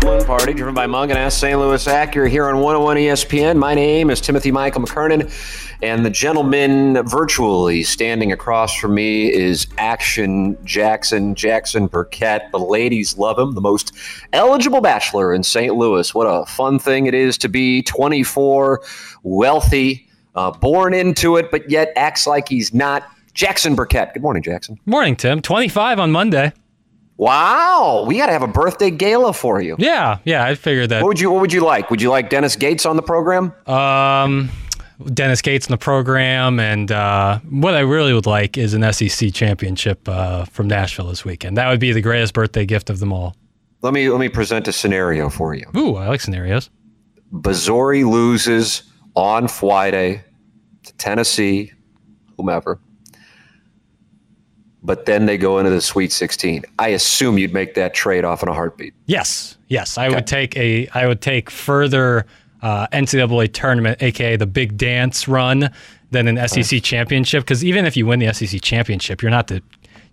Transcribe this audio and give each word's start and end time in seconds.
Balloon 0.00 0.24
Party, 0.24 0.52
driven 0.52 0.74
by 0.74 0.86
Mungenast 0.86 1.32
St. 1.32 1.58
Louis 1.58 1.84
Acura 1.86 2.28
here 2.28 2.46
on 2.46 2.56
101 2.56 2.96
ESPN. 2.96 3.56
My 3.56 3.74
name 3.74 4.10
is 4.10 4.20
Timothy 4.20 4.50
Michael 4.52 4.82
McKernan, 4.82 5.30
and 5.82 6.04
the 6.04 6.10
gentleman 6.10 7.02
virtually 7.06 7.82
standing 7.82 8.30
across 8.32 8.76
from 8.76 8.94
me 8.94 9.32
is 9.32 9.66
Action 9.78 10.56
Jackson, 10.64 11.34
Jackson 11.34 11.86
Burkett. 11.86 12.42
The 12.52 12.58
ladies 12.58 13.18
love 13.18 13.38
him, 13.38 13.54
the 13.54 13.60
most 13.60 13.92
eligible 14.32 14.80
bachelor 14.80 15.34
in 15.34 15.42
St. 15.42 15.74
Louis. 15.74 16.14
What 16.14 16.24
a 16.24 16.46
fun 16.46 16.78
thing 16.78 17.06
it 17.06 17.14
is 17.14 17.38
to 17.38 17.48
be 17.48 17.82
24, 17.82 18.82
wealthy, 19.22 20.08
uh, 20.34 20.50
born 20.52 20.94
into 20.94 21.36
it, 21.36 21.50
but 21.50 21.70
yet 21.70 21.92
acts 21.96 22.26
like 22.26 22.48
he's 22.48 22.72
not. 22.72 23.04
Jackson 23.34 23.74
Burkett. 23.74 24.14
Good 24.14 24.22
morning, 24.22 24.42
Jackson. 24.42 24.78
Morning, 24.86 25.14
Tim. 25.14 25.42
25 25.42 25.98
on 25.98 26.10
Monday. 26.10 26.52
Wow, 27.18 28.04
we 28.06 28.18
got 28.18 28.26
to 28.26 28.32
have 28.32 28.42
a 28.42 28.48
birthday 28.48 28.90
gala 28.90 29.32
for 29.32 29.60
you. 29.60 29.76
Yeah, 29.78 30.18
yeah, 30.24 30.44
I 30.44 30.54
figured 30.54 30.90
that. 30.90 31.02
What 31.02 31.08
would 31.08 31.20
you 31.20 31.30
What 31.30 31.40
would 31.40 31.52
you 31.52 31.62
like? 31.62 31.90
Would 31.90 32.02
you 32.02 32.10
like 32.10 32.28
Dennis 32.28 32.56
Gates 32.56 32.84
on 32.84 32.96
the 32.96 33.02
program? 33.02 33.54
Um, 33.66 34.50
Dennis 35.12 35.42
Gates 35.42 35.66
in 35.66 35.70
the 35.72 35.78
program, 35.78 36.60
and 36.60 36.90
uh, 36.92 37.38
what 37.50 37.74
I 37.74 37.80
really 37.80 38.12
would 38.12 38.26
like 38.26 38.58
is 38.58 38.74
an 38.74 38.92
SEC 38.92 39.32
championship 39.32 40.06
uh, 40.08 40.44
from 40.44 40.68
Nashville 40.68 41.08
this 41.08 41.24
weekend. 41.24 41.56
That 41.56 41.68
would 41.68 41.80
be 41.80 41.92
the 41.92 42.00
greatest 42.00 42.34
birthday 42.34 42.66
gift 42.66 42.90
of 42.90 42.98
them 42.98 43.12
all. 43.12 43.34
Let 43.82 43.94
me 43.94 44.08
let 44.10 44.20
me 44.20 44.28
present 44.28 44.68
a 44.68 44.72
scenario 44.72 45.28
for 45.30 45.54
you. 45.54 45.66
Ooh, 45.76 45.96
I 45.96 46.08
like 46.08 46.20
scenarios. 46.20 46.70
Missouri 47.30 48.04
loses 48.04 48.82
on 49.14 49.48
Friday 49.48 50.22
to 50.84 50.92
Tennessee, 50.94 51.72
whomever. 52.36 52.78
But 54.86 55.04
then 55.04 55.26
they 55.26 55.36
go 55.36 55.58
into 55.58 55.70
the 55.70 55.80
Sweet 55.80 56.12
16. 56.12 56.64
I 56.78 56.88
assume 56.88 57.38
you'd 57.38 57.52
make 57.52 57.74
that 57.74 57.92
trade 57.92 58.24
off 58.24 58.42
in 58.42 58.48
a 58.48 58.54
heartbeat. 58.54 58.94
Yes, 59.06 59.58
yes, 59.66 59.98
I 59.98 60.08
would 60.08 60.26
take 60.28 60.56
a. 60.56 60.86
I 60.94 61.06
would 61.08 61.20
take 61.20 61.50
further 61.50 62.24
uh, 62.62 62.86
NCAA 62.92 63.52
tournament, 63.52 64.00
aka 64.00 64.36
the 64.36 64.46
Big 64.46 64.78
Dance 64.78 65.26
run, 65.26 65.70
than 66.12 66.28
an 66.28 66.48
SEC 66.48 66.82
championship. 66.84 67.42
Because 67.42 67.64
even 67.64 67.84
if 67.84 67.96
you 67.96 68.06
win 68.06 68.20
the 68.20 68.32
SEC 68.32 68.62
championship, 68.62 69.22
you're 69.22 69.30
not 69.30 69.48
the 69.48 69.60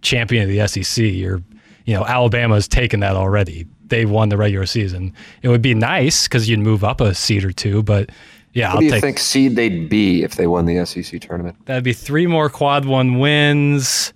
champion 0.02 0.44
of 0.44 0.50
the 0.50 0.68
SEC. 0.68 1.04
You're, 1.06 1.42
you 1.86 1.94
know, 1.94 2.04
Alabama's 2.06 2.68
taken 2.68 3.00
that 3.02 3.16
already. 3.16 3.68
They 3.88 4.06
won 4.08 4.30
the 4.30 4.38
regular 4.38 4.66
season. 4.66 5.14
It 5.44 5.50
would 5.50 5.62
be 5.62 5.76
nice 5.76 6.28
because 6.28 6.50
you'd 6.50 6.60
move 6.62 6.84
up 6.84 7.00
a 7.00 7.14
seed 7.14 7.44
or 7.46 7.52
two, 7.52 7.84
but 7.84 8.10
yeah, 8.54 8.70
What 8.70 8.74
I'll 8.74 8.80
do 8.80 8.86
you 8.86 8.92
take. 8.92 9.02
think 9.02 9.20
seed 9.20 9.56
they'd 9.56 9.88
be 9.88 10.24
if 10.24 10.36
they 10.36 10.48
won 10.48 10.66
the 10.66 10.84
SEC 10.86 11.22
tournament? 11.22 11.64
That'd 11.66 11.84
be 11.84 11.94
three 11.94 12.26
more 12.26 12.50
quad 12.50 12.86
one 12.86 13.20
wins. 13.20 14.14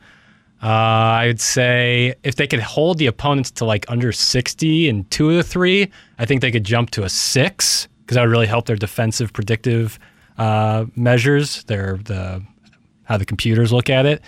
Uh, 0.62 0.68
I'd 0.68 1.40
say 1.40 2.16
if 2.24 2.36
they 2.36 2.48
could 2.48 2.60
hold 2.60 2.98
the 2.98 3.06
opponents 3.06 3.52
to 3.52 3.66
like 3.66 3.86
under 3.90 4.12
60 4.12 4.90
and 4.90 5.10
two 5.12 5.30
of 5.30 5.36
the 5.36 5.44
three, 5.44 5.92
I 6.18 6.26
think 6.26 6.42
they 6.42 6.52
could 6.52 6.64
jump 6.64 6.90
to 6.92 7.04
a 7.04 7.10
six 7.10 7.88
because 8.02 8.16
that 8.16 8.22
would 8.22 8.32
really 8.32 8.48
help 8.48 8.66
their 8.66 8.76
defensive 8.76 9.34
predictive 9.34 10.00
uh, 10.38 10.86
measures, 10.96 11.64
their 11.66 11.98
the 11.98 12.44
how 13.04 13.18
the 13.18 13.26
computers 13.26 13.72
look 13.72 13.90
at 13.90 14.06
it. 14.06 14.22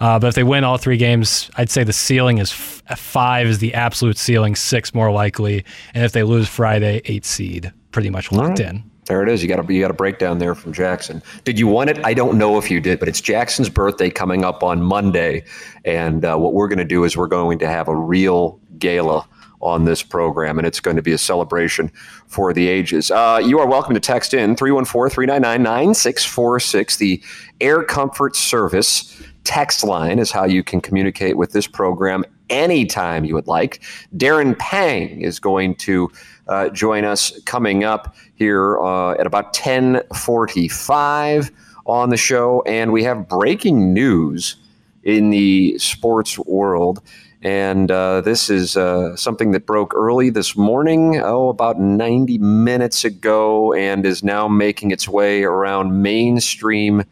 Uh, 0.00 0.18
but 0.18 0.28
if 0.28 0.34
they 0.34 0.42
win 0.42 0.64
all 0.64 0.78
three 0.78 0.96
games, 0.96 1.50
I'd 1.56 1.70
say 1.70 1.84
the 1.84 1.92
ceiling 1.92 2.38
is 2.38 2.50
f- 2.50 2.98
five 2.98 3.46
is 3.46 3.58
the 3.58 3.74
absolute 3.74 4.18
ceiling, 4.18 4.56
six 4.56 4.94
more 4.94 5.12
likely, 5.12 5.64
and 5.94 6.04
if 6.04 6.12
they 6.12 6.22
lose 6.22 6.48
Friday, 6.48 7.02
eight 7.04 7.24
seed, 7.24 7.72
pretty 7.92 8.10
much 8.10 8.32
locked 8.32 8.58
in. 8.60 8.82
There 9.06 9.22
it 9.22 9.28
is. 9.28 9.42
You 9.42 9.48
got 9.48 9.68
a 9.68 9.74
you 9.74 9.80
got 9.80 9.90
a 9.90 9.94
breakdown 9.94 10.38
there 10.38 10.54
from 10.54 10.72
Jackson. 10.72 11.22
Did 11.44 11.58
you 11.58 11.66
want 11.66 11.90
it? 11.90 11.98
I 12.04 12.14
don't 12.14 12.38
know 12.38 12.56
if 12.56 12.70
you 12.70 12.80
did, 12.80 13.00
but 13.00 13.08
it's 13.08 13.20
Jackson's 13.20 13.68
birthday 13.68 14.10
coming 14.10 14.44
up 14.44 14.62
on 14.62 14.80
Monday, 14.80 15.42
and 15.84 16.24
uh, 16.24 16.36
what 16.36 16.54
we're 16.54 16.68
going 16.68 16.78
to 16.78 16.84
do 16.84 17.02
is 17.02 17.16
we're 17.16 17.26
going 17.26 17.58
to 17.58 17.66
have 17.66 17.88
a 17.88 17.96
real 17.96 18.60
gala 18.78 19.26
on 19.60 19.84
this 19.84 20.02
program, 20.02 20.58
and 20.58 20.66
it's 20.66 20.80
going 20.80 20.96
to 20.96 21.02
be 21.02 21.12
a 21.12 21.18
celebration 21.18 21.90
for 22.26 22.52
the 22.52 22.68
ages. 22.68 23.10
Uh, 23.10 23.40
you 23.44 23.58
are 23.58 23.66
welcome 23.66 23.94
to 23.94 24.00
text 24.00 24.34
in 24.34 24.54
314-399-9646. 24.56 26.98
The 26.98 27.22
Air 27.60 27.84
Comfort 27.84 28.36
Service 28.36 29.22
text 29.44 29.84
line 29.84 30.18
is 30.18 30.30
how 30.30 30.44
you 30.44 30.62
can 30.62 30.80
communicate 30.80 31.36
with 31.36 31.52
this 31.52 31.66
program 31.66 32.24
anytime 32.52 33.24
you 33.24 33.34
would 33.34 33.48
like. 33.48 33.82
Darren 34.16 34.56
Pang 34.58 35.20
is 35.20 35.40
going 35.40 35.74
to 35.76 36.10
uh, 36.46 36.68
join 36.68 37.04
us 37.04 37.40
coming 37.44 37.84
up 37.84 38.14
here 38.34 38.80
uh, 38.80 39.12
at 39.12 39.26
about 39.26 39.46
1045 39.46 41.50
on 41.86 42.10
the 42.10 42.16
show. 42.16 42.62
And 42.66 42.92
we 42.92 43.04
have 43.04 43.28
breaking 43.28 43.92
news 43.92 44.56
in 45.02 45.30
the 45.30 45.78
sports 45.78 46.38
world. 46.38 47.02
And 47.44 47.90
uh, 47.90 48.20
this 48.20 48.48
is 48.48 48.76
uh, 48.76 49.16
something 49.16 49.50
that 49.50 49.66
broke 49.66 49.94
early 49.94 50.30
this 50.30 50.56
morning, 50.56 51.20
oh, 51.20 51.48
about 51.48 51.80
90 51.80 52.38
minutes 52.38 53.04
ago, 53.04 53.72
and 53.72 54.06
is 54.06 54.22
now 54.22 54.46
making 54.46 54.92
its 54.92 55.08
way 55.08 55.42
around 55.42 56.02
mainstream 56.02 57.02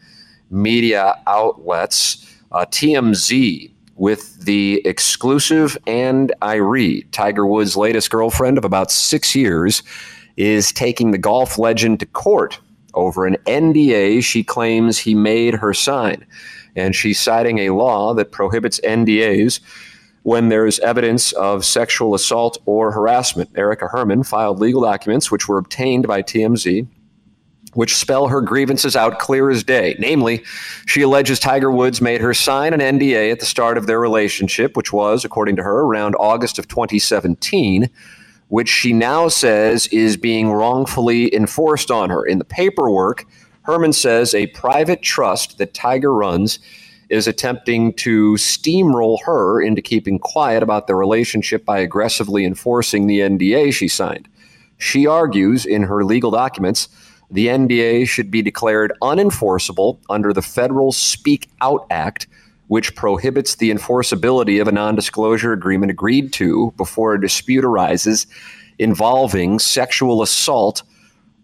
media 0.48 1.20
outlets. 1.26 2.26
Uh, 2.52 2.64
TMZ 2.64 3.72
with 4.00 4.46
the 4.46 4.80
exclusive, 4.86 5.76
and 5.86 6.34
I 6.40 6.54
read 6.54 7.12
Tiger 7.12 7.44
Woods' 7.44 7.76
latest 7.76 8.08
girlfriend 8.08 8.56
of 8.56 8.64
about 8.64 8.90
six 8.90 9.34
years 9.34 9.82
is 10.38 10.72
taking 10.72 11.10
the 11.10 11.18
golf 11.18 11.58
legend 11.58 12.00
to 12.00 12.06
court 12.06 12.58
over 12.94 13.26
an 13.26 13.36
NDA 13.44 14.24
she 14.24 14.42
claims 14.42 14.96
he 14.96 15.14
made 15.14 15.52
her 15.52 15.74
sign. 15.74 16.24
And 16.74 16.96
she's 16.96 17.20
citing 17.20 17.58
a 17.58 17.74
law 17.74 18.14
that 18.14 18.32
prohibits 18.32 18.80
NDAs 18.80 19.60
when 20.22 20.48
there's 20.48 20.78
evidence 20.80 21.32
of 21.32 21.66
sexual 21.66 22.14
assault 22.14 22.56
or 22.64 22.92
harassment. 22.92 23.50
Erica 23.54 23.86
Herman 23.86 24.22
filed 24.22 24.60
legal 24.60 24.80
documents 24.80 25.30
which 25.30 25.46
were 25.46 25.58
obtained 25.58 26.08
by 26.08 26.22
TMZ 26.22 26.86
which 27.74 27.96
spell 27.96 28.28
her 28.28 28.40
grievances 28.40 28.96
out 28.96 29.18
clear 29.18 29.50
as 29.50 29.62
day. 29.62 29.94
Namely, 29.98 30.42
she 30.86 31.02
alleges 31.02 31.38
Tiger 31.38 31.70
Woods 31.70 32.00
made 32.00 32.20
her 32.20 32.34
sign 32.34 32.72
an 32.74 32.80
NDA 32.80 33.30
at 33.32 33.40
the 33.40 33.46
start 33.46 33.78
of 33.78 33.86
their 33.86 34.00
relationship, 34.00 34.76
which 34.76 34.92
was, 34.92 35.24
according 35.24 35.56
to 35.56 35.62
her, 35.62 35.80
around 35.80 36.14
August 36.16 36.58
of 36.58 36.66
2017, 36.68 37.88
which 38.48 38.68
she 38.68 38.92
now 38.92 39.28
says 39.28 39.86
is 39.88 40.16
being 40.16 40.50
wrongfully 40.50 41.32
enforced 41.34 41.90
on 41.90 42.10
her. 42.10 42.24
In 42.24 42.38
the 42.38 42.44
paperwork, 42.44 43.24
Herman 43.62 43.92
says 43.92 44.34
a 44.34 44.48
private 44.48 45.02
trust 45.02 45.58
that 45.58 45.74
Tiger 45.74 46.12
runs 46.12 46.58
is 47.08 47.26
attempting 47.26 47.92
to 47.92 48.34
steamroll 48.34 49.18
her 49.24 49.60
into 49.60 49.82
keeping 49.82 50.18
quiet 50.18 50.62
about 50.62 50.86
their 50.86 50.96
relationship 50.96 51.64
by 51.64 51.78
aggressively 51.78 52.44
enforcing 52.44 53.06
the 53.06 53.20
NDA 53.20 53.72
she 53.72 53.88
signed. 53.88 54.28
She 54.78 55.06
argues 55.06 55.66
in 55.66 55.82
her 55.82 56.04
legal 56.04 56.30
documents 56.30 56.88
the 57.30 57.46
NDA 57.46 58.08
should 58.08 58.30
be 58.30 58.42
declared 58.42 58.92
unenforceable 59.02 59.98
under 60.08 60.32
the 60.32 60.42
federal 60.42 60.92
Speak 60.92 61.48
Out 61.60 61.86
Act, 61.90 62.26
which 62.66 62.94
prohibits 62.94 63.56
the 63.56 63.70
enforceability 63.70 64.60
of 64.60 64.68
a 64.68 64.72
non 64.72 64.94
disclosure 64.94 65.52
agreement 65.52 65.90
agreed 65.90 66.32
to 66.34 66.72
before 66.76 67.14
a 67.14 67.20
dispute 67.20 67.64
arises 67.64 68.26
involving 68.78 69.58
sexual 69.58 70.22
assault 70.22 70.82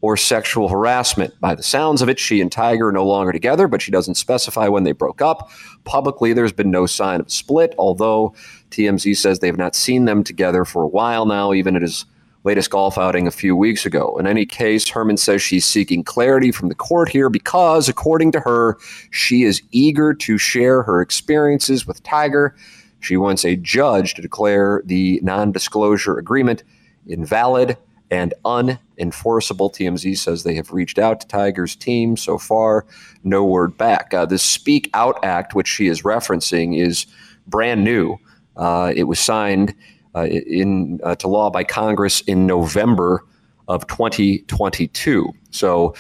or 0.00 0.16
sexual 0.16 0.68
harassment. 0.68 1.38
By 1.40 1.54
the 1.54 1.62
sounds 1.62 2.02
of 2.02 2.08
it, 2.08 2.18
she 2.18 2.40
and 2.40 2.50
Tiger 2.50 2.88
are 2.88 2.92
no 2.92 3.04
longer 3.06 3.32
together, 3.32 3.66
but 3.66 3.82
she 3.82 3.90
doesn't 3.90 4.14
specify 4.16 4.68
when 4.68 4.84
they 4.84 4.92
broke 4.92 5.22
up. 5.22 5.50
Publicly, 5.84 6.32
there's 6.32 6.52
been 6.52 6.70
no 6.70 6.86
sign 6.86 7.20
of 7.20 7.26
a 7.26 7.30
split, 7.30 7.74
although 7.78 8.34
TMZ 8.70 9.16
says 9.16 9.38
they've 9.38 9.56
not 9.56 9.74
seen 9.74 10.04
them 10.04 10.22
together 10.22 10.64
for 10.64 10.82
a 10.82 10.88
while 10.88 11.26
now, 11.26 11.52
even 11.52 11.82
as 11.82 12.04
latest 12.46 12.70
golf 12.70 12.96
outing 12.96 13.26
a 13.26 13.32
few 13.32 13.56
weeks 13.56 13.84
ago. 13.84 14.16
In 14.18 14.26
any 14.26 14.46
case, 14.46 14.88
Herman 14.88 15.16
says 15.16 15.42
she's 15.42 15.66
seeking 15.66 16.04
clarity 16.04 16.52
from 16.52 16.68
the 16.68 16.76
court 16.76 17.08
here 17.08 17.28
because, 17.28 17.88
according 17.88 18.30
to 18.32 18.40
her, 18.40 18.78
she 19.10 19.42
is 19.42 19.60
eager 19.72 20.14
to 20.14 20.38
share 20.38 20.84
her 20.84 21.00
experiences 21.02 21.88
with 21.88 22.04
Tiger. 22.04 22.54
She 23.00 23.16
wants 23.16 23.44
a 23.44 23.56
judge 23.56 24.14
to 24.14 24.22
declare 24.22 24.80
the 24.84 25.18
non 25.24 25.50
disclosure 25.50 26.18
agreement 26.18 26.62
invalid 27.08 27.76
and 28.12 28.32
unenforceable. 28.44 29.72
TMZ 29.74 30.16
says 30.16 30.44
they 30.44 30.54
have 30.54 30.72
reached 30.72 31.00
out 31.00 31.20
to 31.20 31.26
Tiger's 31.26 31.74
team. 31.74 32.16
So 32.16 32.38
far, 32.38 32.86
no 33.24 33.44
word 33.44 33.76
back. 33.76 34.14
Uh, 34.14 34.24
the 34.24 34.38
Speak 34.38 34.88
Out 34.94 35.18
Act, 35.24 35.56
which 35.56 35.66
she 35.66 35.88
is 35.88 36.02
referencing, 36.02 36.80
is 36.80 37.06
brand 37.48 37.82
new. 37.82 38.18
Uh, 38.56 38.92
it 38.94 39.04
was 39.04 39.18
signed 39.18 39.74
in 40.24 41.00
uh, 41.02 41.14
to 41.16 41.28
law 41.28 41.50
by 41.50 41.64
Congress 41.64 42.20
in 42.22 42.46
November 42.46 43.24
of 43.68 43.86
2022. 43.86 45.32
So, 45.50 45.94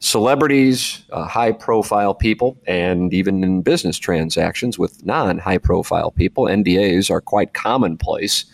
celebrities, 0.00 1.04
uh, 1.12 1.26
high 1.26 1.52
profile 1.52 2.14
people, 2.14 2.58
and 2.66 3.14
even 3.14 3.42
in 3.42 3.62
business 3.62 3.98
transactions 3.98 4.78
with 4.78 5.04
non 5.04 5.38
high 5.38 5.58
profile 5.58 6.10
people, 6.10 6.44
NDAs 6.44 7.10
are 7.10 7.20
quite 7.20 7.54
commonplace. 7.54 8.44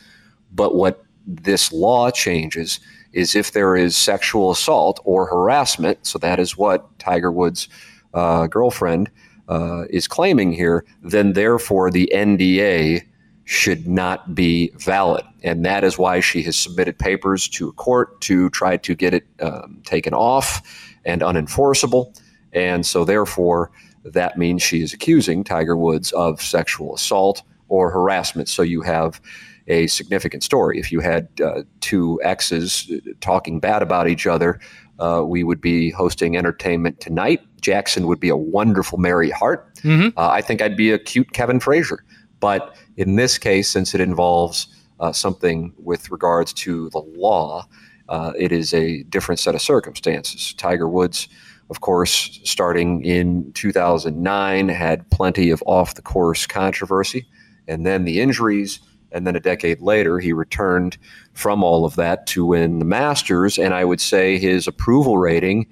But 0.52 0.74
what 0.74 1.04
this 1.26 1.72
law 1.72 2.10
changes 2.10 2.80
is 3.12 3.34
if 3.34 3.52
there 3.52 3.76
is 3.76 3.96
sexual 3.96 4.50
assault 4.50 5.00
or 5.04 5.26
harassment, 5.26 6.06
so 6.06 6.18
that 6.18 6.38
is 6.38 6.56
what 6.56 6.98
Tiger 6.98 7.32
Woods' 7.32 7.68
uh, 8.14 8.46
girlfriend 8.46 9.10
uh, 9.48 9.84
is 9.90 10.06
claiming 10.06 10.52
here, 10.52 10.84
then 11.02 11.32
therefore 11.32 11.90
the 11.90 12.10
NDA 12.14 13.04
should 13.50 13.84
not 13.88 14.32
be 14.32 14.70
valid. 14.78 15.24
And 15.42 15.64
that 15.64 15.82
is 15.82 15.98
why 15.98 16.20
she 16.20 16.40
has 16.44 16.56
submitted 16.56 16.96
papers 16.96 17.48
to 17.48 17.68
a 17.68 17.72
court 17.72 18.20
to 18.20 18.48
try 18.50 18.76
to 18.76 18.94
get 18.94 19.12
it 19.12 19.26
um, 19.40 19.82
taken 19.84 20.14
off 20.14 20.62
and 21.04 21.20
unenforceable. 21.20 22.16
And 22.52 22.86
so, 22.86 23.04
therefore, 23.04 23.72
that 24.04 24.38
means 24.38 24.62
she 24.62 24.82
is 24.82 24.92
accusing 24.92 25.42
Tiger 25.42 25.76
Woods 25.76 26.12
of 26.12 26.40
sexual 26.40 26.94
assault 26.94 27.42
or 27.66 27.90
harassment. 27.90 28.48
So, 28.48 28.62
you 28.62 28.82
have 28.82 29.20
a 29.66 29.88
significant 29.88 30.44
story. 30.44 30.78
If 30.78 30.92
you 30.92 31.00
had 31.00 31.26
uh, 31.44 31.62
two 31.80 32.20
exes 32.22 32.88
talking 33.20 33.58
bad 33.58 33.82
about 33.82 34.06
each 34.06 34.28
other, 34.28 34.60
uh, 35.00 35.24
we 35.26 35.42
would 35.42 35.60
be 35.60 35.90
hosting 35.90 36.36
entertainment 36.36 37.00
tonight. 37.00 37.40
Jackson 37.60 38.06
would 38.06 38.20
be 38.20 38.28
a 38.28 38.36
wonderful 38.36 38.96
Mary 38.96 39.30
Hart. 39.30 39.74
Mm-hmm. 39.78 40.16
Uh, 40.16 40.28
I 40.28 40.40
think 40.40 40.62
I'd 40.62 40.76
be 40.76 40.92
a 40.92 41.00
cute 41.00 41.32
Kevin 41.32 41.58
Frazier. 41.58 42.04
But 42.40 42.74
in 42.96 43.16
this 43.16 43.38
case, 43.38 43.68
since 43.68 43.94
it 43.94 44.00
involves 44.00 44.68
uh, 44.98 45.12
something 45.12 45.72
with 45.78 46.10
regards 46.10 46.52
to 46.54 46.90
the 46.90 46.98
law, 46.98 47.66
uh, 48.08 48.32
it 48.36 48.50
is 48.50 48.74
a 48.74 49.04
different 49.04 49.38
set 49.38 49.54
of 49.54 49.62
circumstances. 49.62 50.52
Tiger 50.54 50.88
Woods, 50.88 51.28
of 51.70 51.80
course, 51.80 52.40
starting 52.42 53.04
in 53.04 53.52
2009, 53.52 54.68
had 54.68 55.08
plenty 55.10 55.50
of 55.50 55.62
off 55.66 55.94
the 55.94 56.02
course 56.02 56.46
controversy, 56.46 57.26
and 57.68 57.86
then 57.86 58.04
the 58.04 58.20
injuries. 58.20 58.80
And 59.12 59.26
then 59.26 59.34
a 59.34 59.40
decade 59.40 59.80
later, 59.80 60.20
he 60.20 60.32
returned 60.32 60.96
from 61.32 61.64
all 61.64 61.84
of 61.84 61.96
that 61.96 62.26
to 62.28 62.46
win 62.46 62.78
the 62.78 62.84
Masters. 62.84 63.58
And 63.58 63.74
I 63.74 63.84
would 63.84 64.00
say 64.00 64.38
his 64.38 64.68
approval 64.68 65.18
rating 65.18 65.66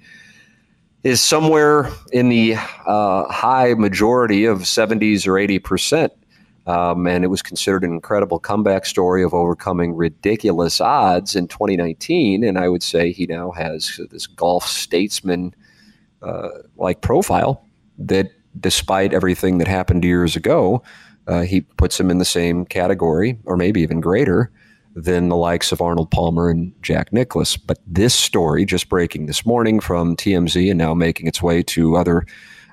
is 1.03 1.21
somewhere 1.21 1.89
in 2.11 2.27
the 2.29 2.55
uh, 2.85 3.31
high 3.31 3.73
majority 3.75 4.43
of 4.45 4.59
70s 4.59 5.25
or 5.27 5.37
80 5.37 5.59
percent. 5.59 6.13
Um, 6.67 7.07
and 7.07 7.23
it 7.23 7.27
was 7.27 7.41
considered 7.41 7.83
an 7.83 7.91
incredible 7.91 8.39
comeback 8.39 8.85
story 8.85 9.23
of 9.23 9.33
overcoming 9.33 9.95
ridiculous 9.95 10.79
odds 10.79 11.35
in 11.35 11.47
2019. 11.47 12.43
And 12.43 12.57
I 12.57 12.67
would 12.67 12.83
say 12.83 13.11
he 13.11 13.25
now 13.25 13.51
has 13.51 13.99
this 14.11 14.27
golf 14.27 14.65
statesman 14.65 15.55
uh, 16.21 16.49
like 16.77 17.01
profile 17.01 17.65
that, 17.97 18.31
despite 18.59 19.13
everything 19.13 19.57
that 19.59 19.67
happened 19.67 20.03
years 20.03 20.35
ago, 20.35 20.83
uh, 21.27 21.41
he 21.41 21.61
puts 21.61 21.99
him 21.99 22.09
in 22.09 22.17
the 22.17 22.25
same 22.25 22.65
category, 22.65 23.37
or 23.45 23.55
maybe 23.55 23.81
even 23.81 24.01
greater, 24.01 24.51
than 24.95 25.29
the 25.29 25.35
likes 25.35 25.71
of 25.71 25.81
Arnold 25.81 26.11
Palmer 26.11 26.49
and 26.49 26.73
Jack 26.81 27.13
Nicklaus. 27.13 27.55
But 27.55 27.77
this 27.85 28.13
story, 28.15 28.65
just 28.65 28.89
breaking 28.89 29.27
this 29.27 29.45
morning 29.45 29.79
from 29.79 30.15
TMZ 30.15 30.69
and 30.69 30.77
now 30.77 30.93
making 30.93 31.27
its 31.27 31.41
way 31.41 31.61
to 31.63 31.95
other 31.95 32.25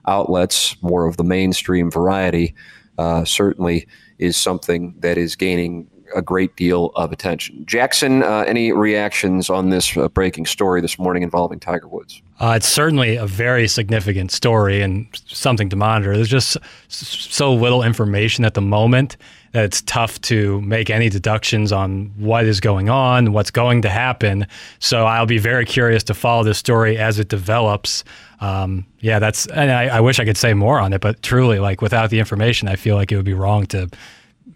outlets, 0.09 0.81
more 0.83 1.07
of 1.07 1.17
the 1.19 1.25
mainstream 1.25 1.91
variety 1.91 2.55
uh, 2.99 3.25
certainly 3.25 3.87
is 4.19 4.37
something 4.37 4.95
that 5.01 5.19
is 5.19 5.37
gaining 5.37 5.89
a 6.15 6.23
great 6.23 6.55
deal 6.57 6.93
of 6.95 7.13
attention. 7.13 7.65
Jackson, 7.67 8.23
uh, 8.23 8.45
any 8.47 8.73
reactions 8.73 9.51
on 9.51 9.71
this 9.71 9.97
uh, 9.97 10.09
breaking 10.09 10.47
story 10.47 10.81
this 10.81 10.99
morning 10.99 11.23
involving 11.23 11.59
Tiger 11.59 11.89
Woods? 11.89 12.23
Uh, 12.39 12.55
it's 12.57 12.69
certainly 12.69 13.17
a 13.17 13.27
very 13.27 13.67
significant 13.67 14.31
story 14.31 14.83
and 14.83 15.07
something 15.27 15.69
to 15.69 15.77
monitor. 15.77 16.15
There's 16.15 16.29
just 16.29 16.57
so 16.89 17.53
little 17.53 17.83
information 17.83 18.45
at 18.45 18.55
the 18.55 18.61
moment 18.61 19.17
that 19.53 19.65
it's 19.65 19.83
tough 19.83 20.21
to 20.23 20.61
make 20.63 20.91
any 20.91 21.09
deductions 21.09 21.73
on 21.73 22.13
what 22.17 22.45
is 22.45 22.61
going 22.61 22.89
on, 22.89 23.33
what's 23.33 23.51
going 23.51 23.83
to 23.83 23.89
happen. 23.89 24.47
So 24.79 25.07
I'll 25.07 25.27
be 25.27 25.39
very 25.39 25.65
curious 25.65 26.03
to 26.05 26.15
follow 26.15 26.45
this 26.45 26.59
story 26.59 26.99
as 26.99 27.19
it 27.19 27.29
develops. 27.29 28.05
Um, 28.41 28.87
yeah, 29.01 29.19
that's, 29.19 29.47
and 29.47 29.71
I, 29.71 29.87
I 29.87 30.01
wish 30.01 30.21
I 30.21 30.25
could 30.25 30.37
say 30.37 30.55
more 30.55 30.79
on 30.79 30.93
it, 30.93 31.01
but 31.01 31.23
truly, 31.23 31.59
like 31.59 31.81
without 31.81 32.11
the 32.11 32.19
information, 32.19 32.69
I 32.69 32.77
feel 32.77 32.97
like 32.97 33.11
it 33.13 33.17
would 33.17 33.25
be 33.25 33.35
wrong 33.35 33.67
to 33.67 33.89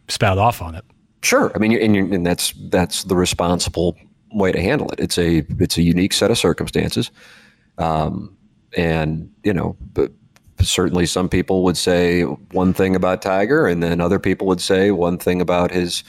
spout 0.09 0.39
off 0.39 0.61
on 0.61 0.75
it. 0.75 0.85
Sure, 1.23 1.53
I 1.55 1.59
mean, 1.59 1.73
and, 1.73 2.15
and 2.15 2.27
that's 2.27 2.55
that's 2.71 3.05
the 3.05 3.15
responsible 3.15 3.97
way 4.33 4.53
to 4.53 4.61
handle 4.61 4.89
it. 4.91 5.01
It's 5.01 5.19
a 5.19 5.45
it's 5.59 5.77
a 5.77 5.83
unique 5.83 6.15
set 6.15 6.31
of 6.31 6.39
circumstances, 6.39 7.11
um, 7.77 8.35
and 8.75 9.31
you 9.45 9.53
know, 9.53 9.77
but 9.93 10.13
certainly 10.63 11.07
some 11.07 11.29
people 11.29 11.65
would 11.65 11.77
say 11.77 12.23
one 12.23 12.73
thing 12.73 12.97
about 12.97 13.23
Tiger, 13.23 13.67
and 13.67 13.83
then 13.83 14.01
other 14.01 14.19
people 14.19 14.47
would 14.47 14.61
say 14.61 14.91
one 14.91 15.19
thing 15.19 15.41
about 15.41 15.71
his 15.71 16.05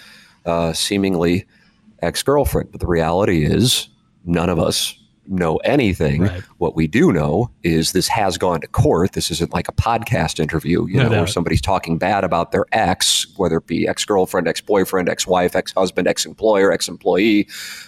uh, 0.45 0.73
seemingly 0.73 1.45
ex 2.01 2.23
girlfriend. 2.23 2.71
But 2.71 2.81
the 2.81 2.87
reality 2.87 3.45
is, 3.45 3.87
none 4.25 4.49
of 4.49 4.59
us 4.59 4.97
know 5.27 5.57
anything. 5.57 6.23
Right. 6.23 6.43
What 6.57 6.75
we 6.75 6.87
do 6.87 7.11
know 7.11 7.49
is 7.63 7.91
this 7.91 8.07
has 8.07 8.37
gone 8.37 8.61
to 8.61 8.67
court. 8.67 9.13
This 9.13 9.31
isn't 9.31 9.53
like 9.53 9.67
a 9.67 9.71
podcast 9.71 10.39
interview, 10.39 10.85
you 10.87 10.97
no 10.97 11.03
know, 11.03 11.09
doubt. 11.09 11.17
where 11.19 11.27
somebody's 11.27 11.61
talking 11.61 11.97
bad 11.97 12.23
about 12.23 12.51
their 12.51 12.65
ex, 12.71 13.27
whether 13.37 13.57
it 13.57 13.67
be 13.67 13.87
ex 13.87 14.03
girlfriend, 14.03 14.47
ex 14.47 14.61
boyfriend, 14.61 15.09
ex 15.09 15.27
wife, 15.27 15.55
ex 15.55 15.73
husband, 15.73 16.07
ex 16.07 16.25
employer, 16.25 16.71
ex 16.71 16.87
employee, 16.87 17.47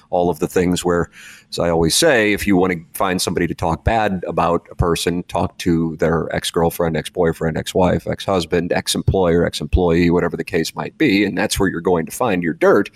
all 0.10 0.30
of 0.30 0.40
the 0.40 0.48
things 0.48 0.86
where, 0.86 1.10
as 1.54 1.60
I 1.60 1.70
always 1.70 1.94
say, 1.94 2.34
if 2.34 2.48
you 2.48 2.58
want 2.58 2.74
to 2.74 2.84
find 2.98 3.22
somebody 3.22 3.46
to 3.46 3.54
talk 3.54 3.84
bad 3.84 4.24
about 4.28 4.68
a 4.72 4.76
person, 4.76 5.22
talk 5.24 5.56
to 5.60 5.96
their 5.98 6.34
ex 6.36 6.50
girlfriend, 6.50 6.98
ex 6.98 7.12
boyfriend, 7.12 7.58
ex 7.58 7.76
wife, 7.76 8.08
ex 8.08 8.26
husband, 8.26 8.74
ex 8.74 8.96
employer, 8.96 9.46
ex 9.46 9.62
employee, 9.62 10.10
whatever 10.10 10.36
the 10.36 10.44
case 10.44 10.74
might 10.74 10.98
be. 10.98 11.24
And 11.24 11.38
that's 11.38 11.60
where 11.60 11.70
you're 11.70 11.80
going 11.80 12.08
to 12.08 12.12
find 12.12 12.42
your 12.42 12.56
dirt. 12.56 12.90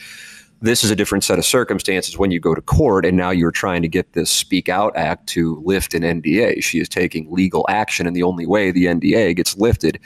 This 0.60 0.84
is 0.84 0.90
a 0.90 0.96
different 0.96 1.24
set 1.24 1.38
of 1.38 1.46
circumstances 1.46 2.18
when 2.18 2.32
you 2.32 2.40
go 2.40 2.56
to 2.56 2.62
court, 2.62 3.06
and 3.06 3.16
now 3.16 3.30
you're 3.30 3.52
trying 3.52 3.84
to 3.84 3.88
get 3.88 4.14
this 4.14 4.32
Speak 4.32 4.70
Out 4.70 4.98
Act 4.98 5.28
to 5.28 5.62
lift 5.64 5.94
an 5.94 6.02
NDA. 6.02 6.64
She 6.64 6.80
is 6.80 6.90
taking 6.90 7.32
legal 7.32 7.64
action, 7.70 8.08
and 8.08 8.16
the 8.16 8.24
only 8.24 8.48
way 8.48 8.72
the 8.72 8.86
NDA 8.86 9.36
gets 9.36 9.56
lifted 9.56 10.00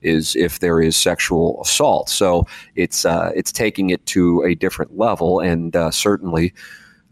is 0.00 0.34
if 0.34 0.60
there 0.60 0.80
is 0.80 0.96
sexual 0.96 1.60
assault. 1.60 2.08
So 2.08 2.46
it's 2.74 3.04
uh, 3.04 3.32
it's 3.36 3.52
taking 3.52 3.90
it 3.90 4.06
to 4.06 4.42
a 4.44 4.54
different 4.54 4.96
level, 4.96 5.40
and 5.40 5.76
uh, 5.76 5.90
certainly 5.90 6.54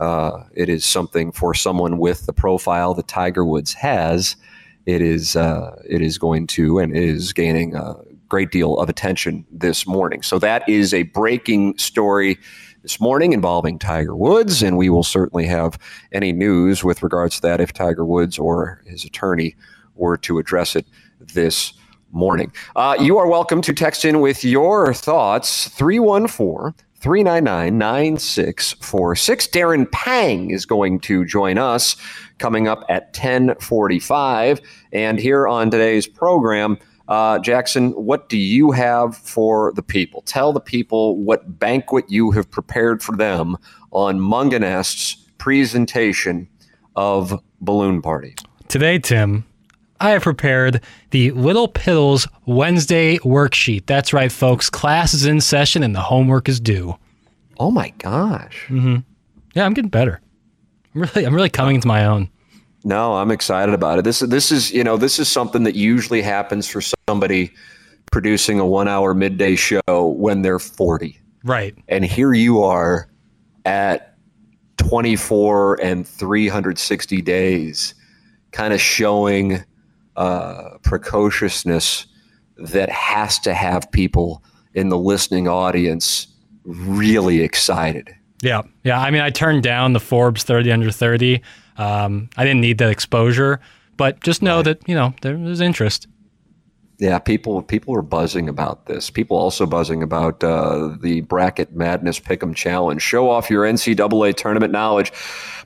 uh, 0.01 0.45
it 0.55 0.69
is 0.69 0.85
something 0.85 1.33
for 1.33 1.55
someone 1.55 1.99
with 1.99 2.27
the 2.27 2.33
profile 2.33 2.95
that 2.95 3.09
Tiger 3.09 3.45
Woods 3.45 3.73
has. 3.75 4.37
It 4.85 5.01
is 5.01 5.37
uh, 5.37 5.81
it 5.89 6.03
is 6.03 6.19
going 6.19 6.47
to 6.49 6.79
and 6.79 6.97
is 6.97 7.33
gaining 7.33 7.75
a 7.75 7.95
great 8.29 8.51
deal 8.51 8.79
of 8.79 8.89
attention 8.89 9.45
this 9.51 9.87
morning. 9.87 10.23
So 10.23 10.39
that 10.39 10.69
is 10.69 10.93
a 10.93 11.05
breaking 11.05 11.79
story 11.79 12.39
this 12.83 13.01
morning 13.01 13.33
involving 13.33 13.79
Tiger 13.79 14.15
Woods, 14.15 14.63
and 14.63 14.77
we 14.77 14.91
will 14.91 15.03
certainly 15.03 15.47
have 15.47 15.79
any 16.13 16.33
news 16.33 16.85
with 16.85 17.03
regards 17.03 17.37
to 17.37 17.43
that 17.43 17.61
if 17.61 17.73
Tiger 17.73 18.05
Woods 18.05 18.39
or 18.39 18.83
his 18.87 19.05
attorney 19.05 19.57
were 19.95 20.17
to 20.19 20.39
address 20.39 20.77
it 20.77 20.87
this 21.21 21.73
morning. 22.13 22.53
Uh, 22.77 22.97
you 23.01 23.19
are 23.19 23.27
welcome 23.27 23.61
to 23.63 23.73
text 23.73 24.05
in 24.05 24.21
with 24.21 24.45
your 24.45 24.95
thoughts 24.95 25.69
314 25.69 26.75
399 27.01 27.79
9646. 27.79 29.47
Darren 29.49 29.91
Pang 29.91 30.51
is 30.51 30.67
going 30.67 31.01
to 31.01 31.25
join 31.25 31.59
us 31.59 31.97
coming 32.39 32.69
up 32.69 32.85
at 32.89 33.07
1045. 33.17 34.61
And 34.93 35.19
here 35.19 35.47
on 35.47 35.71
today's 35.71 36.07
program, 36.07 36.79
uh, 37.09 37.39
Jackson, 37.39 37.91
what 37.93 38.29
do 38.29 38.37
you 38.37 38.73
have 38.73 39.17
for 39.17 39.73
the 39.75 39.83
people? 39.83 40.23
Tell 40.23 40.53
the 40.53 40.61
people 40.61 41.17
what 41.19 41.59
banquet 41.59 42.05
you 42.09 42.31
have 42.33 42.51
prepared 42.51 43.03
for 43.03 43.17
them 43.17 43.57
on 43.93 44.19
Mungenast's 44.19 45.15
presentation 45.39 46.49
of 46.97 47.41
Balloon 47.61 48.03
Party. 48.03 48.35
Today, 48.69 48.99
Tim, 48.99 49.45
I 50.01 50.11
have 50.11 50.23
prepared 50.23 50.81
the 51.11 51.31
Little 51.33 51.69
Piddles 51.69 52.29
Wednesday 52.47 53.19
worksheet. 53.19 53.87
That's 53.87 54.13
right, 54.13 54.31
folks. 54.31 54.69
Class 54.69 55.15
is 55.15 55.27
in 55.27 55.41
session 55.41 55.83
and 55.83 55.95
the 55.95 56.01
homework 56.01 56.49
is 56.49 56.61
due. 56.61 56.97
Oh 57.59 57.71
my 57.71 57.91
gosh. 57.99 58.67
Mm-hmm. 58.69 58.97
Yeah, 59.55 59.65
I'm 59.65 59.73
getting 59.75 59.91
better. 59.91 60.21
I'm 60.95 61.03
really, 61.03 61.25
I'm 61.25 61.35
really 61.35 61.51
coming 61.51 61.77
into 61.77 61.89
my 61.89 62.05
own. 62.05 62.29
No, 62.85 63.15
I'm 63.15 63.31
excited 63.31 63.75
about 63.75 63.99
it. 63.99 64.05
This 64.05 64.21
this 64.21 64.53
is 64.53 64.73
you 64.73 64.85
know 64.85 64.97
this 64.97 65.19
is 65.19 65.29
something 65.29 65.65
that 65.65 65.75
usually 65.75 66.23
happens 66.23 66.69
for 66.69 66.81
somebody 67.09 67.53
producing 68.13 68.61
a 68.61 68.67
one 68.67 68.87
hour 68.87 69.15
midday 69.15 69.57
show 69.57 70.15
when 70.17 70.43
they're 70.43 70.59
40. 70.59 71.19
Right. 71.43 71.75
And 71.89 72.05
here 72.05 72.33
you 72.33 72.63
are 72.63 73.09
at 73.65 74.17
24 74.79 75.81
and 75.83 76.07
360 76.07 77.23
days, 77.23 77.95
kind 78.53 78.73
of 78.73 78.81
showing 78.81 79.65
uh, 80.17 80.79
precociousness 80.83 82.07
that 82.57 82.91
has 82.91 83.39
to 83.41 83.55
have 83.55 83.91
people 83.93 84.43
in 84.75 84.89
the 84.89 84.99
listening 84.99 85.49
audience 85.49 86.27
really 86.65 87.43
excited. 87.43 88.15
Yeah. 88.43 88.63
Yeah. 88.85 89.01
I 89.01 89.11
mean, 89.11 89.23
I 89.23 89.31
turned 89.31 89.63
down 89.63 89.93
the 89.93 90.01
Forbes 90.01 90.45
30 90.45 90.73
under 90.73 90.91
30. 90.91 91.41
Um, 91.79 92.29
I 92.37 92.45
didn't 92.45 92.61
need 92.61 92.79
that 92.79 92.91
exposure, 92.91 93.61
but 93.97 94.21
just 94.21 94.43
know 94.43 94.57
right. 94.57 94.65
that, 94.65 94.89
you 94.89 94.95
know, 94.95 95.15
there's 95.23 95.61
interest. 95.61 96.07
Yeah, 96.99 97.19
people 97.19 97.61
people 97.63 97.95
are 97.95 98.03
buzzing 98.03 98.49
about 98.49 98.87
this. 98.87 99.11
People 99.11 99.37
also 99.37 99.67
buzzing 99.67 100.03
about 100.03 100.43
uh, 100.43 100.97
the 100.99 101.21
Bracket 101.23 101.73
Madness 101.73 102.19
Pick'em 102.19 102.55
Challenge. 102.55 103.03
Show 103.03 103.29
off 103.29 103.51
your 103.51 103.65
NCAA 103.65 104.35
tournament 104.35 104.73
knowledge 104.73 105.13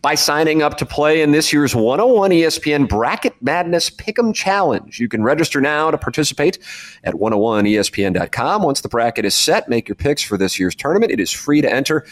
by 0.02 0.16
signing 0.16 0.60
up 0.60 0.76
to 0.78 0.86
play 0.86 1.22
in 1.22 1.30
this 1.30 1.52
year's 1.52 1.72
101 1.72 2.32
ESPN 2.32 2.88
Bracket 2.88 3.34
Madness 3.40 3.90
Pick'em 3.90 4.34
Challenge. 4.34 4.98
You 4.98 5.08
can 5.08 5.22
register 5.22 5.60
now 5.60 5.92
to 5.92 5.98
participate 5.98 6.58
at 7.04 7.14
101ESPN.com. 7.14 8.62
Once 8.64 8.80
the 8.80 8.88
bracket 8.88 9.24
is 9.24 9.34
set, 9.34 9.68
make 9.68 9.88
your 9.88 9.96
picks 9.96 10.22
for 10.22 10.36
this 10.36 10.58
year's 10.58 10.74
tournament. 10.74 11.12
It 11.12 11.20
is 11.20 11.30
free 11.30 11.60
to 11.60 11.72
enter 11.72 12.06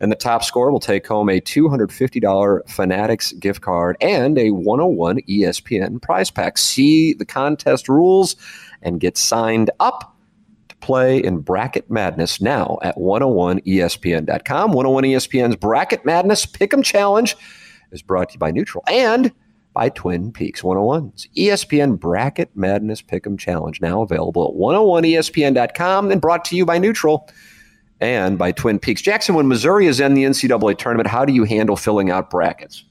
and 0.00 0.10
the 0.10 0.16
top 0.16 0.42
scorer 0.42 0.72
will 0.72 0.80
take 0.80 1.06
home 1.06 1.28
a 1.28 1.40
$250 1.40 2.68
Fanatics 2.68 3.32
gift 3.34 3.60
card 3.60 3.96
and 4.00 4.38
a 4.38 4.50
101 4.50 5.18
ESPN 5.28 6.00
prize 6.00 6.30
pack. 6.30 6.56
See 6.56 7.12
the 7.12 7.26
contest 7.26 7.88
rules 7.88 8.36
and 8.82 9.00
get 9.00 9.18
signed 9.18 9.70
up 9.78 10.16
to 10.68 10.76
play 10.76 11.18
in 11.18 11.40
Bracket 11.40 11.90
Madness 11.90 12.40
now 12.40 12.78
at 12.82 12.96
101ESPN.com. 12.96 14.72
101 14.72 15.04
ESPN's 15.04 15.56
Bracket 15.56 16.04
Madness 16.04 16.46
Pick'em 16.46 16.82
Challenge 16.82 17.36
is 17.92 18.02
brought 18.02 18.30
to 18.30 18.34
you 18.34 18.38
by 18.38 18.50
Neutral 18.50 18.84
and 18.88 19.30
by 19.72 19.88
Twin 19.90 20.32
Peaks 20.32 20.62
101's 20.62 21.28
ESPN 21.36 21.98
Bracket 21.98 22.50
Madness 22.56 23.02
Pick'em 23.02 23.38
Challenge 23.38 23.80
now 23.80 24.02
available 24.02 24.48
at 24.48 24.54
101ESPN.com 24.54 26.10
and 26.10 26.20
brought 26.20 26.44
to 26.46 26.56
you 26.56 26.64
by 26.64 26.78
Neutral 26.78 27.28
and 28.00 28.38
by 28.38 28.52
Twin 28.52 28.78
Peaks. 28.78 29.02
Jackson, 29.02 29.34
when 29.34 29.48
Missouri 29.48 29.86
is 29.86 30.00
in 30.00 30.14
the 30.14 30.24
NCAA 30.24 30.78
tournament, 30.78 31.08
how 31.08 31.24
do 31.24 31.32
you 31.32 31.44
handle 31.44 31.76
filling 31.76 32.10
out 32.10 32.30
brackets? 32.30 32.84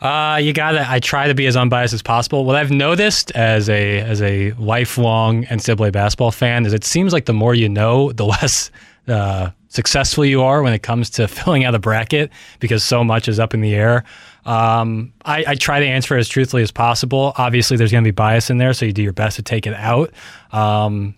Uh, 0.00 0.38
you 0.40 0.52
gotta. 0.52 0.88
I 0.88 1.00
try 1.00 1.26
to 1.26 1.34
be 1.34 1.46
as 1.46 1.56
unbiased 1.56 1.92
as 1.92 2.02
possible. 2.02 2.44
What 2.44 2.54
I've 2.54 2.70
noticed 2.70 3.32
as 3.32 3.68
a 3.68 3.98
as 4.00 4.22
a 4.22 4.52
lifelong 4.52 5.44
NCAA 5.44 5.90
basketball 5.90 6.30
fan 6.30 6.64
is 6.66 6.72
it 6.72 6.84
seems 6.84 7.12
like 7.12 7.24
the 7.24 7.32
more 7.32 7.54
you 7.54 7.68
know, 7.68 8.12
the 8.12 8.24
less 8.26 8.70
uh, 9.08 9.50
successful 9.68 10.24
you 10.24 10.42
are 10.42 10.62
when 10.62 10.72
it 10.72 10.84
comes 10.84 11.10
to 11.10 11.26
filling 11.28 11.64
out 11.64 11.74
a 11.74 11.80
bracket 11.80 12.30
because 12.60 12.84
so 12.84 13.02
much 13.02 13.26
is 13.26 13.40
up 13.40 13.54
in 13.54 13.60
the 13.60 13.74
air. 13.74 14.04
Um, 14.44 15.12
I, 15.24 15.44
I, 15.48 15.54
try 15.56 15.78
to 15.78 15.84
answer 15.84 16.16
as 16.16 16.26
truthfully 16.26 16.62
as 16.62 16.70
possible. 16.70 17.34
Obviously, 17.36 17.76
there's 17.76 17.92
going 17.92 18.02
to 18.02 18.08
be 18.08 18.14
bias 18.14 18.48
in 18.48 18.56
there, 18.56 18.72
so 18.72 18.86
you 18.86 18.94
do 18.94 19.02
your 19.02 19.12
best 19.12 19.36
to 19.36 19.42
take 19.42 19.66
it 19.66 19.74
out. 19.74 20.10
Um, 20.52 21.14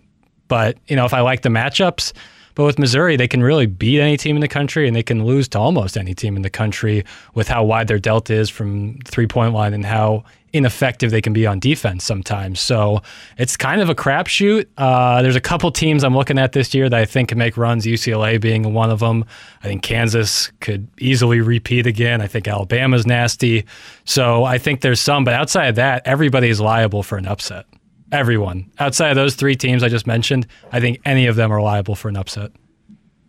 but 0.48 0.78
you 0.88 0.96
know, 0.96 1.04
if 1.04 1.14
I 1.14 1.20
like 1.20 1.42
the 1.42 1.48
matchups 1.48 2.12
but 2.54 2.64
with 2.64 2.78
Missouri, 2.78 3.16
they 3.16 3.28
can 3.28 3.42
really 3.42 3.66
beat 3.66 4.00
any 4.00 4.16
team 4.16 4.36
in 4.36 4.40
the 4.40 4.48
country 4.48 4.86
and 4.86 4.96
they 4.96 5.02
can 5.02 5.24
lose 5.24 5.48
to 5.48 5.58
almost 5.58 5.96
any 5.96 6.14
team 6.14 6.36
in 6.36 6.42
the 6.42 6.50
country 6.50 7.04
with 7.34 7.48
how 7.48 7.64
wide 7.64 7.88
their 7.88 7.98
delta 7.98 8.34
is 8.34 8.50
from 8.50 8.98
three 9.04 9.26
point 9.26 9.54
line 9.54 9.74
and 9.74 9.84
how 9.84 10.24
ineffective 10.52 11.10
they 11.10 11.22
can 11.22 11.32
be 11.32 11.46
on 11.46 11.60
defense 11.60 12.04
sometimes. 12.04 12.60
So 12.60 13.02
it's 13.38 13.56
kind 13.56 13.80
of 13.80 13.88
a 13.88 13.94
crapshoot. 13.94 14.66
Uh, 14.76 15.22
there's 15.22 15.36
a 15.36 15.40
couple 15.40 15.70
teams 15.70 16.02
I'm 16.02 16.16
looking 16.16 16.38
at 16.38 16.52
this 16.52 16.74
year 16.74 16.88
that 16.88 16.98
I 16.98 17.04
think 17.04 17.28
can 17.28 17.38
make 17.38 17.56
runs, 17.56 17.86
UCLA 17.86 18.40
being 18.40 18.74
one 18.74 18.90
of 18.90 18.98
them. 18.98 19.24
I 19.62 19.68
think 19.68 19.82
Kansas 19.82 20.50
could 20.60 20.88
easily 20.98 21.40
repeat 21.40 21.86
again. 21.86 22.20
I 22.20 22.26
think 22.26 22.48
Alabama's 22.48 23.06
nasty. 23.06 23.64
So 24.04 24.44
I 24.44 24.58
think 24.58 24.80
there's 24.80 25.00
some, 25.00 25.24
but 25.24 25.34
outside 25.34 25.66
of 25.66 25.76
that, 25.76 26.02
everybody 26.04 26.48
is 26.48 26.60
liable 26.60 27.02
for 27.02 27.16
an 27.16 27.26
upset 27.26 27.66
everyone 28.12 28.70
outside 28.78 29.10
of 29.10 29.16
those 29.16 29.34
three 29.34 29.56
teams 29.56 29.82
I 29.82 29.88
just 29.88 30.06
mentioned. 30.06 30.46
I 30.72 30.80
think 30.80 31.00
any 31.04 31.26
of 31.26 31.36
them 31.36 31.52
are 31.52 31.60
liable 31.60 31.94
for 31.94 32.08
an 32.08 32.16
upset. 32.16 32.52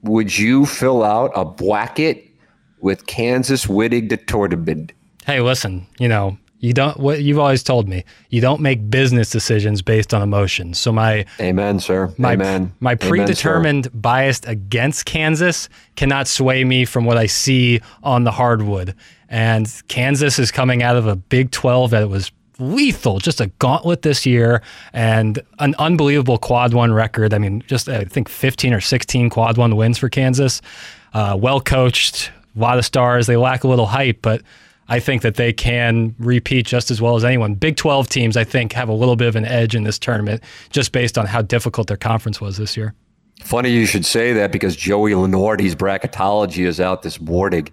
Would 0.03 0.37
you 0.37 0.65
fill 0.65 1.03
out 1.03 1.31
a 1.35 1.45
bracket 1.45 2.25
with 2.79 3.05
Kansas 3.05 3.67
winning 3.67 4.07
the 4.07 4.17
tournament? 4.17 4.93
Hey, 5.25 5.39
listen, 5.41 5.85
you 5.99 6.07
know, 6.07 6.37
you 6.61 6.73
don't 6.73 6.97
what 6.97 7.23
you've 7.23 7.39
always 7.39 7.63
told 7.63 7.89
me. 7.89 8.05
You 8.29 8.39
don't 8.39 8.61
make 8.61 8.89
business 8.89 9.31
decisions 9.31 9.81
based 9.81 10.13
on 10.13 10.21
emotions. 10.21 10.79
So 10.79 10.91
my 10.91 11.25
Amen, 11.39 11.79
sir. 11.79 12.13
My, 12.17 12.33
Amen. 12.33 12.71
My 12.79 12.93
predetermined 12.93 13.87
Amen, 13.87 13.99
bias 13.99 14.41
against 14.45 15.05
Kansas 15.05 15.69
cannot 15.95 16.27
sway 16.27 16.63
me 16.63 16.85
from 16.85 17.05
what 17.05 17.17
I 17.17 17.25
see 17.25 17.81
on 18.03 18.25
the 18.25 18.31
hardwood. 18.31 18.95
And 19.27 19.67
Kansas 19.87 20.37
is 20.37 20.51
coming 20.51 20.83
out 20.83 20.95
of 20.95 21.07
a 21.07 21.15
Big 21.15 21.49
12 21.49 21.91
that 21.91 22.09
was 22.09 22.31
lethal, 22.61 23.19
just 23.19 23.41
a 23.41 23.47
gauntlet 23.59 24.03
this 24.03 24.25
year 24.25 24.61
and 24.93 25.39
an 25.59 25.75
unbelievable 25.79 26.37
quad 26.37 26.73
one 26.73 26.93
record. 26.93 27.33
I 27.33 27.39
mean, 27.39 27.63
just 27.67 27.89
I 27.89 28.05
think 28.05 28.29
15 28.29 28.73
or 28.73 28.81
16 28.81 29.29
quad 29.29 29.57
one 29.57 29.75
wins 29.75 29.97
for 29.97 30.09
Kansas. 30.09 30.61
Uh, 31.13 31.37
well 31.39 31.59
coached, 31.59 32.31
a 32.55 32.59
lot 32.59 32.77
of 32.77 32.85
stars. 32.85 33.27
They 33.27 33.35
lack 33.35 33.63
a 33.63 33.67
little 33.67 33.87
hype, 33.87 34.19
but 34.21 34.41
I 34.87 34.99
think 34.99 35.21
that 35.21 35.35
they 35.35 35.53
can 35.53 36.15
repeat 36.19 36.65
just 36.65 36.91
as 36.91 37.01
well 37.01 37.15
as 37.15 37.23
anyone. 37.23 37.55
Big 37.55 37.77
12 37.77 38.09
teams, 38.09 38.37
I 38.37 38.43
think, 38.43 38.73
have 38.73 38.89
a 38.89 38.93
little 38.93 39.15
bit 39.15 39.27
of 39.27 39.35
an 39.35 39.45
edge 39.45 39.75
in 39.75 39.83
this 39.83 39.97
tournament 39.97 40.43
just 40.69 40.91
based 40.91 41.17
on 41.17 41.25
how 41.25 41.41
difficult 41.41 41.87
their 41.87 41.97
conference 41.97 42.41
was 42.41 42.57
this 42.57 42.75
year. 42.75 42.93
Funny 43.41 43.69
you 43.69 43.85
should 43.85 44.05
say 44.05 44.33
that 44.33 44.51
because 44.51 44.75
Joey 44.75 45.11
Lunardi's 45.11 45.75
bracketology 45.75 46.65
is 46.65 46.79
out 46.79 47.01
this 47.01 47.19
morning 47.19 47.67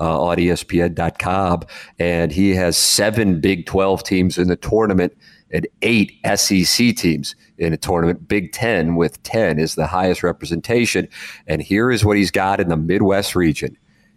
uh, 0.00 0.22
on 0.22 0.38
ESPN.com, 0.38 1.62
and 1.98 2.32
he 2.32 2.54
has 2.54 2.76
seven 2.76 3.40
Big 3.40 3.66
12 3.66 4.02
teams 4.04 4.38
in 4.38 4.48
the 4.48 4.56
tournament 4.56 5.12
and 5.50 5.66
eight 5.82 6.12
SEC 6.36 6.96
teams 6.96 7.34
in 7.58 7.72
a 7.72 7.76
tournament. 7.76 8.28
Big 8.28 8.52
10 8.52 8.96
with 8.96 9.22
10 9.22 9.58
is 9.58 9.74
the 9.74 9.86
highest 9.86 10.22
representation. 10.22 11.08
And 11.46 11.62
here 11.62 11.90
is 11.90 12.04
what 12.04 12.16
he's 12.16 12.30
got 12.30 12.60
in 12.60 12.68
the 12.68 12.76
Midwest 12.76 13.34
region 13.34 13.76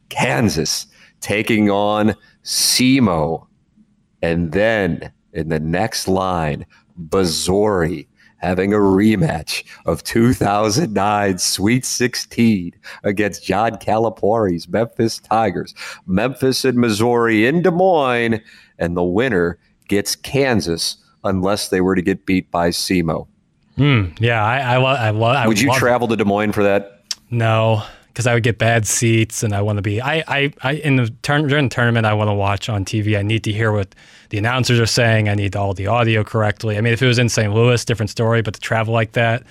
Kansas 0.10 0.88
taking 1.20 1.70
on 1.70 2.15
SEMO. 2.43 3.48
And 4.22 4.51
then 4.51 5.12
in 5.34 5.50
the 5.50 5.60
next 5.60 6.08
line, 6.08 6.65
Missouri 7.12 8.08
having 8.41 8.74
a 8.74 8.77
rematch 8.77 9.63
of 9.86 10.03
2009 10.03 11.38
Sweet 11.38 11.86
16 11.86 12.74
against 13.03 13.43
John 13.43 13.77
Calipari's 13.77 14.67
Memphis 14.67 15.19
Tigers. 15.19 15.74
Memphis 16.05 16.65
and 16.65 16.77
Missouri 16.77 17.45
in 17.45 17.62
Des 17.62 17.71
Moines, 17.71 18.41
and 18.79 18.98
the 18.98 19.03
winner 19.03 19.57
gets 19.88 20.15
Kansas 20.15 20.98
unless 21.24 21.69
they 21.69 21.81
were 21.81 21.95
to 21.95 22.01
get 22.01 22.25
beat 22.25 22.50
by 22.51 22.69
SEMO. 22.69 23.27
Mm, 23.77 24.19
yeah, 24.19 24.43
I, 24.43 24.75
I, 24.75 25.10
I, 25.10 25.43
I 25.43 25.48
would 25.48 25.62
you 25.62 25.74
travel 25.75 26.07
to 26.07 26.15
Des 26.15 26.25
Moines 26.25 26.51
for 26.51 26.63
that? 26.63 27.03
No, 27.29 27.83
because 28.12 28.27
I 28.27 28.34
would 28.34 28.44
get 28.44 28.58
bad 28.58 28.86
seats, 28.86 29.44
and 29.44 29.53
I 29.53 29.62
want 29.62 29.77
to 29.77 29.82
be. 29.82 30.01
I, 30.01 30.24
I, 30.27 30.53
I 30.62 30.74
in 30.74 30.98
the 30.98 31.10
turn 31.22 31.48
during 31.48 31.70
the 31.70 31.75
tournament, 31.75 32.06
I 32.06 32.13
want 32.13 32.30
to 32.30 32.34
watch 32.34 32.70
on 32.70 32.86
TV. 32.86 33.18
I 33.18 33.22
need 33.22 33.44
to 33.46 33.51
hear 33.51 33.72
what 33.72 33.96
the 34.30 34.38
announcers 34.38 34.80
are 34.80 34.86
saying. 34.86 35.30
I 35.30 35.36
need 35.36 35.56
all 35.56 35.74
the 35.74 35.88
audio 35.88 36.24
correctly. 36.24 36.77
I 36.77 36.82
mean, 36.82 36.94
if 36.94 37.01
it 37.01 37.08
was 37.08 37.20
in 37.20 37.30
St. 37.30 37.53
Louis, 37.53 37.84
different 37.86 38.10
story. 38.10 38.41
But 38.41 38.56
to 38.56 38.60
travel 38.60 38.94
like 38.94 39.13
that, 39.13 39.44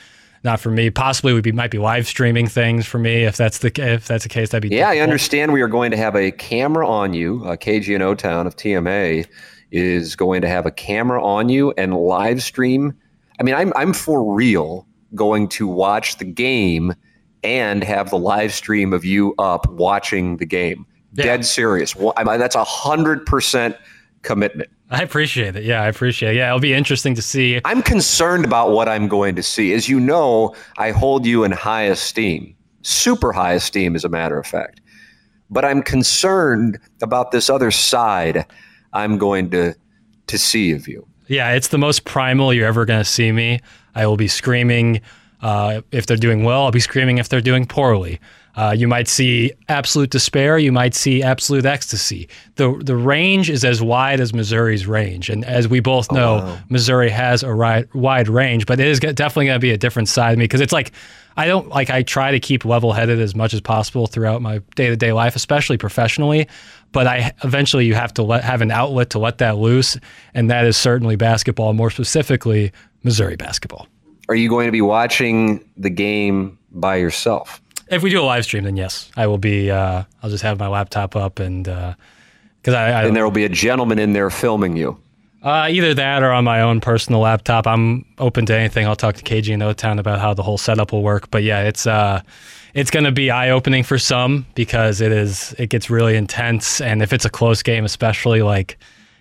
not 0.42 0.60
for 0.60 0.70
me. 0.70 0.90
Possibly 0.90 1.32
would 1.32 1.44
be 1.44 1.52
might 1.52 1.70
be 1.70 1.78
live 1.78 2.06
streaming 2.06 2.46
things 2.46 2.86
for 2.86 2.98
me 2.98 3.24
if 3.24 3.36
that's 3.36 3.58
the 3.58 3.72
if 3.76 4.06
that's 4.06 4.24
the 4.24 4.28
case. 4.28 4.50
That'd 4.50 4.68
be 4.68 4.74
yeah. 4.74 4.88
Difficult. 4.88 4.98
I 4.98 5.02
understand 5.02 5.52
we 5.52 5.62
are 5.62 5.68
going 5.68 5.90
to 5.90 5.96
have 5.96 6.14
a 6.14 6.30
camera 6.30 6.88
on 6.88 7.14
you. 7.14 7.42
Uh, 7.44 7.56
KGNO 7.56 8.16
Town 8.18 8.46
of 8.46 8.56
TMA 8.56 9.26
is 9.70 10.16
going 10.16 10.42
to 10.42 10.48
have 10.48 10.66
a 10.66 10.70
camera 10.70 11.22
on 11.22 11.48
you 11.48 11.72
and 11.76 11.94
live 11.94 12.42
stream. 12.42 12.94
I 13.38 13.42
mean, 13.42 13.54
I'm 13.54 13.72
I'm 13.76 13.92
for 13.92 14.34
real 14.34 14.86
going 15.14 15.48
to 15.48 15.66
watch 15.66 16.18
the 16.18 16.24
game 16.24 16.94
and 17.42 17.82
have 17.84 18.10
the 18.10 18.18
live 18.18 18.52
stream 18.52 18.92
of 18.92 19.04
you 19.04 19.34
up 19.38 19.68
watching 19.70 20.36
the 20.36 20.46
game. 20.46 20.86
Yeah. 21.12 21.24
Dead 21.24 21.44
serious. 21.44 21.94
I 22.16 22.24
mean, 22.24 22.38
that's 22.38 22.54
a 22.54 22.64
hundred 22.64 23.26
percent 23.26 23.76
commitment. 24.22 24.70
I 24.90 25.02
appreciate 25.02 25.56
it. 25.56 25.64
Yeah, 25.64 25.82
I 25.82 25.88
appreciate 25.88 26.32
it. 26.32 26.36
Yeah, 26.36 26.48
it'll 26.48 26.60
be 26.60 26.74
interesting 26.74 27.14
to 27.14 27.22
see. 27.22 27.60
I'm 27.64 27.82
concerned 27.82 28.44
about 28.44 28.72
what 28.72 28.88
I'm 28.88 29.08
going 29.08 29.36
to 29.36 29.42
see. 29.42 29.72
As 29.72 29.88
you 29.88 30.00
know, 30.00 30.54
I 30.78 30.90
hold 30.90 31.24
you 31.24 31.44
in 31.44 31.52
high 31.52 31.84
esteem, 31.84 32.56
super 32.82 33.32
high 33.32 33.54
esteem, 33.54 33.94
as 33.94 34.04
a 34.04 34.08
matter 34.08 34.38
of 34.38 34.46
fact. 34.46 34.80
But 35.48 35.64
I'm 35.64 35.82
concerned 35.82 36.78
about 37.02 37.30
this 37.30 37.48
other 37.48 37.70
side 37.70 38.46
I'm 38.92 39.18
going 39.18 39.50
to 39.50 39.74
to 40.26 40.38
see 40.38 40.72
of 40.72 40.86
you. 40.86 41.06
Yeah, 41.26 41.52
it's 41.52 41.68
the 41.68 41.78
most 41.78 42.04
primal 42.04 42.52
you're 42.52 42.66
ever 42.66 42.84
going 42.84 43.00
to 43.00 43.08
see 43.08 43.32
me. 43.32 43.60
I 43.94 44.06
will 44.06 44.16
be 44.16 44.28
screaming 44.28 45.00
uh, 45.42 45.80
if 45.90 46.06
they're 46.06 46.16
doing 46.16 46.44
well. 46.44 46.64
I'll 46.64 46.70
be 46.70 46.80
screaming 46.80 47.18
if 47.18 47.28
they're 47.28 47.40
doing 47.40 47.66
poorly. 47.66 48.20
Uh, 48.56 48.74
you 48.76 48.88
might 48.88 49.06
see 49.06 49.52
absolute 49.68 50.10
despair. 50.10 50.58
You 50.58 50.72
might 50.72 50.94
see 50.94 51.22
absolute 51.22 51.64
ecstasy. 51.64 52.28
the 52.56 52.72
The 52.82 52.96
range 52.96 53.48
is 53.48 53.64
as 53.64 53.80
wide 53.80 54.20
as 54.20 54.34
Missouri's 54.34 54.86
range, 54.86 55.30
and 55.30 55.44
as 55.44 55.68
we 55.68 55.80
both 55.80 56.10
know, 56.10 56.36
wow. 56.36 56.58
Missouri 56.68 57.10
has 57.10 57.42
a 57.42 57.54
ri- 57.54 57.86
wide 57.94 58.28
range. 58.28 58.66
But 58.66 58.80
it 58.80 58.88
is 58.88 58.98
definitely 58.98 59.46
going 59.46 59.56
to 59.56 59.60
be 59.60 59.70
a 59.70 59.78
different 59.78 60.08
side 60.08 60.32
of 60.32 60.38
me 60.38 60.44
because 60.44 60.60
it's 60.60 60.72
like 60.72 60.92
I 61.36 61.46
don't 61.46 61.68
like 61.68 61.90
I 61.90 62.02
try 62.02 62.32
to 62.32 62.40
keep 62.40 62.64
level 62.64 62.92
headed 62.92 63.20
as 63.20 63.34
much 63.34 63.54
as 63.54 63.60
possible 63.60 64.06
throughout 64.08 64.42
my 64.42 64.58
day 64.74 64.88
to 64.88 64.96
day 64.96 65.12
life, 65.12 65.36
especially 65.36 65.78
professionally. 65.78 66.48
But 66.92 67.06
I 67.06 67.32
eventually 67.44 67.86
you 67.86 67.94
have 67.94 68.12
to 68.14 68.24
let, 68.24 68.42
have 68.42 68.62
an 68.62 68.72
outlet 68.72 69.10
to 69.10 69.20
let 69.20 69.38
that 69.38 69.58
loose, 69.58 69.96
and 70.34 70.50
that 70.50 70.66
is 70.66 70.76
certainly 70.76 71.14
basketball. 71.14 71.72
More 71.72 71.90
specifically, 71.90 72.72
Missouri 73.04 73.36
basketball. 73.36 73.86
Are 74.30 74.36
you 74.36 74.48
going 74.48 74.66
to 74.66 74.72
be 74.72 74.80
watching 74.80 75.68
the 75.76 75.90
game 75.90 76.56
by 76.70 76.94
yourself? 76.94 77.60
If 77.88 78.04
we 78.04 78.10
do 78.10 78.20
a 78.20 78.22
live 78.22 78.44
stream, 78.44 78.62
then 78.62 78.76
yes, 78.76 79.10
I 79.16 79.26
will 79.26 79.38
be. 79.38 79.72
Uh, 79.72 80.04
I'll 80.22 80.30
just 80.30 80.44
have 80.44 80.56
my 80.56 80.68
laptop 80.68 81.16
up 81.16 81.40
and 81.40 81.64
because 81.64 82.74
uh, 82.74 82.76
I, 82.76 82.90
I 82.90 83.04
and 83.06 83.16
there 83.16 83.24
will 83.24 83.32
be 83.32 83.44
a 83.44 83.48
gentleman 83.48 83.98
in 83.98 84.12
there 84.12 84.30
filming 84.30 84.76
you. 84.76 84.96
Uh, 85.42 85.66
either 85.68 85.94
that 85.94 86.22
or 86.22 86.30
on 86.30 86.44
my 86.44 86.60
own 86.60 86.80
personal 86.80 87.22
laptop. 87.22 87.66
I'm 87.66 88.04
open 88.18 88.46
to 88.46 88.54
anything. 88.54 88.86
I'll 88.86 88.94
talk 88.94 89.16
to 89.16 89.24
KG 89.24 89.52
in 89.52 89.62
O-Town 89.62 89.98
about 89.98 90.20
how 90.20 90.32
the 90.32 90.44
whole 90.44 90.58
setup 90.58 90.92
will 90.92 91.02
work. 91.02 91.28
But 91.32 91.42
yeah, 91.42 91.62
it's 91.62 91.84
uh, 91.84 92.20
it's 92.72 92.92
going 92.92 93.06
to 93.06 93.12
be 93.12 93.32
eye 93.32 93.50
opening 93.50 93.82
for 93.82 93.98
some 93.98 94.46
because 94.54 95.00
it 95.00 95.10
is 95.10 95.56
it 95.58 95.70
gets 95.70 95.90
really 95.90 96.14
intense, 96.14 96.80
and 96.80 97.02
if 97.02 97.12
it's 97.12 97.24
a 97.24 97.30
close 97.30 97.64
game, 97.64 97.84
especially 97.84 98.42
like 98.42 98.78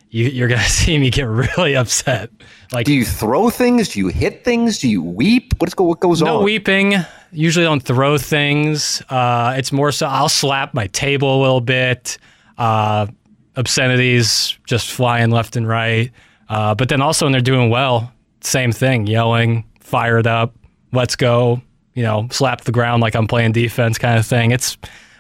you, 0.09 0.43
are 0.43 0.47
going 0.47 0.61
to 0.61 0.69
see 0.69 0.97
me 0.97 1.09
get 1.09 1.27
really 1.27 1.75
upset. 1.75 2.29
Like, 2.71 2.85
do 2.85 2.93
you 2.93 3.05
throw 3.05 3.49
things? 3.49 3.89
Do 3.89 3.99
you 3.99 4.07
hit 4.07 4.43
things? 4.43 4.79
Do 4.79 4.89
you 4.89 5.03
weep? 5.03 5.53
What's 5.59 5.73
go? 5.73 5.83
What 5.85 5.99
goes 5.99 6.21
no 6.21 6.27
on? 6.27 6.33
No 6.39 6.43
weeping. 6.43 6.95
Usually 7.31 7.65
don't 7.65 7.81
throw 7.81 8.17
things. 8.17 9.03
Uh, 9.09 9.53
it's 9.57 9.71
more 9.71 9.91
so 9.91 10.07
I'll 10.07 10.29
slap 10.29 10.73
my 10.73 10.87
table 10.87 11.39
a 11.39 11.41
little 11.41 11.61
bit. 11.61 12.17
Uh, 12.57 13.07
obscenities 13.55 14.57
just 14.65 14.91
flying 14.91 15.29
left 15.29 15.55
and 15.55 15.67
right. 15.67 16.11
Uh, 16.47 16.73
but 16.73 16.89
then 16.89 17.01
also 17.01 17.25
when 17.25 17.31
they're 17.31 17.41
doing 17.41 17.69
well, 17.69 18.11
same 18.41 18.71
thing, 18.71 19.05
yelling, 19.05 19.63
fired 19.79 20.25
up, 20.25 20.55
let's 20.91 21.15
go, 21.15 21.61
you 21.93 22.01
know, 22.01 22.27
slap 22.31 22.61
the 22.61 22.71
ground 22.71 23.01
like 23.01 23.15
I'm 23.15 23.27
playing 23.27 23.51
defense 23.51 23.97
kind 23.97 24.17
of 24.17 24.25
thing. 24.25 24.51
It's, 24.51 24.77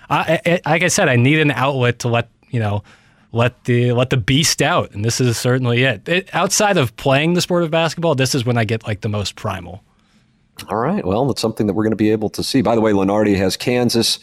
I, 0.09 0.39
it, 0.45 0.65
like 0.65 0.81
I 0.81 0.87
said, 0.87 1.09
I 1.09 1.15
need 1.15 1.39
an 1.39 1.51
outlet 1.51 1.99
to 1.99 2.07
let, 2.07 2.29
you 2.49 2.59
know, 2.59 2.83
let 3.31 3.65
the 3.65 3.93
let 3.93 4.09
the 4.09 4.17
beast 4.17 4.61
out, 4.61 4.91
and 4.91 5.05
this 5.05 5.21
is 5.21 5.37
certainly 5.37 5.83
it. 5.83 6.07
it. 6.07 6.33
Outside 6.33 6.77
of 6.77 6.95
playing 6.95 7.33
the 7.33 7.41
sport 7.41 7.63
of 7.63 7.71
basketball, 7.71 8.15
this 8.15 8.33
is 8.33 8.45
when 8.45 8.57
I 8.57 8.65
get 8.65 8.85
like 8.87 9.01
the 9.01 9.09
most 9.09 9.35
primal. 9.35 9.83
All 10.67 10.77
right. 10.77 11.05
Well, 11.05 11.29
it's 11.31 11.41
something 11.41 11.67
that 11.67 11.73
we're 11.73 11.83
going 11.83 11.91
to 11.91 11.97
be 11.97 12.11
able 12.11 12.29
to 12.31 12.43
see. 12.43 12.61
By 12.61 12.75
the 12.75 12.81
way, 12.81 12.91
Lunardi 12.91 13.37
has 13.37 13.55
Kansas, 13.55 14.19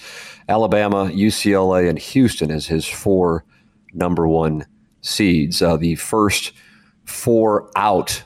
Alabama, 0.49 1.07
UCLA, 1.07 1.89
and 1.89 1.99
Houston 1.99 2.51
as 2.51 2.67
his 2.67 2.87
four 2.87 3.45
number 3.95 4.29
one 4.29 4.67
seeds. 5.01 5.63
Uh, 5.63 5.77
the 5.77 5.95
first 5.95 6.53
four 7.05 7.71
out 7.77 8.23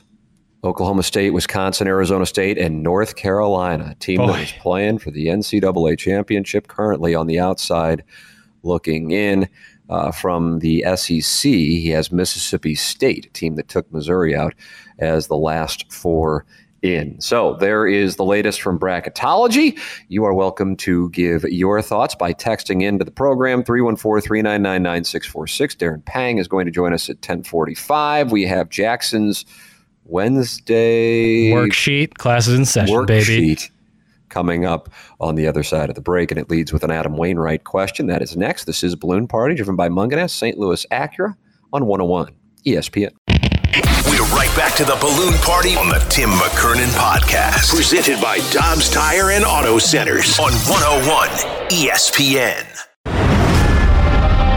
Oklahoma 0.63 1.03
State, 1.03 1.31
Wisconsin, 1.31 1.87
Arizona 1.87 2.25
State, 2.25 2.57
and 2.57 2.83
North 2.83 3.15
Carolina. 3.15 3.95
team 3.99 4.17
Boy. 4.17 4.27
that 4.27 4.41
is 4.41 4.51
playing 4.53 4.99
for 4.99 5.11
the 5.11 5.27
NCAA 5.27 5.97
championship 5.97 6.67
currently 6.67 7.15
on 7.15 7.27
the 7.27 7.39
outside 7.39 8.03
looking 8.63 9.11
in. 9.11 9.47
Uh, 9.91 10.09
from 10.09 10.59
the 10.59 10.85
SEC, 10.95 11.51
he 11.51 11.89
has 11.89 12.13
Mississippi 12.13 12.75
State, 12.75 13.25
a 13.25 13.29
team 13.29 13.55
that 13.55 13.67
took 13.67 13.91
Missouri 13.91 14.33
out 14.33 14.53
as 14.99 15.27
the 15.27 15.35
last 15.35 15.91
four 15.91 16.45
in. 16.81 17.19
So 17.19 17.55
there 17.55 17.85
is 17.85 18.15
the 18.15 18.23
latest 18.23 18.61
from 18.61 18.79
Bracketology. 18.79 19.77
You 20.07 20.23
are 20.23 20.33
welcome 20.33 20.77
to 20.77 21.09
give 21.09 21.43
your 21.43 21.81
thoughts 21.81 22.15
by 22.15 22.33
texting 22.33 22.81
into 22.81 23.03
the 23.03 23.11
program 23.11 23.63
314-399-9646. 23.63 25.75
Darren 25.75 26.05
Pang 26.05 26.37
is 26.37 26.47
going 26.47 26.65
to 26.65 26.71
join 26.71 26.93
us 26.93 27.09
at 27.09 27.17
1045. 27.17 28.31
We 28.31 28.45
have 28.45 28.69
Jackson's 28.69 29.43
Wednesday 30.05 31.51
worksheet, 31.51 32.13
classes 32.15 32.57
in 32.57 32.65
session, 32.65 32.95
worksheet 32.95 33.27
baby. 33.27 33.59
Coming 34.31 34.65
up 34.65 34.89
on 35.19 35.35
the 35.35 35.45
other 35.45 35.61
side 35.61 35.89
of 35.89 35.95
the 35.95 36.01
break, 36.01 36.31
and 36.31 36.39
it 36.39 36.49
leads 36.49 36.71
with 36.71 36.85
an 36.85 36.89
Adam 36.89 37.17
Wainwright 37.17 37.65
question. 37.65 38.07
That 38.07 38.21
is 38.21 38.37
next. 38.37 38.63
This 38.63 38.81
is 38.81 38.95
Balloon 38.95 39.27
Party, 39.27 39.55
driven 39.55 39.75
by 39.75 39.89
Mungenast, 39.89 40.31
St. 40.31 40.57
Louis 40.57 40.85
Acura 40.89 41.35
on 41.73 41.85
101 41.85 42.31
ESPN. 42.65 43.11
We're 44.07 44.23
right 44.33 44.51
back 44.55 44.73
to 44.77 44.85
the 44.85 44.97
balloon 45.01 45.33
party 45.39 45.75
on 45.75 45.89
the 45.89 45.99
Tim 46.09 46.29
McKernan 46.29 46.87
podcast, 46.97 47.75
presented 47.75 48.21
by 48.21 48.39
Dobbs 48.51 48.89
Tire 48.89 49.31
and 49.31 49.43
Auto 49.43 49.77
Centers 49.77 50.39
on 50.39 50.53
101 50.53 51.27
ESPN. 51.69 52.65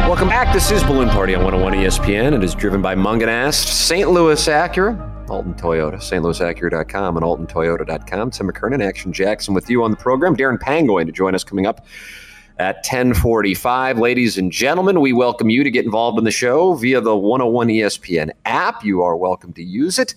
Welcome 0.09 0.29
back. 0.29 0.55
This 0.55 0.71
is 0.71 0.85
Balloon 0.85 1.09
Party 1.09 1.35
on 1.35 1.43
101 1.43 1.73
ESPN. 1.85 2.27
And 2.27 2.37
it 2.37 2.45
is 2.45 2.55
driven 2.55 2.81
by 2.81 2.95
Mungenast, 2.95 3.67
St. 3.67 4.09
Louis 4.09 4.47
Acura, 4.47 5.14
Alton 5.31 5.55
Toyota, 5.55 5.97
stlouisacura.com 5.97 7.17
and 7.17 7.25
altontoyota.com. 7.25 8.31
Tim 8.31 8.49
McKernan, 8.49 8.87
Action 8.87 9.13
Jackson 9.13 9.55
with 9.55 9.71
you 9.71 9.83
on 9.83 9.91
the 9.91 9.97
program. 9.97 10.37
Darren 10.37 10.61
Pang 10.61 10.87
going 10.87 11.07
to 11.07 11.13
join 11.13 11.35
us 11.35 11.45
coming 11.45 11.67
up 11.67 11.87
at 12.59 12.77
1045. 12.77 13.99
Ladies 13.99 14.39
and 14.39 14.53
gentlemen, 14.53 15.01
we 15.01 15.13
welcome 15.13 15.51
you 15.51 15.65
to 15.65 15.71
get 15.71 15.85
involved 15.85 16.19
in 16.19 16.25
the 16.25 16.31
show 16.31 16.75
via 16.75 17.01
the 17.01 17.17
101 17.17 17.69
ESPN 17.69 18.31
app. 18.45 18.85
You 18.85 19.03
are 19.03 19.17
welcome 19.17 19.53
to 19.55 19.63
use 19.63 19.99
it 19.99 20.15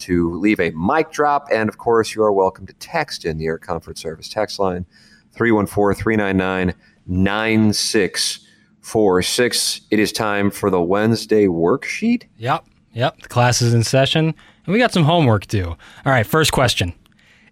to 0.00 0.38
leave 0.38 0.60
a 0.60 0.70
mic 0.70 1.10
drop. 1.10 1.48
And 1.52 1.68
of 1.68 1.78
course, 1.78 2.14
you 2.14 2.22
are 2.22 2.32
welcome 2.32 2.66
to 2.66 2.72
text 2.74 3.24
in 3.24 3.38
the 3.38 3.46
Air 3.46 3.58
Comfort 3.58 3.98
Service 3.98 4.28
text 4.28 4.58
line 4.58 4.84
314 5.32 6.00
399 6.00 6.74
9646. 7.06 9.80
It 9.90 9.98
is 9.98 10.12
time 10.12 10.50
for 10.50 10.70
the 10.70 10.80
Wednesday 10.80 11.46
worksheet. 11.46 12.24
Yep. 12.36 12.64
Yep. 12.92 13.22
The 13.22 13.28
class 13.28 13.62
is 13.62 13.74
in 13.74 13.84
session. 13.84 14.34
And 14.66 14.72
we 14.72 14.78
got 14.78 14.92
some 14.92 15.04
homework 15.04 15.46
due. 15.46 15.68
All 15.68 15.76
right. 16.12 16.26
First 16.26 16.52
question 16.52 16.92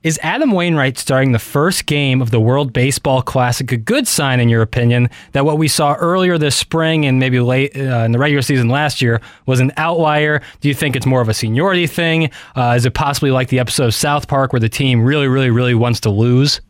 is 0.04 0.18
Adam 0.22 0.52
Wainwright 0.52 0.96
starting 0.96 1.32
the 1.32 1.38
first 1.40 1.86
game 1.86 2.22
of 2.22 2.30
the 2.30 2.38
World 2.38 2.72
Baseball 2.72 3.20
Classic 3.20 3.70
a 3.72 3.76
good 3.76 4.06
sign, 4.06 4.38
in 4.38 4.48
your 4.48 4.62
opinion, 4.62 5.10
that 5.32 5.44
what 5.44 5.58
we 5.58 5.66
saw 5.66 5.94
earlier 5.94 6.38
this 6.38 6.54
spring 6.54 7.04
and 7.04 7.18
maybe 7.18 7.40
late 7.40 7.76
uh, 7.76 8.04
in 8.04 8.12
the 8.12 8.18
regular 8.18 8.42
season 8.42 8.68
last 8.68 9.02
year 9.02 9.20
was 9.46 9.58
an 9.58 9.72
outlier? 9.76 10.40
Do 10.60 10.68
you 10.68 10.74
think 10.74 10.94
it's 10.94 11.06
more 11.06 11.20
of 11.20 11.28
a 11.28 11.34
seniority 11.34 11.88
thing? 11.88 12.30
Uh, 12.54 12.74
is 12.76 12.86
it 12.86 12.94
possibly 12.94 13.32
like 13.32 13.48
the 13.48 13.58
episode 13.58 13.86
of 13.86 13.94
South 13.94 14.28
Park 14.28 14.52
where 14.52 14.60
the 14.60 14.68
team 14.68 15.02
really, 15.02 15.26
really, 15.26 15.50
really 15.50 15.74
wants 15.74 16.00
to 16.00 16.10
lose? 16.10 16.60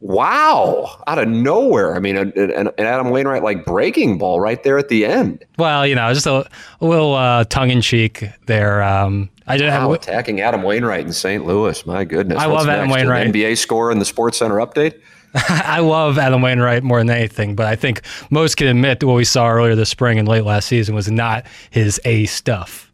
Wow, 0.00 1.02
out 1.06 1.18
of 1.18 1.28
nowhere. 1.28 1.96
I 1.96 2.00
mean, 2.00 2.16
an, 2.16 2.70
Adam 2.78 3.10
Wainwright 3.10 3.42
like 3.42 3.64
breaking 3.64 4.18
ball 4.18 4.40
right 4.40 4.62
there 4.62 4.76
at 4.76 4.88
the 4.88 5.06
end. 5.06 5.44
Well, 5.58 5.86
you 5.86 5.94
know, 5.94 6.12
just 6.12 6.26
a, 6.26 6.46
a 6.80 6.86
little 6.86 7.14
uh, 7.14 7.44
tongue 7.44 7.70
in 7.70 7.80
cheek 7.80 8.24
there. 8.44 8.82
Um, 8.82 9.30
I 9.46 9.56
just 9.56 9.72
wow, 9.72 9.88
have 9.88 9.90
attacking 9.92 10.40
Adam 10.40 10.62
Wainwright 10.62 11.06
in 11.06 11.12
St. 11.12 11.46
Louis. 11.46 11.86
My 11.86 12.04
goodness, 12.04 12.38
I 12.38 12.46
What's 12.46 12.66
love 12.66 12.74
Adam 12.74 12.90
Wainwright. 12.90 13.26
An 13.26 13.32
NBA 13.32 13.56
score 13.56 13.90
in 13.90 13.98
the 13.98 14.04
Sports 14.04 14.38
Center 14.38 14.56
update. 14.56 15.00
I 15.34 15.80
love 15.80 16.18
Adam 16.18 16.42
Wainwright 16.42 16.82
more 16.82 16.98
than 16.98 17.10
anything, 17.10 17.54
but 17.54 17.66
I 17.66 17.76
think 17.76 18.02
most 18.30 18.56
can 18.56 18.66
admit 18.68 19.00
that 19.00 19.06
what 19.06 19.16
we 19.16 19.24
saw 19.24 19.48
earlier 19.48 19.74
this 19.74 19.90
spring 19.90 20.18
and 20.18 20.26
late 20.26 20.44
last 20.44 20.66
season 20.66 20.94
was 20.94 21.10
not 21.10 21.46
his 21.70 22.00
A 22.04 22.26
stuff. 22.26 22.85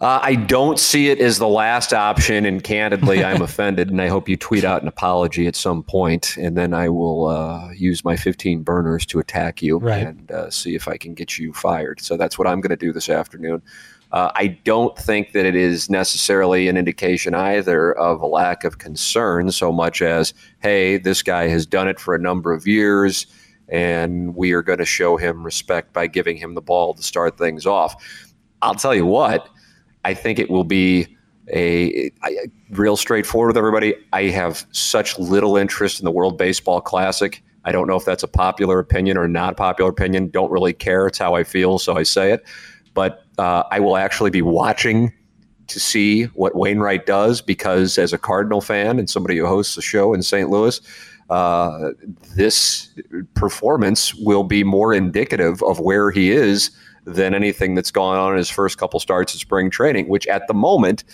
Uh, 0.00 0.18
I 0.22 0.34
don't 0.34 0.78
see 0.78 1.10
it 1.10 1.20
as 1.20 1.38
the 1.38 1.48
last 1.48 1.92
option, 1.92 2.46
and 2.46 2.64
candidly, 2.64 3.22
I'm 3.24 3.42
offended. 3.42 3.90
And 3.90 4.00
I 4.00 4.08
hope 4.08 4.28
you 4.28 4.36
tweet 4.36 4.64
out 4.64 4.80
an 4.80 4.88
apology 4.88 5.46
at 5.46 5.54
some 5.54 5.82
point, 5.82 6.36
and 6.38 6.56
then 6.56 6.72
I 6.72 6.88
will 6.88 7.26
uh, 7.26 7.70
use 7.72 8.04
my 8.04 8.16
15 8.16 8.62
burners 8.62 9.04
to 9.06 9.18
attack 9.18 9.60
you 9.62 9.78
right. 9.78 10.06
and 10.06 10.30
uh, 10.30 10.50
see 10.50 10.74
if 10.74 10.88
I 10.88 10.96
can 10.96 11.12
get 11.12 11.38
you 11.38 11.52
fired. 11.52 12.00
So 12.00 12.16
that's 12.16 12.38
what 12.38 12.48
I'm 12.48 12.60
going 12.60 12.70
to 12.70 12.76
do 12.76 12.92
this 12.92 13.10
afternoon. 13.10 13.62
Uh, 14.12 14.32
I 14.34 14.48
don't 14.64 14.96
think 14.98 15.32
that 15.32 15.46
it 15.46 15.54
is 15.54 15.88
necessarily 15.88 16.66
an 16.68 16.76
indication 16.76 17.34
either 17.34 17.92
of 17.92 18.20
a 18.20 18.26
lack 18.26 18.64
of 18.64 18.78
concern 18.78 19.52
so 19.52 19.70
much 19.70 20.02
as, 20.02 20.34
hey, 20.60 20.96
this 20.96 21.22
guy 21.22 21.46
has 21.46 21.64
done 21.64 21.86
it 21.86 22.00
for 22.00 22.14
a 22.14 22.18
number 22.18 22.52
of 22.52 22.66
years 22.66 23.26
and 23.68 24.34
we 24.34 24.50
are 24.50 24.62
going 24.62 24.80
to 24.80 24.84
show 24.84 25.16
him 25.16 25.44
respect 25.44 25.92
by 25.92 26.08
giving 26.08 26.36
him 26.36 26.54
the 26.54 26.60
ball 26.60 26.92
to 26.92 27.02
start 27.04 27.38
things 27.38 27.66
off. 27.66 27.94
I'll 28.62 28.74
tell 28.74 28.94
you 28.94 29.06
what, 29.06 29.48
I 30.04 30.14
think 30.14 30.38
it 30.38 30.50
will 30.50 30.64
be 30.64 31.16
a, 31.52 32.10
a, 32.24 32.48
real 32.70 32.96
straightforward 32.96 33.50
with 33.50 33.56
everybody. 33.56 33.94
I 34.12 34.24
have 34.24 34.66
such 34.72 35.18
little 35.18 35.56
interest 35.56 35.98
in 35.98 36.04
the 36.04 36.10
World 36.10 36.38
Baseball 36.38 36.80
Classic. 36.80 37.42
I 37.64 37.72
don't 37.72 37.86
know 37.86 37.96
if 37.96 38.04
that's 38.04 38.22
a 38.22 38.28
popular 38.28 38.78
opinion 38.78 39.18
or 39.18 39.28
not 39.28 39.56
popular 39.56 39.90
opinion. 39.90 40.30
Don't 40.30 40.50
really 40.50 40.72
care. 40.72 41.06
It's 41.06 41.18
how 41.18 41.34
I 41.34 41.44
feel, 41.44 41.78
so 41.78 41.96
I 41.96 42.04
say 42.04 42.32
it 42.32 42.44
but 42.94 43.24
uh, 43.38 43.64
I 43.70 43.80
will 43.80 43.96
actually 43.96 44.30
be 44.30 44.42
watching 44.42 45.12
to 45.68 45.80
see 45.80 46.24
what 46.24 46.56
Wainwright 46.56 47.06
does 47.06 47.40
because, 47.40 47.96
as 47.96 48.12
a 48.12 48.18
Cardinal 48.18 48.60
fan 48.60 48.98
and 48.98 49.08
somebody 49.08 49.38
who 49.38 49.46
hosts 49.46 49.76
a 49.76 49.82
show 49.82 50.12
in 50.12 50.22
St. 50.22 50.50
Louis, 50.50 50.80
uh, 51.30 51.90
this 52.34 52.90
performance 53.34 54.14
will 54.16 54.42
be 54.42 54.64
more 54.64 54.92
indicative 54.92 55.62
of 55.62 55.78
where 55.78 56.10
he 56.10 56.32
is 56.32 56.70
than 57.04 57.34
anything 57.34 57.74
that's 57.74 57.90
gone 57.90 58.16
on 58.16 58.32
in 58.32 58.38
his 58.38 58.50
first 58.50 58.78
couple 58.78 59.00
starts 59.00 59.34
of 59.34 59.40
spring 59.40 59.70
training, 59.70 60.08
which 60.08 60.26
at 60.26 60.46
the 60.46 60.54
moment 60.54 61.04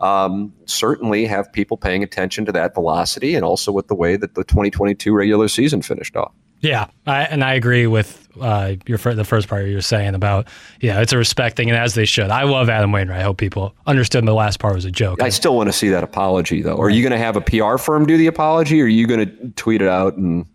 um, 0.00 0.52
certainly 0.66 1.26
have 1.26 1.52
people 1.52 1.76
paying 1.76 2.02
attention 2.02 2.44
to 2.46 2.52
that 2.52 2.74
velocity 2.74 3.34
and 3.34 3.44
also 3.44 3.70
with 3.70 3.88
the 3.88 3.94
way 3.94 4.16
that 4.16 4.34
the 4.34 4.44
2022 4.44 5.12
regular 5.14 5.48
season 5.48 5.82
finished 5.82 6.16
off. 6.16 6.32
Yeah, 6.60 6.88
I, 7.06 7.22
and 7.22 7.42
I 7.42 7.54
agree 7.54 7.86
with 7.86 8.28
uh, 8.40 8.74
your 8.86 8.98
the 8.98 9.24
first 9.24 9.48
part 9.48 9.66
you 9.66 9.74
were 9.74 9.80
saying 9.80 10.14
about 10.14 10.46
yeah, 10.80 11.00
it's 11.00 11.12
a 11.12 11.18
respecting 11.18 11.70
and 11.70 11.78
as 11.78 11.94
they 11.94 12.04
should. 12.04 12.30
I 12.30 12.42
love 12.42 12.68
Adam 12.68 12.92
Wainwright. 12.92 13.20
I 13.20 13.22
hope 13.22 13.38
people 13.38 13.74
understood 13.86 14.26
the 14.26 14.34
last 14.34 14.58
part 14.58 14.74
was 14.74 14.84
a 14.84 14.90
joke. 14.90 15.22
I 15.22 15.30
still 15.30 15.56
want 15.56 15.68
to 15.68 15.72
see 15.72 15.88
that 15.88 16.04
apology 16.04 16.60
though. 16.60 16.76
Are 16.76 16.90
you 16.90 17.02
going 17.02 17.12
to 17.12 17.18
have 17.18 17.36
a 17.36 17.40
PR 17.40 17.78
firm 17.78 18.06
do 18.06 18.18
the 18.18 18.26
apology, 18.26 18.80
or 18.80 18.84
are 18.84 18.88
you 18.88 19.06
going 19.06 19.26
to 19.26 19.48
tweet 19.56 19.80
it 19.80 19.88
out 19.88 20.16
and? 20.16 20.46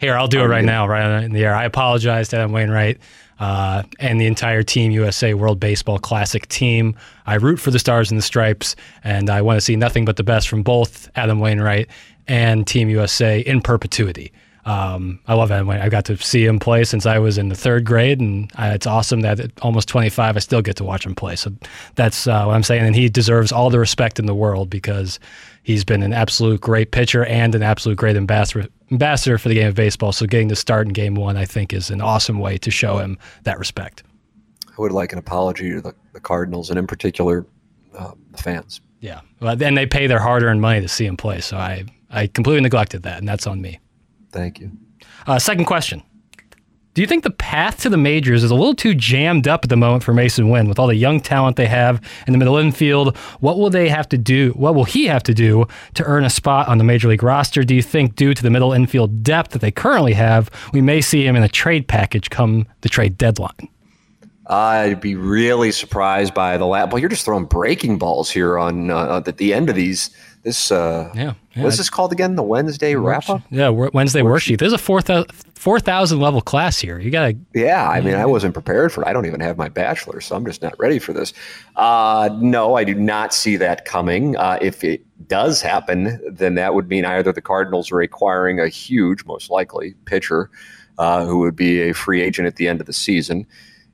Here, 0.00 0.16
I'll 0.16 0.28
do 0.28 0.40
it 0.40 0.46
right 0.46 0.64
now, 0.64 0.86
right 0.86 1.24
in 1.24 1.32
the 1.32 1.44
air. 1.44 1.54
I 1.56 1.64
apologize 1.64 2.28
to 2.28 2.36
Adam 2.36 2.52
Wainwright 2.52 3.00
uh, 3.40 3.82
and 3.98 4.20
the 4.20 4.26
entire 4.26 4.62
Team 4.62 4.90
USA 4.90 5.34
World 5.34 5.60
Baseball 5.60 5.98
Classic 5.98 6.46
team. 6.48 6.96
I 7.26 7.34
root 7.34 7.58
for 7.60 7.70
the 7.70 7.78
Stars 7.78 8.10
and 8.10 8.18
the 8.18 8.22
Stripes, 8.22 8.76
and 9.04 9.30
I 9.30 9.42
want 9.42 9.56
to 9.58 9.60
see 9.60 9.76
nothing 9.76 10.04
but 10.04 10.16
the 10.16 10.24
best 10.24 10.48
from 10.48 10.62
both 10.62 11.08
Adam 11.14 11.40
Wainwright 11.40 11.88
and 12.26 12.66
Team 12.66 12.88
USA 12.88 13.40
in 13.40 13.60
perpetuity. 13.60 14.32
Um, 14.64 15.18
I 15.26 15.34
love 15.34 15.50
Adam 15.50 15.66
Wainwright. 15.66 15.86
I 15.86 15.88
got 15.88 16.04
to 16.06 16.16
see 16.18 16.44
him 16.44 16.58
play 16.58 16.84
since 16.84 17.06
I 17.06 17.18
was 17.18 17.38
in 17.38 17.48
the 17.48 17.54
third 17.54 17.86
grade, 17.86 18.20
and 18.20 18.50
uh, 18.58 18.72
it's 18.74 18.86
awesome 18.86 19.20
that 19.22 19.40
at 19.40 19.50
almost 19.62 19.88
25, 19.88 20.36
I 20.36 20.38
still 20.40 20.60
get 20.60 20.76
to 20.76 20.84
watch 20.84 21.06
him 21.06 21.14
play. 21.14 21.36
So 21.36 21.52
that's 21.94 22.26
uh, 22.26 22.44
what 22.44 22.54
I'm 22.54 22.62
saying. 22.62 22.84
And 22.84 22.94
he 22.94 23.08
deserves 23.08 23.50
all 23.50 23.70
the 23.70 23.78
respect 23.78 24.18
in 24.18 24.26
the 24.26 24.34
world 24.34 24.68
because 24.68 25.18
he's 25.62 25.84
been 25.84 26.02
an 26.02 26.12
absolute 26.12 26.60
great 26.60 26.90
pitcher 26.90 27.24
and 27.24 27.54
an 27.54 27.62
absolute 27.62 27.96
great 27.96 28.16
ambassador 28.16 28.68
ambassador 28.90 29.38
for 29.38 29.48
the 29.48 29.54
game 29.54 29.68
of 29.68 29.74
baseball. 29.74 30.12
So 30.12 30.26
getting 30.26 30.48
to 30.48 30.56
start 30.56 30.86
in 30.86 30.92
game 30.92 31.14
one, 31.14 31.36
I 31.36 31.44
think, 31.44 31.72
is 31.72 31.90
an 31.90 32.00
awesome 32.00 32.38
way 32.38 32.58
to 32.58 32.70
show 32.70 32.98
him 32.98 33.18
that 33.44 33.58
respect. 33.58 34.02
I 34.66 34.80
would 34.80 34.92
like 34.92 35.12
an 35.12 35.18
apology 35.18 35.70
to 35.72 35.80
the, 35.80 35.94
the 36.12 36.20
Cardinals 36.20 36.70
and 36.70 36.78
in 36.78 36.86
particular 36.86 37.46
uh, 37.96 38.12
the 38.30 38.42
fans. 38.42 38.80
Yeah, 39.00 39.20
well, 39.40 39.56
then 39.56 39.74
they 39.74 39.86
pay 39.86 40.06
their 40.06 40.18
hard-earned 40.18 40.60
money 40.60 40.80
to 40.80 40.88
see 40.88 41.06
him 41.06 41.16
play. 41.16 41.40
So 41.40 41.56
I 41.56 41.84
I 42.10 42.26
completely 42.26 42.62
neglected 42.62 43.02
that, 43.02 43.18
and 43.18 43.28
that's 43.28 43.46
on 43.46 43.60
me. 43.60 43.78
Thank 44.32 44.60
you. 44.60 44.72
Uh, 45.26 45.38
second 45.38 45.66
question. 45.66 46.02
Do 46.94 47.02
you 47.02 47.06
think 47.06 47.22
the 47.22 47.30
path 47.30 47.82
to 47.82 47.88
the 47.88 47.96
majors 47.96 48.42
is 48.42 48.50
a 48.50 48.56
little 48.56 48.74
too 48.74 48.92
jammed 48.94 49.46
up 49.46 49.62
at 49.62 49.68
the 49.68 49.76
moment 49.76 50.02
for 50.02 50.12
Masyn 50.12 50.50
Winn 50.50 50.68
with 50.68 50.80
all 50.80 50.88
the 50.88 50.96
young 50.96 51.20
talent 51.20 51.56
they 51.56 51.66
have 51.66 52.00
in 52.26 52.32
the 52.32 52.38
middle 52.38 52.56
infield? 52.56 53.16
What 53.38 53.56
will 53.56 53.70
they 53.70 53.88
have 53.88 54.08
to 54.08 54.18
do? 54.18 54.50
What 54.52 54.74
will 54.74 54.84
he 54.84 55.06
have 55.06 55.22
to 55.24 55.34
do 55.34 55.66
to 55.94 56.04
earn 56.04 56.24
a 56.24 56.30
spot 56.30 56.66
on 56.66 56.78
the 56.78 56.84
major 56.84 57.08
league 57.08 57.22
roster? 57.22 57.62
Do 57.62 57.74
you 57.74 57.82
think, 57.82 58.16
due 58.16 58.34
to 58.34 58.42
the 58.42 58.50
middle 58.50 58.72
infield 58.72 59.22
depth 59.22 59.52
that 59.52 59.60
they 59.60 59.70
currently 59.70 60.14
have, 60.14 60.50
we 60.72 60.80
may 60.80 61.00
see 61.00 61.24
him 61.24 61.36
in 61.36 61.44
a 61.44 61.48
trade 61.48 61.86
package 61.86 62.30
come 62.30 62.66
the 62.80 62.88
trade 62.88 63.16
deadline? 63.16 63.68
I'd 64.48 65.00
be 65.00 65.14
really 65.14 65.72
surprised 65.72 66.32
by 66.32 66.56
the 66.56 66.66
lap. 66.66 66.90
Well, 66.90 66.98
you're 66.98 67.10
just 67.10 67.24
throwing 67.24 67.44
breaking 67.44 67.98
balls 67.98 68.30
here 68.30 68.58
on 68.58 68.90
uh, 68.90 69.22
at 69.26 69.36
the 69.36 69.52
end 69.52 69.68
of 69.68 69.76
these 69.76 70.10
this 70.42 70.70
uh, 70.70 71.10
yeah, 71.14 71.34
yeah. 71.54 71.62
what's 71.62 71.76
this 71.76 71.90
called 71.90 72.12
again? 72.12 72.36
The 72.36 72.42
Wednesday 72.42 72.94
wrap 72.94 73.28
up? 73.28 73.42
Yeah, 73.50 73.68
Wednesday 73.68 74.20
worksheet. 74.20 74.58
There's 74.58 74.72
a 74.72 74.78
four 74.78 75.00
four 75.54 75.80
thousand 75.80 76.20
level 76.20 76.40
class 76.40 76.78
here. 76.78 76.98
You 76.98 77.10
gotta. 77.10 77.36
Yeah, 77.54 77.88
I 77.88 78.00
mean, 78.00 78.14
I 78.14 78.26
wasn't 78.26 78.54
prepared 78.54 78.92
for 78.92 79.02
it. 79.02 79.08
I 79.08 79.12
don't 79.12 79.26
even 79.26 79.40
have 79.40 79.56
my 79.56 79.68
bachelor, 79.68 80.20
so 80.20 80.36
I'm 80.36 80.44
just 80.44 80.62
not 80.62 80.74
ready 80.78 80.98
for 80.98 81.12
this. 81.12 81.32
Uh, 81.76 82.30
no, 82.40 82.74
I 82.74 82.84
do 82.84 82.94
not 82.94 83.34
see 83.34 83.56
that 83.56 83.84
coming. 83.84 84.36
Uh, 84.36 84.58
if 84.60 84.84
it 84.84 85.04
does 85.28 85.60
happen, 85.60 86.20
then 86.30 86.54
that 86.54 86.74
would 86.74 86.88
mean 86.88 87.04
either 87.04 87.32
the 87.32 87.42
Cardinals 87.42 87.90
are 87.92 88.00
acquiring 88.00 88.60
a 88.60 88.68
huge, 88.68 89.24
most 89.24 89.50
likely, 89.50 89.94
pitcher 90.04 90.50
uh, 90.98 91.24
who 91.24 91.38
would 91.38 91.56
be 91.56 91.80
a 91.80 91.94
free 91.94 92.22
agent 92.22 92.46
at 92.46 92.56
the 92.56 92.68
end 92.68 92.80
of 92.80 92.86
the 92.86 92.92
season, 92.92 93.46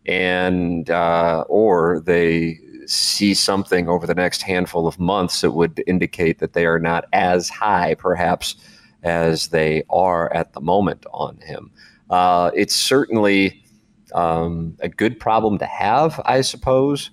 and 0.07 0.91
uh, 0.91 1.45
or 1.49 2.01
they 2.01 2.59
see 2.87 3.35
something 3.35 3.89
over 3.89 4.07
the 4.07 4.15
next 4.15 4.43
handful 4.43 4.87
of 4.87 4.99
months 4.99 5.41
that 5.41 5.53
would 5.53 5.83
indicate 5.87 6.39
that 6.39 6.53
they 6.53 6.67
are 6.67 6.79
not 6.79 7.05
as 7.13 7.49
high, 7.49 7.95
perhaps, 7.95 8.57
as 9.03 9.49
they 9.49 9.85
are 9.91 10.33
at 10.33 10.53
the 10.53 10.61
moment 10.61 11.05
on 11.13 11.37
him. 11.39 11.71
Uh, 12.11 12.51
it's 12.55 12.75
certainly 12.75 13.63
um, 14.15 14.77
a 14.81 14.89
good 14.89 15.19
problem 15.19 15.59
to 15.59 15.67
have, 15.67 16.21
I 16.25 16.41
suppose, 16.41 17.11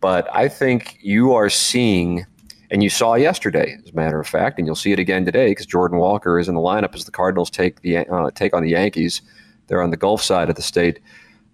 but 0.00 0.28
I 0.34 0.48
think 0.48 0.98
you 1.00 1.32
are 1.32 1.48
seeing, 1.48 2.26
and 2.70 2.82
you 2.82 2.90
saw 2.90 3.14
yesterday, 3.14 3.76
as 3.82 3.90
a 3.90 3.94
matter 3.94 4.20
of 4.20 4.26
fact, 4.26 4.58
and 4.58 4.66
you'll 4.66 4.76
see 4.76 4.92
it 4.92 4.98
again 4.98 5.24
today 5.24 5.50
because 5.50 5.66
Jordan 5.66 5.98
Walker 5.98 6.38
is 6.38 6.48
in 6.48 6.54
the 6.54 6.60
lineup 6.60 6.94
as 6.94 7.04
the 7.04 7.10
Cardinals 7.10 7.50
take 7.50 7.80
the 7.80 7.98
uh, 7.98 8.30
take 8.32 8.54
on 8.54 8.62
the 8.62 8.70
Yankees. 8.70 9.22
They're 9.66 9.82
on 9.82 9.90
the 9.90 9.96
Gulf 9.96 10.22
side 10.22 10.50
of 10.50 10.56
the 10.56 10.62
state, 10.62 11.00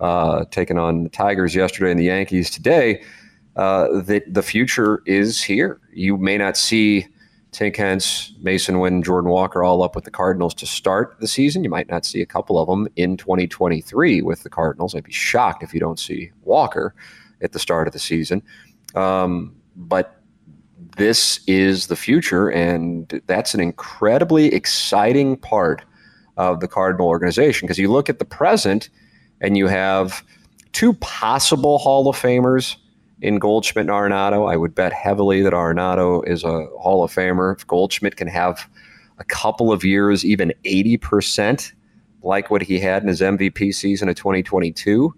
uh, 0.01 0.45
taking 0.51 0.79
on 0.79 1.05
the 1.05 1.11
Tigers 1.11 1.55
yesterday 1.55 1.93
and 1.93 2.01
the 2.01 2.05
Yankees 2.05 2.51
today 2.51 3.03
uh, 3.61 4.01
that 4.01 4.33
the 4.33 4.43
future 4.43 5.03
is 5.05 5.43
here. 5.43 5.79
You 5.93 6.17
may 6.17 6.39
not 6.39 6.57
see 6.57 7.07
Tink 7.53 7.77
Hence, 7.77 8.33
Masyn 8.43 8.81
Winn, 8.81 9.03
Jordan 9.03 9.31
Walker 9.31 9.63
all 9.63 9.83
up 9.83 9.95
with 9.95 10.05
the 10.05 10.11
Cardinals 10.11 10.55
to 10.55 10.67
start 10.67 11.17
the 11.21 11.29
season. 11.29 11.63
You 11.63 11.69
might 11.69 11.91
not 11.91 12.07
see 12.07 12.23
a 12.23 12.27
couple 12.27 12.59
of 12.59 12.69
them 12.69 12.89
in 12.97 13.19
2023 13.19 14.23
with 14.23 14.45
the 14.45 14.49
Cardinals. 14.49 14.95
I'd 14.95 15.05
be 15.05 15.13
shocked 15.13 15.63
if 15.63 15.75
you 15.75 15.81
don't 15.81 15.99
see 15.99 16.31
Walker 16.41 16.95
at 17.43 17.53
the 17.53 17.59
start 17.59 17.87
of 17.87 17.93
the 17.93 17.99
season. 17.99 18.43
Um, 18.95 19.55
but 19.77 20.23
this 20.97 21.41
is 21.47 21.89
the 21.89 21.97
future, 21.97 22.49
and 22.49 23.21
that's 23.27 23.53
an 23.53 23.61
incredibly 23.61 24.55
exciting 24.55 25.37
part 25.37 25.83
of 26.39 26.61
the 26.61 26.69
Cardinal 26.69 27.09
organization 27.09 27.67
because 27.67 27.79
you 27.79 27.93
look 27.93 28.09
at 28.09 28.21
the 28.21 28.25
present 28.25 28.89
and 29.43 29.59
you 29.59 29.67
have 29.67 30.25
two 30.73 30.95
possible 30.95 31.77
Hall 31.77 32.09
of 32.09 32.17
Famers 32.17 32.77
in 33.23 33.39
Goldschmidt 33.39 33.87
and 33.87 33.91
Arenado. 33.91 34.51
I 34.51 34.57
would 34.57 34.75
bet 34.75 34.93
heavily 34.93 35.43
that 35.43 35.53
Arenado 35.53 36.27
is 36.27 36.45
a 36.45 36.67
Hall 36.79 37.05
of 37.05 37.13
Famer. 37.13 37.57
If 37.57 37.67
Goldschmidt 37.67 38.17
can 38.17 38.29
have 38.29 38.69
a 39.19 39.25
couple 39.25 39.73
of 39.73 39.85
years, 39.85 40.25
even 40.25 40.53
80%, 40.65 41.73
like 42.23 42.51
what 42.51 42.63
he 42.63 42.79
had 42.79 43.03
in 43.03 43.09
his 43.09 43.21
MVP 43.21 43.75
season 43.75 44.09
of 44.09 44.17
2022, 44.17 45.15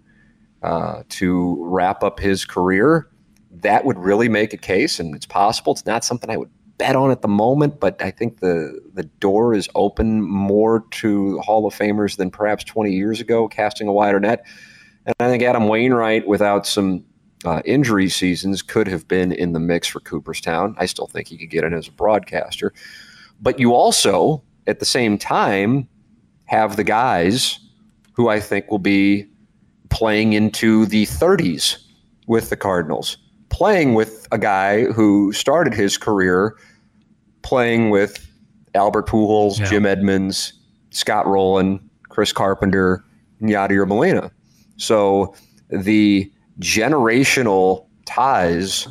uh, 0.61 1.03
to 1.09 1.57
wrap 1.65 2.03
up 2.03 2.19
his 2.19 2.45
career, 2.45 3.09
that 3.51 3.85
would 3.85 3.97
really 3.97 4.29
make 4.29 4.53
a 4.53 4.57
case. 4.57 4.99
And 4.99 5.15
it's 5.15 5.25
possible. 5.25 5.73
It's 5.73 5.85
not 5.85 6.03
something 6.03 6.29
I 6.29 6.37
would 6.37 6.49
bet 6.77 6.95
on 6.95 7.11
at 7.11 7.21
the 7.21 7.27
moment, 7.27 7.79
but 7.79 8.01
I 8.01 8.11
think 8.11 8.39
the 8.39 8.81
the 8.93 9.03
door 9.03 9.53
is 9.53 9.69
open 9.75 10.21
more 10.21 10.85
to 10.91 11.39
Hall 11.39 11.67
of 11.67 11.73
Famers 11.73 12.17
than 12.17 12.31
perhaps 12.31 12.63
20 12.63 12.91
years 12.91 13.21
ago, 13.21 13.47
casting 13.47 13.87
a 13.87 13.93
wider 13.93 14.19
net. 14.19 14.45
And 15.05 15.15
I 15.19 15.27
think 15.27 15.43
Adam 15.43 15.67
Wainwright, 15.67 16.27
without 16.27 16.65
some 16.65 17.03
uh, 17.45 17.61
injury 17.65 18.09
seasons 18.09 18.61
could 18.61 18.87
have 18.87 19.07
been 19.07 19.31
in 19.31 19.53
the 19.53 19.59
mix 19.59 19.87
for 19.87 19.99
Cooperstown. 19.99 20.75
I 20.77 20.85
still 20.85 21.07
think 21.07 21.27
he 21.27 21.37
could 21.37 21.49
get 21.49 21.63
in 21.63 21.73
as 21.73 21.87
a 21.87 21.91
broadcaster. 21.91 22.73
But 23.41 23.59
you 23.59 23.73
also, 23.73 24.43
at 24.67 24.79
the 24.79 24.85
same 24.85 25.17
time, 25.17 25.87
have 26.45 26.75
the 26.75 26.83
guys 26.83 27.59
who 28.13 28.29
I 28.29 28.39
think 28.39 28.69
will 28.69 28.79
be 28.79 29.27
playing 29.89 30.33
into 30.33 30.85
the 30.85 31.05
30s 31.05 31.77
with 32.27 32.49
the 32.49 32.57
Cardinals, 32.57 33.17
playing 33.49 33.93
with 33.93 34.27
a 34.31 34.37
guy 34.37 34.85
who 34.85 35.31
started 35.33 35.73
his 35.73 35.97
career 35.97 36.57
playing 37.43 37.89
with 37.91 38.27
Albert 38.73 39.07
Pujols, 39.07 39.59
yeah. 39.59 39.65
Jim 39.65 39.85
Edmonds, 39.85 40.53
Scott 40.89 41.27
Rolen, 41.27 41.79
Chris 42.09 42.33
Carpenter, 42.33 43.03
and 43.39 43.49
Yadier 43.49 43.87
Molina. 43.87 44.31
So 44.77 45.35
the 45.69 46.31
generational 46.59 47.87
ties 48.05 48.87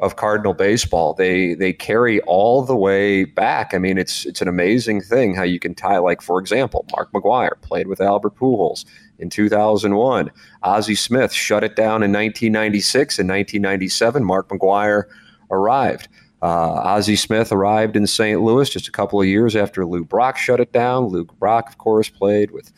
of 0.00 0.16
Cardinal 0.16 0.52
baseball. 0.52 1.14
They 1.14 1.54
they 1.54 1.72
carry 1.72 2.20
all 2.22 2.62
the 2.62 2.76
way 2.76 3.24
back. 3.24 3.72
I 3.72 3.78
mean, 3.78 3.98
it's 3.98 4.26
it's 4.26 4.42
an 4.42 4.48
amazing 4.48 5.00
thing 5.00 5.34
how 5.34 5.42
you 5.42 5.58
can 5.58 5.74
tie. 5.74 5.98
Like 5.98 6.20
for 6.20 6.38
example, 6.38 6.86
Mark 6.92 7.10
McGwire 7.12 7.60
played 7.62 7.86
with 7.86 8.00
Albert 8.00 8.36
Pujols 8.36 8.84
in 9.18 9.30
2001. 9.30 10.30
Ozzie 10.62 10.94
Smith 10.94 11.32
shut 11.32 11.64
it 11.64 11.76
down 11.76 12.02
in 12.02 12.12
1996. 12.12 13.18
In 13.18 13.26
1997, 13.26 14.24
Mark 14.24 14.48
McGwire 14.48 15.04
arrived. 15.50 16.08
Uh, 16.42 16.74
Ozzie 16.84 17.16
Smith 17.16 17.50
arrived 17.50 17.96
in 17.96 18.06
St. 18.06 18.42
Louis 18.42 18.68
just 18.68 18.88
a 18.88 18.92
couple 18.92 19.18
of 19.20 19.26
years 19.26 19.56
after 19.56 19.86
Lou 19.86 20.04
Brock 20.04 20.36
shut 20.36 20.60
it 20.60 20.72
down. 20.72 21.06
Lou 21.06 21.24
Brock, 21.24 21.70
of 21.70 21.78
course, 21.78 22.10
played 22.10 22.50
with 22.50 22.72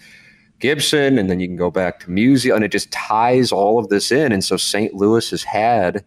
Gibson, 0.60 1.18
and 1.18 1.30
then 1.30 1.40
you 1.40 1.46
can 1.46 1.56
go 1.56 1.70
back 1.70 2.00
to 2.00 2.06
Musial, 2.08 2.54
and 2.54 2.64
it 2.64 2.72
just 2.72 2.90
ties 2.90 3.52
all 3.52 3.78
of 3.78 3.88
this 3.88 4.10
in. 4.10 4.32
And 4.32 4.44
so 4.44 4.56
St. 4.56 4.94
Louis 4.94 5.30
has 5.30 5.44
had 5.44 6.04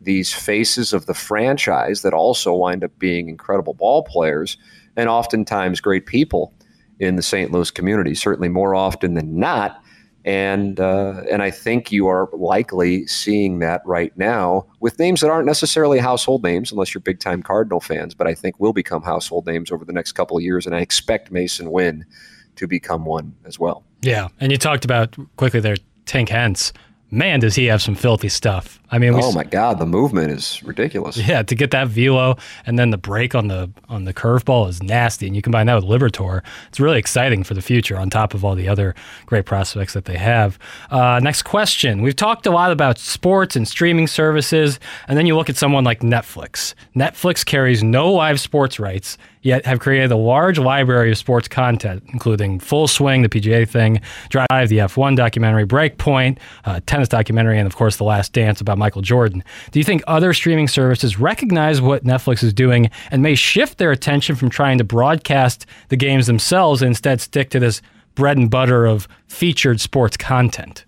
these 0.00 0.32
faces 0.32 0.92
of 0.92 1.06
the 1.06 1.14
franchise 1.14 2.02
that 2.02 2.12
also 2.12 2.54
wind 2.54 2.84
up 2.84 2.98
being 2.98 3.28
incredible 3.28 3.74
ball 3.74 4.02
players 4.02 4.56
and 4.96 5.08
oftentimes 5.08 5.80
great 5.80 6.06
people 6.06 6.52
in 7.00 7.16
the 7.16 7.22
St. 7.22 7.50
Louis 7.50 7.70
community, 7.70 8.14
certainly 8.14 8.48
more 8.48 8.74
often 8.74 9.14
than 9.14 9.38
not. 9.38 9.80
And 10.26 10.80
uh, 10.80 11.22
and 11.30 11.42
I 11.42 11.50
think 11.50 11.92
you 11.92 12.06
are 12.06 12.30
likely 12.32 13.06
seeing 13.06 13.58
that 13.58 13.82
right 13.84 14.16
now 14.16 14.66
with 14.80 14.98
names 14.98 15.20
that 15.20 15.30
aren't 15.30 15.46
necessarily 15.46 15.98
household 15.98 16.42
names, 16.42 16.72
unless 16.72 16.94
you're 16.94 17.02
big 17.02 17.20
time 17.20 17.42
Cardinal 17.42 17.80
fans, 17.80 18.14
but 18.14 18.26
I 18.26 18.34
think 18.34 18.58
will 18.58 18.72
become 18.72 19.02
household 19.02 19.46
names 19.46 19.70
over 19.70 19.84
the 19.84 19.92
next 19.92 20.12
couple 20.12 20.38
of 20.38 20.42
years. 20.42 20.64
And 20.64 20.74
I 20.74 20.80
expect 20.80 21.30
Masyn 21.30 21.70
Winn 21.70 22.06
to 22.56 22.66
become 22.66 23.04
one 23.04 23.34
as 23.44 23.58
well. 23.58 23.84
Yeah, 24.02 24.28
and 24.40 24.52
you 24.52 24.58
talked 24.58 24.84
about 24.84 25.16
quickly 25.36 25.60
there, 25.60 25.76
Tink 26.06 26.28
Hence. 26.28 26.72
man, 27.10 27.38
does 27.40 27.54
he 27.54 27.66
have 27.66 27.80
some 27.80 27.94
filthy 27.94 28.28
stuff. 28.28 28.80
I 28.90 28.98
mean, 28.98 29.14
oh 29.14 29.32
my 29.32 29.44
God, 29.44 29.78
the 29.78 29.86
movement 29.86 30.30
is 30.30 30.62
ridiculous. 30.62 31.16
Yeah, 31.16 31.42
to 31.42 31.54
get 31.54 31.70
that 31.70 31.88
velo 31.88 32.36
and 32.66 32.78
then 32.78 32.90
the 32.90 32.98
break 32.98 33.34
on 33.34 33.48
the 33.48 33.70
on 33.88 34.04
the 34.04 34.12
curveball 34.14 34.68
is 34.68 34.82
nasty, 34.82 35.26
and 35.26 35.34
you 35.34 35.42
combine 35.42 35.66
that 35.66 35.74
with 35.74 35.84
Liberatore, 35.84 36.42
it's 36.68 36.78
really 36.78 36.98
exciting 36.98 37.42
for 37.44 37.54
the 37.54 37.62
future. 37.62 37.96
On 37.96 38.10
top 38.10 38.34
of 38.34 38.44
all 38.44 38.54
the 38.54 38.68
other 38.68 38.94
great 39.26 39.46
prospects 39.46 39.94
that 39.94 40.04
they 40.04 40.16
have. 40.16 40.58
Uh, 40.90 41.20
next 41.22 41.42
question: 41.42 42.02
We've 42.02 42.16
talked 42.16 42.46
a 42.46 42.50
lot 42.50 42.72
about 42.72 42.98
sports 42.98 43.56
and 43.56 43.66
streaming 43.66 44.06
services, 44.06 44.78
and 45.08 45.16
then 45.16 45.26
you 45.26 45.36
look 45.36 45.48
at 45.48 45.56
someone 45.56 45.84
like 45.84 46.00
Netflix. 46.00 46.74
Netflix 46.94 47.44
carries 47.44 47.82
no 47.82 48.12
live 48.12 48.38
sports 48.38 48.78
rights 48.78 49.18
yet 49.44 49.64
have 49.66 49.78
created 49.78 50.10
a 50.10 50.16
large 50.16 50.58
library 50.58 51.12
of 51.12 51.18
sports 51.18 51.46
content, 51.46 52.02
including 52.12 52.58
Full 52.58 52.88
Swing, 52.88 53.22
the 53.22 53.28
PGA 53.28 53.68
thing, 53.68 54.00
Drive, 54.30 54.68
the 54.68 54.78
F1 54.78 55.16
documentary, 55.16 55.66
Breakpoint, 55.66 56.38
uh, 56.64 56.80
tennis 56.86 57.08
documentary, 57.08 57.58
and 57.58 57.66
of 57.66 57.76
course, 57.76 57.96
The 57.96 58.04
Last 58.04 58.32
Dance 58.32 58.60
about 58.60 58.78
Michael 58.78 59.02
Jordan. 59.02 59.44
Do 59.70 59.78
you 59.78 59.84
think 59.84 60.02
other 60.06 60.32
streaming 60.32 60.66
services 60.66 61.20
recognize 61.20 61.80
what 61.80 62.04
Netflix 62.04 62.42
is 62.42 62.52
doing 62.52 62.90
and 63.10 63.22
may 63.22 63.34
shift 63.34 63.78
their 63.78 63.92
attention 63.92 64.34
from 64.34 64.48
trying 64.48 64.78
to 64.78 64.84
broadcast 64.84 65.66
the 65.90 65.96
games 65.96 66.26
themselves 66.26 66.80
and 66.80 66.88
instead 66.88 67.20
stick 67.20 67.50
to 67.50 67.60
this 67.60 67.82
bread 68.14 68.38
and 68.38 68.50
butter 68.50 68.86
of 68.86 69.06
featured 69.28 69.80
sports 69.80 70.16
content? 70.16 70.86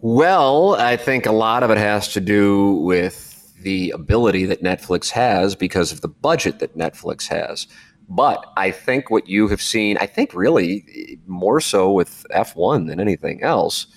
Well, 0.00 0.76
I 0.76 0.96
think 0.96 1.26
a 1.26 1.32
lot 1.32 1.64
of 1.64 1.70
it 1.70 1.78
has 1.78 2.12
to 2.12 2.20
do 2.20 2.74
with 2.74 3.25
the 3.66 3.90
ability 3.90 4.46
that 4.46 4.62
Netflix 4.62 5.10
has 5.10 5.56
because 5.56 5.90
of 5.90 6.00
the 6.00 6.06
budget 6.06 6.60
that 6.60 6.78
Netflix 6.78 7.26
has. 7.26 7.66
But 8.08 8.52
I 8.56 8.70
think 8.70 9.10
what 9.10 9.28
you 9.28 9.48
have 9.48 9.60
seen, 9.60 9.98
I 9.98 10.06
think 10.06 10.32
really 10.34 11.18
more 11.26 11.60
so 11.60 11.90
with 11.90 12.24
F1 12.32 12.86
than 12.86 13.00
anything 13.00 13.42
else, 13.42 13.88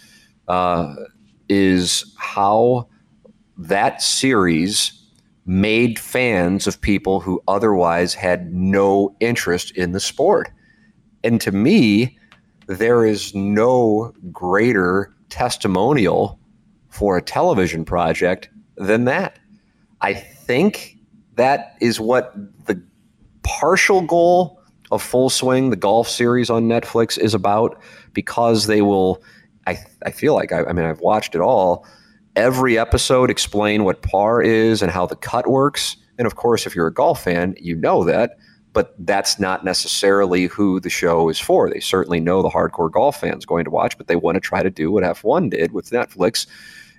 uh, 0.48 0.96
is 1.50 2.16
how 2.18 2.90
that 3.60 4.02
series 4.02 4.92
made 5.46 6.00
fans 6.00 6.66
of 6.66 6.82
people 6.82 7.20
who 7.20 7.40
otherwise 7.48 8.16
had 8.16 8.52
no 8.52 9.16
interest 9.20 9.70
in 9.78 9.92
the 9.92 10.00
sport. 10.00 10.50
And 11.24 11.40
to 11.42 11.52
me, 11.52 12.18
there 12.66 13.06
is 13.06 13.36
no 13.36 14.14
greater 14.32 15.14
testimonial 15.30 16.40
for 16.88 17.18
a 17.18 17.22
television 17.22 17.86
project 17.86 18.50
than 18.78 19.06
that. 19.06 19.38
I 20.02 20.14
think 20.14 20.98
that 21.36 21.76
is 21.82 22.00
what 22.00 22.34
the 22.66 22.82
partial 23.44 24.02
goal 24.02 24.62
of 24.92 25.02
Full 25.02 25.30
Swing, 25.30 25.70
the 25.70 25.76
golf 25.76 26.10
series 26.10 26.50
on 26.50 26.68
Netflix, 26.68 27.18
is 27.18 27.34
about 27.34 27.80
because 28.14 28.68
they 28.68 28.82
will. 28.82 29.22
I, 29.68 29.78
I 30.06 30.12
feel 30.12 30.34
like, 30.34 30.52
I, 30.52 30.64
I 30.64 30.74
mean, 30.74 30.86
I've 30.86 31.02
watched 31.02 31.36
it 31.36 31.42
all. 31.42 31.86
Every 32.36 32.80
episode 32.80 33.30
explain 33.30 33.84
what 33.84 34.02
par 34.02 34.42
is 34.42 34.82
and 34.82 34.92
how 34.92 35.06
the 35.06 35.16
cut 35.16 35.48
works. 35.48 35.96
And 36.18 36.26
of 36.26 36.36
course, 36.36 36.66
if 36.66 36.76
you're 36.76 36.88
a 36.88 36.94
golf 36.94 37.24
fan, 37.24 37.56
you 37.60 37.76
know 37.76 38.04
that 38.04 38.38
but 38.74 38.94
that's 39.00 39.40
not 39.40 39.66
necessarily 39.66 40.46
who 40.46 40.80
the 40.80 40.90
show 40.90 41.30
is 41.30 41.40
for. 41.40 41.70
They 41.70 41.80
certainly 41.80 42.20
know 42.20 42.42
the 42.42 42.50
hardcore 42.50 42.92
golf 42.92 43.20
fans 43.20 43.46
going 43.46 43.66
to 43.66 43.72
watch, 43.72 43.98
but 43.98 44.08
they 44.08 44.16
want 44.16 44.36
to 44.36 44.40
try 44.40 44.62
to 44.62 44.70
do 44.70 44.92
what 44.92 45.04
F1 45.04 45.50
did 45.50 45.72
with 45.72 45.90
Netflix. 45.90 46.46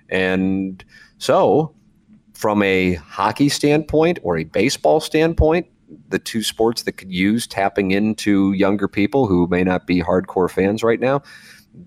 And 0.09 0.83
so 1.17 1.73
from 2.33 2.61
a 2.63 2.93
hockey 2.95 3.49
standpoint 3.49 4.19
or 4.23 4.37
a 4.37 4.43
baseball 4.43 4.99
standpoint, 4.99 5.67
the 6.09 6.19
two 6.19 6.43
sports 6.43 6.83
that 6.83 6.93
could 6.93 7.11
use 7.11 7.45
tapping 7.47 7.91
into 7.91 8.53
younger 8.53 8.87
people 8.87 9.27
who 9.27 9.47
may 9.47 9.63
not 9.63 9.87
be 9.87 10.01
hardcore 10.01 10.49
fans 10.49 10.83
right 10.83 10.99
now, 10.99 11.21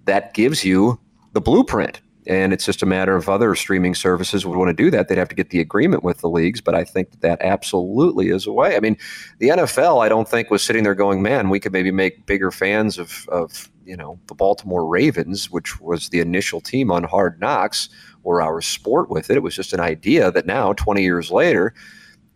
that 0.04 0.35
gives 0.35 0.64
you 0.64 1.00
the 1.33 1.40
blueprint. 1.40 2.00
And 2.26 2.52
it's 2.52 2.64
just 2.64 2.82
a 2.82 2.87
matter 2.87 3.16
of 3.16 3.28
other 3.28 3.54
streaming 3.54 3.94
services 3.94 4.46
would 4.46 4.56
want 4.56 4.70
to 4.70 4.74
do 4.74 4.90
that. 4.90 5.08
They'd 5.08 5.18
have 5.18 5.28
to 5.28 5.34
get 5.34 5.50
the 5.50 5.60
agreement 5.60 6.02
with 6.02 6.18
the 6.18 6.28
leagues, 6.28 6.60
but 6.60 6.74
I 6.74 6.84
think 6.84 7.20
that, 7.20 7.42
absolutely 7.42 8.30
is 8.30 8.46
a 8.46 8.52
way. 8.52 8.76
I 8.76 8.80
mean, 8.80 8.96
the 9.38 9.48
NFL, 9.48 10.02
I 10.02 10.08
don't 10.08 10.28
think 10.28 10.50
was 10.50 10.62
sitting 10.62 10.84
there 10.84 10.94
going, 10.94 11.20
"Man, 11.20 11.50
we 11.50 11.60
could 11.60 11.72
maybe 11.72 11.90
make 11.90 12.24
bigger 12.26 12.50
fans 12.50 12.96
of, 12.96 13.28
of 13.28 13.68
you 13.84 13.96
know 13.96 14.18
the 14.28 14.34
Baltimore 14.34 14.87
Ravens, 14.87 15.50
which 15.50 15.80
was 15.80 16.08
the 16.08 16.20
initial 16.20 16.60
team 16.60 16.90
on 16.90 17.04
Hard 17.04 17.40
Knocks, 17.40 17.88
or 18.22 18.40
our 18.40 18.60
sport 18.60 19.10
with 19.10 19.30
it. 19.30 19.37
It 19.37 19.42
was 19.42 19.54
just 19.54 19.72
an 19.72 19.80
idea 19.80 20.30
that 20.30 20.46
now, 20.46 20.72
20 20.72 21.02
years 21.02 21.30
later, 21.30 21.74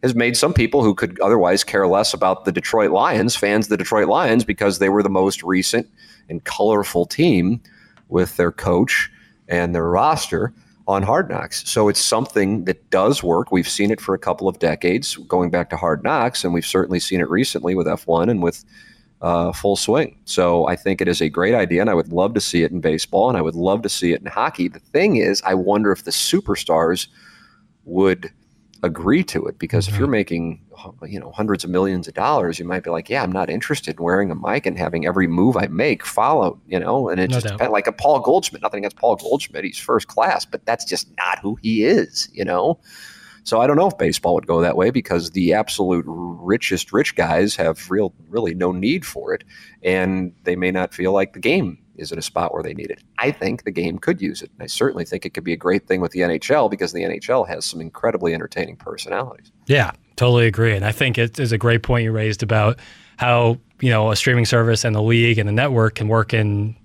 has 0.02 0.14
made 0.14 0.36
some 0.36 0.52
people 0.52 0.84
who 0.84 0.94
could 0.94 1.18
otherwise 1.20 1.64
care 1.64 1.86
less 1.86 2.14
about 2.14 2.44
the 2.44 2.52
Detroit 2.52 2.90
Lions 2.90 3.34
fans 3.34 3.66
of 3.66 3.70
the 3.70 3.76
Detroit 3.76 4.08
Lions 4.08 4.44
because 4.44 4.78
they 4.78 4.88
were 4.88 5.02
the 5.02 5.08
most 5.08 5.42
recent 5.42 5.88
and 6.28 6.44
colorful 6.44 7.06
team 7.06 7.60
with 8.08 8.36
their 8.36 8.52
coach 8.52 9.10
and 9.48 9.74
their 9.74 9.88
roster 9.88 10.52
on 10.86 11.02
Hard 11.02 11.28
Knocks. 11.28 11.68
So 11.68 11.88
it's 11.88 12.00
something 12.00 12.64
that 12.64 12.90
does 12.90 13.22
work. 13.22 13.52
We've 13.52 13.68
seen 13.68 13.90
it 13.90 14.00
for 14.00 14.14
a 14.14 14.18
couple 14.18 14.48
of 14.48 14.58
decades 14.58 15.16
going 15.16 15.50
back 15.50 15.68
to 15.70 15.76
Hard 15.76 16.02
Knocks, 16.02 16.44
and 16.44 16.54
we've 16.54 16.64
certainly 16.66 16.98
seen 16.98 17.20
it 17.20 17.28
recently 17.28 17.74
with 17.74 17.86
F1 17.86 18.30
and 18.30 18.42
with 18.42 18.64
uh, 19.20 19.52
full 19.52 19.76
swing. 19.76 20.16
So 20.24 20.66
I 20.66 20.76
think 20.76 21.00
it 21.00 21.08
is 21.08 21.20
a 21.20 21.28
great 21.28 21.54
idea, 21.54 21.82
and 21.82 21.90
I 21.90 21.94
would 21.94 22.12
love 22.12 22.34
to 22.34 22.40
see 22.40 22.62
it 22.62 22.72
in 22.72 22.80
baseball, 22.80 23.28
and 23.28 23.36
I 23.36 23.42
would 23.42 23.54
love 23.54 23.82
to 23.82 23.88
see 23.88 24.12
it 24.12 24.20
in 24.20 24.26
hockey. 24.26 24.68
The 24.68 24.80
thing 24.80 25.16
is, 25.16 25.42
I 25.42 25.54
wonder 25.54 25.92
if 25.92 26.04
the 26.04 26.10
superstars 26.10 27.08
would 27.84 28.32
agree 28.82 29.24
to 29.24 29.46
it 29.46 29.58
because 29.58 29.86
mm-hmm. 29.86 29.94
if 29.94 29.98
you're 29.98 30.06
mm-hmm. 30.06 30.12
making 30.12 30.60
you 31.06 31.18
know 31.18 31.32
hundreds 31.32 31.64
of 31.64 31.70
millions 31.70 32.06
of 32.06 32.14
dollars 32.14 32.58
you 32.58 32.64
might 32.64 32.84
be 32.84 32.90
like 32.90 33.10
yeah 33.10 33.22
i'm 33.22 33.32
not 33.32 33.50
interested 33.50 33.96
in 33.98 34.04
wearing 34.04 34.30
a 34.30 34.34
mic 34.34 34.66
and 34.66 34.78
having 34.78 35.04
every 35.04 35.26
move 35.26 35.56
i 35.56 35.66
make 35.66 36.06
followed 36.06 36.58
you 36.68 36.78
know 36.78 37.08
and 37.08 37.20
it 37.20 37.30
no 37.30 37.40
just 37.40 37.60
like 37.70 37.88
a 37.88 37.92
paul 37.92 38.20
goldschmidt 38.20 38.62
nothing 38.62 38.78
against 38.78 38.96
paul 38.96 39.16
goldschmidt 39.16 39.64
he's 39.64 39.78
first 39.78 40.06
class 40.06 40.44
but 40.44 40.64
that's 40.64 40.84
just 40.84 41.08
not 41.16 41.38
who 41.40 41.56
he 41.60 41.84
is 41.84 42.28
you 42.32 42.44
know 42.44 42.78
so 43.48 43.62
I 43.62 43.66
don't 43.66 43.76
know 43.76 43.86
if 43.86 43.96
baseball 43.96 44.34
would 44.34 44.46
go 44.46 44.60
that 44.60 44.76
way 44.76 44.90
because 44.90 45.30
the 45.30 45.54
absolute 45.54 46.04
richest 46.06 46.92
rich 46.92 47.16
guys 47.16 47.56
have 47.56 47.90
real 47.90 48.12
really 48.28 48.52
no 48.52 48.72
need 48.72 49.06
for 49.06 49.32
it, 49.32 49.42
and 49.82 50.34
they 50.44 50.54
may 50.54 50.70
not 50.70 50.92
feel 50.92 51.14
like 51.14 51.32
the 51.32 51.38
game 51.38 51.78
is 51.98 52.12
in 52.12 52.18
a 52.18 52.22
spot 52.22 52.52
where 52.54 52.62
they 52.62 52.74
need 52.74 52.90
it. 52.90 53.02
I 53.18 53.30
think 53.30 53.64
the 53.64 53.70
game 53.70 53.98
could 53.98 54.20
use 54.20 54.42
it. 54.42 54.50
And 54.54 54.62
I 54.62 54.66
certainly 54.66 55.04
think 55.04 55.26
it 55.26 55.34
could 55.34 55.44
be 55.44 55.52
a 55.52 55.56
great 55.56 55.86
thing 55.86 56.00
with 56.00 56.12
the 56.12 56.20
NHL 56.20 56.70
because 56.70 56.92
the 56.92 57.02
NHL 57.02 57.46
has 57.48 57.64
some 57.64 57.80
incredibly 57.80 58.34
entertaining 58.34 58.76
personalities. 58.76 59.52
Yeah, 59.66 59.92
totally 60.16 60.46
agree. 60.46 60.74
And 60.74 60.84
I 60.84 60.92
think 60.92 61.18
it 61.18 61.38
is 61.38 61.52
a 61.52 61.58
great 61.58 61.82
point 61.82 62.04
you 62.04 62.12
raised 62.12 62.42
about 62.42 62.78
how, 63.16 63.58
you 63.80 63.90
know, 63.90 64.10
a 64.10 64.16
streaming 64.16 64.44
service 64.44 64.84
and 64.84 64.94
the 64.94 65.02
league 65.02 65.38
and 65.38 65.48
the 65.48 65.52
network 65.52 65.96
can 65.96 66.08
work 66.08 66.32
in 66.32 66.76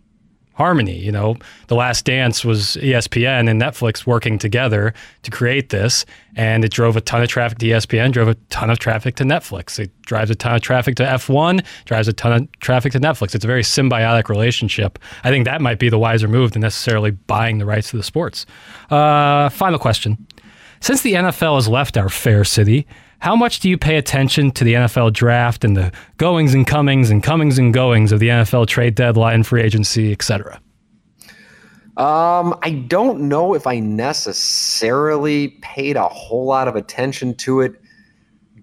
harmony. 0.53 0.97
You 0.97 1.11
know, 1.11 1.35
The 1.67 1.75
Last 1.75 2.05
Dance 2.05 2.45
was 2.45 2.77
ESPN 2.77 3.49
and 3.49 3.61
Netflix 3.61 4.05
working 4.05 4.37
together 4.37 4.93
to 5.23 5.31
create 5.31 5.69
this, 5.69 6.05
and 6.35 6.63
it 6.63 6.71
drove 6.71 6.95
a 6.95 7.01
ton 7.01 7.21
of 7.21 7.27
traffic 7.27 7.57
to 7.59 7.65
ESPN, 7.65 8.11
drove 8.11 8.27
a 8.27 8.35
ton 8.49 8.69
of 8.69 8.79
traffic 8.79 9.15
to 9.15 9.23
Netflix. 9.23 9.79
It 9.79 9.91
drives 10.03 10.29
a 10.29 10.35
ton 10.35 10.55
of 10.55 10.61
traffic 10.61 10.95
to 10.97 11.03
F1, 11.03 11.65
drives 11.85 12.07
a 12.07 12.13
ton 12.13 12.33
of 12.33 12.59
traffic 12.59 12.91
to 12.93 12.99
Netflix. 12.99 13.35
It's 13.35 13.45
a 13.45 13.47
very 13.47 13.63
symbiotic 13.63 14.29
relationship. 14.29 14.99
I 15.23 15.29
think 15.29 15.45
that 15.45 15.61
might 15.61 15.79
be 15.79 15.89
the 15.89 15.99
wiser 15.99 16.27
move 16.27 16.51
than 16.51 16.61
necessarily 16.61 17.11
buying 17.11 17.57
the 17.57 17.65
rights 17.65 17.89
to 17.91 17.97
the 17.97 18.03
sports. 18.03 18.45
Uh, 18.89 19.49
final 19.49 19.79
question. 19.79 20.27
Since 20.79 21.01
the 21.01 21.13
NFL 21.13 21.55
has 21.55 21.69
left 21.69 21.97
our 21.97 22.09
fair 22.09 22.43
city, 22.43 22.85
how 23.23 23.37
much 23.37 23.61
do 23.61 23.69
you 23.69 23.77
pay 23.77 23.95
attention 23.95 24.51
to 24.51 24.65
the 24.65 24.73
NFL 24.73 25.13
draft 25.13 25.63
and 25.63 25.77
the 25.77 25.93
goings 26.17 26.53
and 26.53 26.67
comings 26.67 27.09
and 27.09 27.23
comings 27.23 27.57
and 27.57 27.73
goings 27.73 28.11
of 28.11 28.19
the 28.19 28.27
NFL 28.27 28.67
trade 28.67 28.95
deadline, 28.95 29.43
free 29.43 29.61
agency, 29.61 30.11
etc.? 30.11 30.59
Um, 31.95 32.53
I 32.63 32.83
don't 32.89 33.21
know 33.21 33.53
if 33.53 33.65
I 33.65 33.79
necessarily 33.79 35.57
paid 35.61 35.95
a 35.95 36.09
whole 36.09 36.43
lot 36.43 36.67
of 36.67 36.75
attention 36.75 37.33
to 37.35 37.61
it 37.61 37.81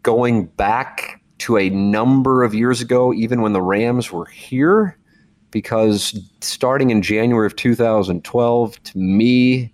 going 0.02 0.44
back 0.44 1.22
to 1.38 1.56
a 1.56 1.70
number 1.70 2.42
of 2.42 2.52
years 2.52 2.82
ago, 2.82 3.14
even 3.14 3.40
when 3.40 3.54
the 3.54 3.62
Rams 3.62 4.12
were 4.12 4.26
here, 4.26 4.98
because 5.52 6.20
starting 6.42 6.90
in 6.90 7.00
January 7.00 7.46
of 7.46 7.56
2012, 7.56 8.82
to 8.82 8.98
me, 8.98 9.72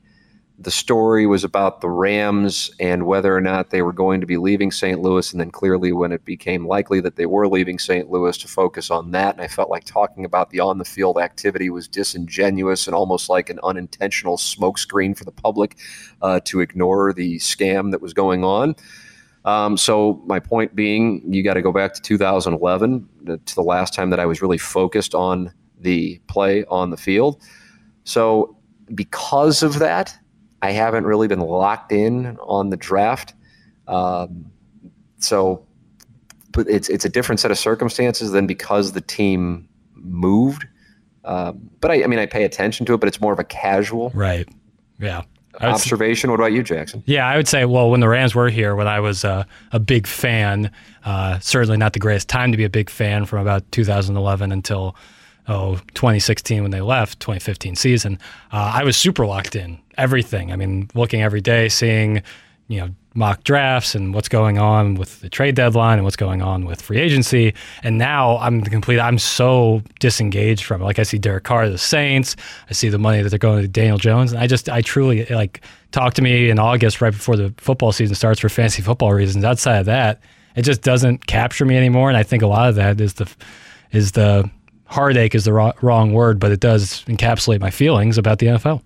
the 0.59 0.71
story 0.71 1.27
was 1.27 1.45
about 1.45 1.83
the 1.83 1.91
Rams 1.91 2.71
and 2.81 3.07
whether 3.07 3.37
or 3.37 3.43
not 3.43 3.71
they 3.71 3.83
were 3.83 3.93
going 3.93 4.21
to 4.23 4.27
be 4.27 4.39
leaving 4.39 4.71
St. 4.71 5.01
Louis. 5.01 5.31
And 5.31 5.41
then 5.41 5.51
clearly, 5.51 5.93
when 5.93 6.13
it 6.13 6.25
became 6.25 6.67
likely 6.67 7.01
that 7.01 7.17
they 7.17 7.27
were 7.27 7.47
leaving 7.47 7.79
St. 7.79 8.11
Louis, 8.11 8.39
to 8.39 8.49
focus 8.49 8.91
on 8.91 9.11
that. 9.11 9.35
And 9.35 9.43
I 9.43 9.49
felt 9.49 9.69
like 9.69 9.85
talking 9.85 10.25
about 10.25 10.51
the 10.51 10.61
on 10.61 10.79
the 10.79 10.85
field 10.85 11.19
activity 11.19 11.69
was 11.69 11.89
disingenuous 11.89 12.87
and 12.87 12.95
almost 12.95 13.29
like 13.29 13.51
an 13.51 13.61
unintentional 13.63 14.39
smokescreen 14.39 15.17
for 15.17 15.25
the 15.25 15.33
public 15.33 15.77
uh, 16.23 16.41
to 16.45 16.61
ignore 16.61 17.13
the 17.13 17.37
scam 17.37 17.91
that 17.91 18.01
was 18.01 18.15
going 18.15 18.43
on. 18.43 18.77
Um, 19.45 19.77
so, 19.77 20.23
my 20.27 20.41
point 20.41 20.75
being, 20.75 21.23
you 21.33 21.45
got 21.45 21.55
to 21.55 21.63
go 21.63 21.71
back 21.71 21.95
to 21.95 22.01
2011 22.01 23.09
to 23.27 23.55
the 23.55 23.63
last 23.63 23.95
time 23.95 24.11
that 24.11 24.19
I 24.19 24.27
was 24.27 24.41
really 24.41 24.59
focused 24.59 25.15
on 25.15 25.53
the 25.79 26.19
play 26.27 26.65
on 26.65 26.91
the 26.91 26.97
field. 26.97 27.41
So, 28.05 28.57
because 28.95 29.63
of 29.63 29.79
that, 29.81 30.17
I 30.63 30.73
haven't 30.73 31.05
really 31.05 31.29
been 31.29 31.41
locked 31.41 31.93
in 31.93 32.39
on 32.39 32.71
the 32.71 32.77
draft. 32.77 33.35
Um, 33.87 34.51
so, 35.19 35.65
but 36.53 36.69
it's 36.69 36.89
it's 36.89 37.05
a 37.05 37.09
different 37.09 37.41
set 37.41 37.51
of 37.51 37.59
circumstances 37.59 38.33
than 38.33 38.47
because 38.47 38.93
the 38.93 39.01
team 39.01 39.69
moved. 39.95 40.67
Um, 41.25 41.71
but 41.81 41.91
I, 41.91 42.05
I 42.05 42.07
mean, 42.07 42.19
I 42.19 42.27
pay 42.27 42.45
attention 42.45 42.87
to 42.87 42.95
it, 42.95 42.99
but 42.99 43.09
it's 43.09 43.21
more 43.21 43.33
of 43.33 43.39
a 43.39 43.45
casual 43.45 44.11
Right. 44.15 44.49
Yeah. 44.99 45.23
Observation. 45.61 46.31
What 46.31 46.39
about 46.39 46.53
you, 46.53 46.63
Jackson? 46.63 47.03
Yeah, 47.07 47.27
I 47.27 47.37
would 47.37 47.49
say, 47.49 47.65
well, 47.65 47.91
when 47.91 48.01
the 48.01 48.09
Rams 48.09 48.35
were 48.35 48.51
here, 48.51 48.77
when 48.77 48.87
I 48.87 49.01
was 49.01 49.25
uh, 49.25 49.45
a 49.73 49.81
big 49.81 50.07
fan, 50.07 50.71
uh, 51.05 51.39
certainly 51.39 51.79
not 51.79 51.95
the 51.95 51.99
greatest 51.99 52.29
time 52.29 52.53
to 52.53 52.59
be 52.59 52.65
a 52.65 52.71
big 52.71 52.91
fan 52.91 53.25
from 53.25 53.41
about 53.41 53.71
2011 53.73 54.53
until 54.53 54.95
oh 55.49 55.77
2016 55.95 56.63
when 56.63 56.71
they 56.71 56.81
left 56.81 57.21
2015 57.21 57.77
season. 57.77 58.19
Uh, 58.53 58.73
I 58.75 58.85
was 58.85 58.97
super 58.97 59.27
locked 59.27 59.57
in 59.57 59.79
everything. 59.97 60.53
I 60.53 60.57
mean, 60.57 60.89
looking 60.95 61.23
every 61.23 61.41
day, 61.41 61.69
seeing 61.69 62.23
you 62.69 62.81
know 62.81 62.89
mock 63.17 63.43
drafts 63.45 63.95
and 63.95 64.13
what's 64.13 64.29
going 64.29 64.59
on 64.59 64.95
with 64.95 65.21
the 65.21 65.29
trade 65.29 65.55
deadline 65.55 65.99
and 65.99 66.05
what's 66.05 66.17
going 66.17 66.43
on 66.43 66.67
with 66.67 66.83
free 66.83 66.99
agency. 66.99 67.55
And 67.83 67.97
now 67.97 68.37
I'm 68.39 68.61
the 68.61 68.71
complete. 68.71 69.01
I'm 69.01 69.19
so 69.19 69.83
disengaged 70.01 70.65
from 70.65 70.83
it. 70.83 70.85
Like 70.85 70.99
I 70.99 71.03
see 71.03 71.19
Derek 71.19 71.45
Carr 71.45 71.69
the 71.69 71.79
Saints. 71.79 72.37
I 72.69 72.75
see 72.75 72.89
the 72.89 72.99
money 72.99 73.23
that 73.23 73.31
they're 73.31 73.39
going 73.39 73.63
to 73.63 73.69
Daniel 73.69 73.99
Jones, 73.99 74.33
and 74.33 74.41
I 74.41 74.47
just 74.47 74.69
I 74.69 74.83
truly 74.83 75.25
like 75.27 75.63
talk 75.93 76.15
to 76.15 76.23
me 76.23 76.51
in 76.51 76.59
August 76.59 77.01
right 77.01 77.13
before 77.13 77.37
the 77.37 77.55
football 77.57 77.93
season 77.93 78.15
starts 78.15 78.41
for 78.41 78.49
fantasy 78.49 78.83
football 78.83 79.13
reasons. 79.13 79.45
Outside 79.45 79.79
of 79.79 79.87
that, 79.87 80.21
it 80.55 80.63
just 80.63 80.83
doesn't 80.83 81.27
capture 81.27 81.65
me 81.65 81.77
anymore. 81.77 82.09
And 82.09 82.17
I 82.19 82.23
think 82.23 82.43
a 82.43 82.47
lot 82.47 82.69
of 82.69 82.75
that 82.77 83.01
is 83.01 83.15
the 83.15 83.33
is 83.93 84.13
the 84.13 84.51
heartache 84.87 85.35
is 85.35 85.45
the 85.45 85.53
wrong, 85.53 85.73
wrong 85.83 86.13
word, 86.13 86.39
but 86.39 86.53
it 86.53 86.61
does 86.61 87.03
encapsulate 87.05 87.61
my 87.61 87.71
feelings 87.71 88.19
about 88.19 88.39
the 88.39 88.47
NFL. 88.47 88.83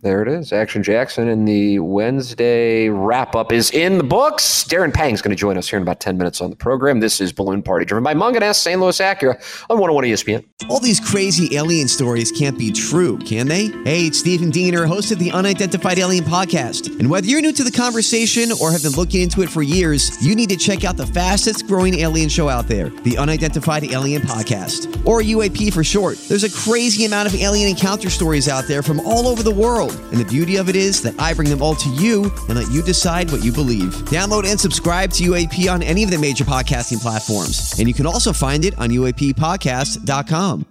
There 0.00 0.22
it 0.22 0.28
is. 0.28 0.52
Action 0.52 0.84
Jackson 0.84 1.26
and 1.26 1.46
the 1.46 1.80
Wednesday 1.80 2.88
wrap 2.88 3.34
up 3.34 3.50
is 3.50 3.72
in 3.72 3.98
the 3.98 4.04
books. 4.04 4.62
Darren 4.62 4.94
Pang 4.94 5.12
is 5.12 5.20
going 5.20 5.34
to 5.34 5.40
join 5.40 5.58
us 5.58 5.68
here 5.68 5.76
in 5.76 5.82
about 5.82 5.98
10 5.98 6.16
minutes 6.16 6.40
on 6.40 6.50
the 6.50 6.56
program. 6.56 7.00
This 7.00 7.20
is 7.20 7.32
Balloon 7.32 7.64
Party, 7.64 7.84
driven 7.84 8.04
by 8.04 8.14
Mungenast, 8.14 8.56
St. 8.56 8.80
Louis 8.80 8.96
Acura 9.00 9.34
on 9.68 9.80
101 9.80 10.04
ESPN. 10.04 10.44
All 10.70 10.78
these 10.78 11.00
crazy 11.00 11.56
alien 11.56 11.88
stories 11.88 12.30
can't 12.30 12.56
be 12.56 12.70
true, 12.70 13.18
can 13.18 13.48
they? 13.48 13.66
Hey, 13.82 14.06
it's 14.06 14.20
Stephen 14.20 14.50
Diener, 14.50 14.86
host 14.86 15.10
of 15.10 15.18
the 15.18 15.32
Unidentified 15.32 15.98
Alien 15.98 16.22
Podcast. 16.22 16.96
And 17.00 17.10
whether 17.10 17.26
you're 17.26 17.40
new 17.40 17.52
to 17.52 17.64
the 17.64 17.72
conversation 17.72 18.52
or 18.60 18.70
have 18.70 18.84
been 18.84 18.92
looking 18.92 19.22
into 19.22 19.42
it 19.42 19.50
for 19.50 19.62
years, 19.62 20.24
you 20.24 20.36
need 20.36 20.50
to 20.50 20.56
check 20.56 20.84
out 20.84 20.96
the 20.96 21.06
fastest 21.06 21.66
growing 21.66 21.98
alien 21.98 22.28
show 22.28 22.48
out 22.48 22.68
there, 22.68 22.90
the 22.90 23.18
Unidentified 23.18 23.82
Alien 23.82 24.22
Podcast, 24.22 25.04
or 25.04 25.22
UAP 25.22 25.72
for 25.72 25.82
short. 25.82 26.18
There's 26.28 26.44
a 26.44 26.50
crazy 26.50 27.04
amount 27.04 27.26
of 27.26 27.34
alien 27.40 27.68
encounter 27.68 28.10
stories 28.10 28.48
out 28.48 28.68
there 28.68 28.84
from 28.84 29.00
all 29.00 29.26
over 29.26 29.42
the 29.42 29.50
world. 29.50 29.87
And 29.88 30.18
the 30.18 30.24
beauty 30.24 30.56
of 30.56 30.68
it 30.68 30.76
is 30.76 31.02
that 31.02 31.18
I 31.18 31.34
bring 31.34 31.48
them 31.48 31.62
all 31.62 31.74
to 31.74 31.88
you 31.90 32.24
and 32.48 32.56
let 32.56 32.70
you 32.70 32.82
decide 32.82 33.30
what 33.30 33.44
you 33.44 33.52
believe. 33.52 33.94
Download 34.06 34.48
and 34.48 34.58
subscribe 34.58 35.12
to 35.12 35.24
UAP 35.24 35.72
on 35.72 35.82
any 35.82 36.04
of 36.04 36.10
the 36.10 36.18
major 36.18 36.44
podcasting 36.44 37.00
platforms. 37.00 37.78
And 37.78 37.88
you 37.88 37.94
can 37.94 38.06
also 38.06 38.32
find 38.32 38.64
it 38.64 38.78
on 38.78 38.90
UAPpodcast.com. 38.90 40.66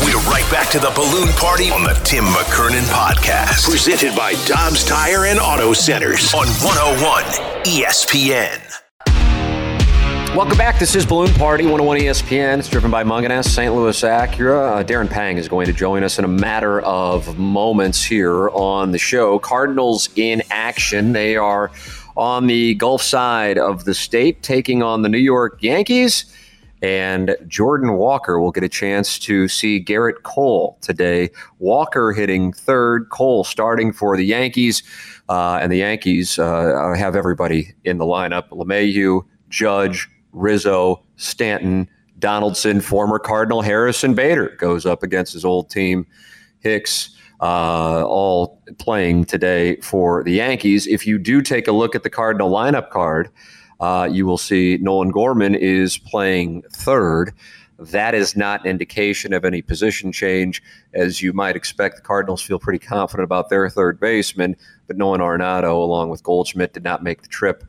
We're 0.00 0.16
right 0.30 0.50
back 0.50 0.70
to 0.70 0.78
the 0.78 0.92
balloon 0.94 1.28
party 1.34 1.70
on 1.70 1.82
the 1.82 1.92
Tim 2.04 2.24
McKernan 2.24 2.84
podcast. 2.84 3.68
Presented 3.68 4.16
by 4.16 4.34
Dobbs 4.46 4.84
Tire 4.84 5.26
and 5.26 5.38
Auto 5.38 5.72
Centers 5.72 6.32
on 6.32 6.46
101 6.46 7.24
ESPN. 7.64 8.67
Welcome 10.36 10.58
back. 10.58 10.78
This 10.78 10.94
is 10.94 11.06
Balloon 11.06 11.32
Party 11.34 11.64
101 11.64 12.00
ESPN. 12.00 12.58
It's 12.58 12.68
driven 12.68 12.90
by 12.90 13.02
Mungenast, 13.02 13.46
St. 13.46 13.74
Louis 13.74 14.00
Acura. 14.02 14.80
Uh, 14.80 14.84
Darren 14.84 15.08
Pang 15.08 15.38
is 15.38 15.48
going 15.48 15.66
to 15.66 15.72
join 15.72 16.04
us 16.04 16.18
in 16.18 16.24
a 16.24 16.28
matter 16.28 16.80
of 16.82 17.38
moments 17.38 18.04
here 18.04 18.50
on 18.50 18.92
the 18.92 18.98
show. 18.98 19.38
Cardinals 19.38 20.10
in 20.16 20.42
action. 20.50 21.12
They 21.12 21.36
are 21.36 21.72
on 22.14 22.46
the 22.46 22.74
Gulf 22.74 23.00
side 23.00 23.56
of 23.56 23.86
the 23.86 23.94
state, 23.94 24.42
taking 24.42 24.82
on 24.82 25.00
the 25.00 25.08
New 25.08 25.18
York 25.18 25.62
Yankees. 25.62 26.26
And 26.82 27.34
Jordan 27.48 27.94
Walker 27.94 28.38
will 28.38 28.52
get 28.52 28.62
a 28.62 28.68
chance 28.68 29.18
to 29.20 29.48
see 29.48 29.82
Gerrit 29.82 30.22
Cole 30.24 30.78
today. 30.82 31.30
Walker 31.58 32.12
hitting 32.12 32.52
third, 32.52 33.08
Cole 33.08 33.44
starting 33.44 33.92
for 33.92 34.16
the 34.16 34.26
Yankees. 34.26 34.82
Uh, 35.28 35.58
and 35.60 35.72
the 35.72 35.78
Yankees 35.78 36.38
uh, 36.38 36.94
have 36.96 37.16
everybody 37.16 37.74
in 37.84 37.96
the 37.96 38.04
lineup 38.04 38.50
LeMahieu, 38.50 39.22
Judge, 39.48 40.08
Rizzo, 40.32 41.02
Stanton, 41.16 41.88
Donaldson, 42.18 42.80
former 42.80 43.18
Cardinal 43.18 43.62
Harrison 43.62 44.14
Bader 44.14 44.56
goes 44.58 44.86
up 44.86 45.02
against 45.02 45.32
his 45.32 45.44
old 45.44 45.70
team, 45.70 46.06
Hicks, 46.60 47.16
uh, 47.40 48.04
all 48.04 48.60
playing 48.78 49.24
today 49.24 49.76
for 49.76 50.24
the 50.24 50.32
Yankees. 50.32 50.86
If 50.86 51.06
you 51.06 51.18
do 51.18 51.40
take 51.40 51.68
a 51.68 51.72
look 51.72 51.94
at 51.94 52.02
the 52.02 52.10
Cardinal 52.10 52.50
lineup 52.50 52.90
card, 52.90 53.30
uh, 53.80 54.08
you 54.10 54.26
will 54.26 54.38
see 54.38 54.78
Nolan 54.80 55.10
Gorman 55.10 55.54
is 55.54 55.98
playing 55.98 56.62
third. 56.72 57.32
That 57.78 58.12
is 58.12 58.36
not 58.36 58.64
an 58.64 58.70
indication 58.70 59.32
of 59.32 59.44
any 59.44 59.62
position 59.62 60.10
change. 60.10 60.60
As 60.94 61.22
you 61.22 61.32
might 61.32 61.54
expect, 61.54 61.94
the 61.94 62.02
Cardinals 62.02 62.42
feel 62.42 62.58
pretty 62.58 62.80
confident 62.80 63.22
about 63.22 63.50
their 63.50 63.70
third 63.70 64.00
baseman, 64.00 64.56
but 64.88 64.96
Nolan 64.96 65.20
Arenado, 65.20 65.76
along 65.76 66.08
with 66.08 66.24
Goldschmidt, 66.24 66.72
did 66.72 66.82
not 66.82 67.04
make 67.04 67.22
the 67.22 67.28
trip 67.28 67.62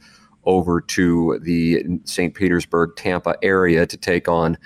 over 0.45 0.81
to 0.81 1.39
the 1.43 1.83
St. 2.05 2.33
Petersburg, 2.33 2.95
Tampa 2.95 3.35
area 3.41 3.85
to 3.85 3.97
take 3.97 4.27
on 4.27 4.57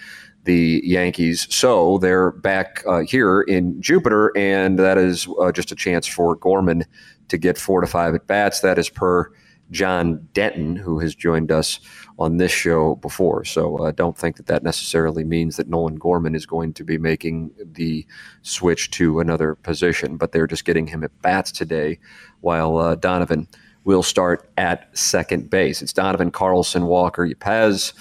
the 0.44 0.82
Yankees. 0.84 1.48
So 1.54 1.98
they're 2.00 2.32
back 2.32 2.84
uh, 2.86 3.00
here 3.00 3.42
in 3.42 3.82
Jupiter, 3.82 4.32
and 4.38 4.78
that 4.80 4.98
is 4.98 5.28
uh, 5.40 5.52
just 5.52 5.72
a 5.72 5.76
chance 5.76 6.06
for 6.06 6.36
Gorman 6.36 6.86
to 7.30 7.38
get 7.38 7.58
four 7.58 7.82
to 7.82 7.88
five 7.88 8.14
at 8.14 8.28
bats. 8.28 8.60
That 8.60 8.78
is 8.78 8.90
per 8.90 9.32
John 9.72 10.28
Denton, 10.34 10.76
who 10.76 11.00
has 11.00 11.16
joined 11.16 11.52
us 11.52 11.80
on 12.20 12.38
this 12.38 12.52
show 12.52 12.96
before. 12.96 13.44
So 13.46 13.78
uh, 13.78 13.92
don't 13.92 14.18
think 14.18 14.36
that 14.38 14.46
that 14.46 14.64
necessarily 14.64 15.24
means 15.24 15.58
that 15.58 15.68
Nolan 15.68 15.96
Gorman 15.96 16.36
is 16.36 16.46
going 16.46 16.74
to 16.74 16.84
be 16.84 16.98
making 16.98 17.52
the 17.66 18.06
switch 18.44 18.92
to 18.92 19.20
another 19.20 19.56
position, 19.56 20.18
but 20.18 20.32
they're 20.32 20.48
just 20.48 20.66
getting 20.66 20.88
him 20.88 21.04
at 21.04 21.22
bats 21.22 21.52
today 21.52 22.00
while 22.42 22.78
uh, 22.78 22.96
Donovan 22.96 23.48
will 23.84 24.04
start 24.04 24.50
at 24.58 24.96
second 24.98 25.50
base. 25.50 25.82
It's 25.82 25.94
Donovan, 25.94 26.32
Carlson, 26.32 26.86
Walker, 26.86 27.28
Yepez, 27.28 27.94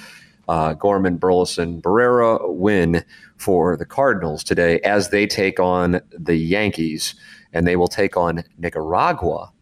uh, 0.48 0.74
Gorman, 0.74 1.16
Burleson, 1.16 1.80
Barrera 1.80 2.52
Winn 2.54 3.04
for 3.36 3.76
the 3.76 3.84
Cardinals 3.84 4.44
today 4.44 4.80
as 4.80 5.10
they 5.10 5.26
take 5.26 5.58
on 5.60 6.00
the 6.16 6.36
Yankees, 6.36 7.14
and 7.52 7.66
they 7.66 7.76
will 7.76 7.88
take 7.88 8.16
on 8.16 8.44
Nicaragua 8.58 9.52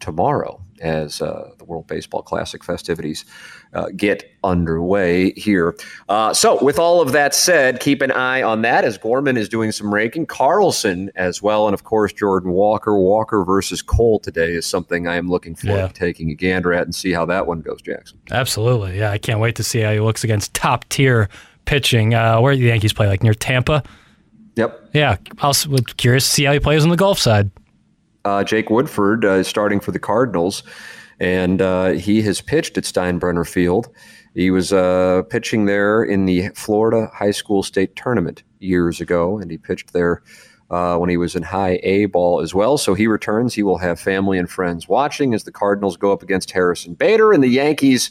tomorrow 0.00 0.63
as 0.80 1.20
uh, 1.22 1.50
the 1.58 1.64
World 1.64 1.86
Baseball 1.86 2.22
Classic 2.22 2.62
festivities 2.64 3.24
uh, 3.72 3.86
get 3.96 4.30
underway 4.42 5.32
here. 5.32 5.76
Uh, 6.08 6.32
so, 6.34 6.62
with 6.62 6.78
all 6.78 7.00
of 7.00 7.12
that 7.12 7.34
said, 7.34 7.80
keep 7.80 8.02
an 8.02 8.10
eye 8.12 8.42
on 8.42 8.62
that 8.62 8.84
as 8.84 8.98
Gorman 8.98 9.36
is 9.36 9.48
doing 9.48 9.72
some 9.72 9.92
ranking. 9.92 10.26
Carlson 10.26 11.10
as 11.16 11.42
well, 11.42 11.66
and 11.66 11.74
of 11.74 11.84
course, 11.84 12.12
Jordan 12.12 12.52
Walker. 12.52 12.96
Walker 12.98 13.44
versus 13.44 13.82
Cole 13.82 14.18
today 14.20 14.52
is 14.52 14.66
something 14.66 15.08
I 15.08 15.16
am 15.16 15.28
looking 15.28 15.54
forward 15.54 15.78
Yeah. 15.78 15.88
to 15.88 15.94
taking 15.94 16.30
a 16.30 16.34
gander 16.34 16.72
at 16.72 16.82
and 16.82 16.94
see 16.94 17.12
how 17.12 17.24
that 17.26 17.46
one 17.46 17.60
goes, 17.60 17.80
Jackson. 17.82 18.18
Absolutely. 18.30 18.98
Yeah, 18.98 19.10
I 19.10 19.18
can't 19.18 19.40
wait 19.40 19.56
to 19.56 19.62
see 19.64 19.80
how 19.80 19.92
he 19.92 20.00
looks 20.00 20.24
against 20.24 20.54
top 20.54 20.88
tier 20.88 21.28
pitching. 21.64 22.14
Uh, 22.14 22.40
where 22.40 22.54
do 22.54 22.60
the 22.60 22.68
Yankees 22.68 22.92
play? 22.92 23.06
Like 23.08 23.22
near 23.22 23.34
Tampa? 23.34 23.82
Yep. 24.56 24.90
Yeah, 24.92 25.16
I 25.40 25.46
was 25.48 25.66
curious 25.96 26.24
to 26.26 26.30
see 26.30 26.44
how 26.44 26.52
he 26.52 26.60
plays 26.60 26.84
on 26.84 26.90
the 26.90 26.96
golf 26.96 27.18
side. 27.18 27.50
Uh, 28.24 28.44
Jake 28.44 28.70
Woodford 28.70 29.24
uh, 29.24 29.32
is 29.32 29.48
starting 29.48 29.80
for 29.80 29.92
the 29.92 29.98
Cardinals, 29.98 30.62
and 31.20 31.60
uh, 31.60 31.90
he 31.90 32.22
has 32.22 32.40
pitched 32.40 32.78
at 32.78 32.84
Steinbrenner 32.84 33.48
Field. 33.48 33.88
He 34.34 34.50
was 34.50 34.72
uh, 34.72 35.22
pitching 35.30 35.66
there 35.66 36.02
in 36.02 36.26
the 36.26 36.48
Florida 36.50 37.10
High 37.14 37.30
School 37.30 37.62
State 37.62 37.94
Tournament 37.94 38.42
years 38.58 39.00
ago, 39.00 39.38
and 39.38 39.50
he 39.50 39.58
pitched 39.58 39.92
there 39.92 40.22
uh, 40.70 40.96
when 40.96 41.08
he 41.08 41.16
was 41.16 41.36
in 41.36 41.42
high 41.42 41.78
A 41.82 42.06
ball 42.06 42.40
as 42.40 42.54
well. 42.54 42.76
So 42.78 42.94
he 42.94 43.06
returns. 43.06 43.54
He 43.54 43.62
will 43.62 43.78
have 43.78 44.00
family 44.00 44.38
and 44.38 44.50
friends 44.50 44.88
watching 44.88 45.34
as 45.34 45.44
the 45.44 45.52
Cardinals 45.52 45.96
go 45.96 46.12
up 46.12 46.22
against 46.22 46.50
Harrison 46.50 46.94
Bader 46.94 47.32
and 47.32 47.44
the 47.44 47.48
Yankees 47.48 48.10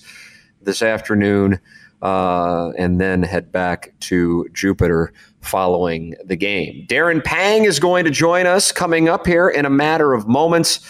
this 0.62 0.82
afternoon, 0.82 1.60
uh, 2.04 2.74
and 2.78 3.00
then 3.00 3.24
head 3.24 3.52
back 3.52 3.94
to 4.02 4.48
Jupiter 4.54 5.14
following 5.40 6.16
the 6.26 6.36
game. 6.36 6.86
Darren 6.88 7.24
Pang 7.24 7.64
is 7.64 7.80
going 7.80 8.04
to 8.04 8.12
join 8.12 8.46
us 8.46 8.74
coming 8.74 9.08
up 9.08 9.26
here 9.26 9.48
in 9.48 9.66
a 9.66 9.70
matter 9.70 10.14
of 10.14 10.28
moments 10.28 10.82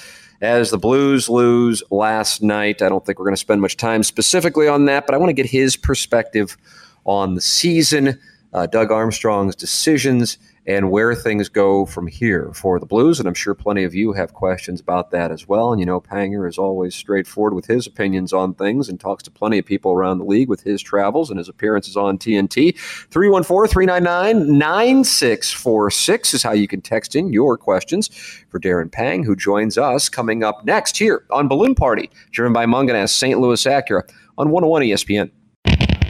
as 0.41 0.71
the 0.71 0.77
Blues 0.77 1.29
lose 1.29 1.83
last 1.91 2.41
night. 2.41 2.81
I 2.81 2.89
don't 2.89 3.05
think 3.05 3.19
we're 3.19 3.25
going 3.25 3.35
to 3.35 3.39
spend 3.39 3.61
much 3.61 3.77
time 3.77 4.01
specifically 4.01 4.67
on 4.67 4.85
that, 4.85 5.05
but 5.05 5.13
I 5.13 5.17
want 5.19 5.29
to 5.29 5.33
get 5.33 5.45
his 5.45 5.77
perspective 5.77 6.57
on 7.05 7.35
the 7.35 7.41
season, 7.41 8.19
uh, 8.51 8.65
Doug 8.65 8.91
Armstrong's 8.91 9.55
decisions, 9.55 10.39
and 10.65 10.89
where 10.89 11.13
things 11.13 11.49
go 11.49 11.85
from 11.85 12.07
here 12.07 12.51
for 12.53 12.79
the 12.79 12.85
Blues. 12.85 13.19
And 13.19 13.27
I'm 13.27 13.33
sure 13.33 13.53
plenty 13.53 13.83
of 13.83 13.93
you 13.93 14.13
have 14.13 14.33
questions 14.33 14.79
about 14.79 15.11
that 15.11 15.31
as 15.31 15.47
well. 15.47 15.71
And 15.71 15.79
you 15.79 15.85
know, 15.85 15.99
Panger 15.99 16.47
is 16.47 16.57
always 16.57 16.95
straightforward 16.95 17.53
with 17.53 17.65
his 17.65 17.85
opinions 17.85 18.31
on 18.31 18.53
things 18.53 18.87
and 18.87 18.99
talks 18.99 19.23
to 19.23 19.31
plenty 19.31 19.59
of 19.59 19.65
people 19.65 19.91
around 19.91 20.19
the 20.19 20.25
league 20.25 20.49
with 20.49 20.63
his 20.63 20.81
travels 20.81 21.29
and 21.29 21.37
his 21.37 21.49
appearances 21.49 21.97
on 21.97 22.17
TNT. 22.17 22.77
314 22.77 23.71
399 23.71 24.57
9646 24.57 26.33
is 26.33 26.43
how 26.43 26.53
you 26.53 26.67
can 26.67 26.81
text 26.81 27.15
in 27.15 27.33
your 27.33 27.57
questions 27.57 28.07
for 28.49 28.59
Darren 28.59 28.91
Pang, 28.91 29.23
who 29.23 29.35
joins 29.35 29.77
us 29.77 30.09
coming 30.09 30.43
up 30.43 30.63
next 30.65 30.97
here 30.97 31.25
on 31.31 31.47
Balloon 31.47 31.75
Party, 31.75 32.09
driven 32.31 32.53
by 32.53 32.65
Mungenast 32.65 33.09
St. 33.09 33.39
Louis 33.39 33.63
Acura 33.65 34.03
on 34.37 34.49
101 34.49 34.83
ESPN. 34.83 35.31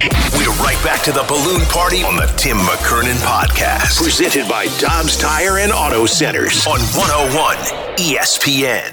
We're 0.01 0.49
right 0.63 0.79
back 0.83 1.03
to 1.03 1.11
the 1.11 1.23
balloon 1.27 1.61
party 1.67 2.03
on 2.03 2.15
the 2.15 2.25
Tim 2.35 2.57
McKernan 2.57 3.15
podcast. 3.21 4.01
Presented 4.01 4.49
by 4.49 4.65
Dobbs 4.79 5.17
Tire 5.17 5.59
and 5.59 5.71
Auto 5.71 6.07
Centers 6.07 6.65
on 6.65 6.79
101 6.79 7.57
ESPN. 7.97 8.91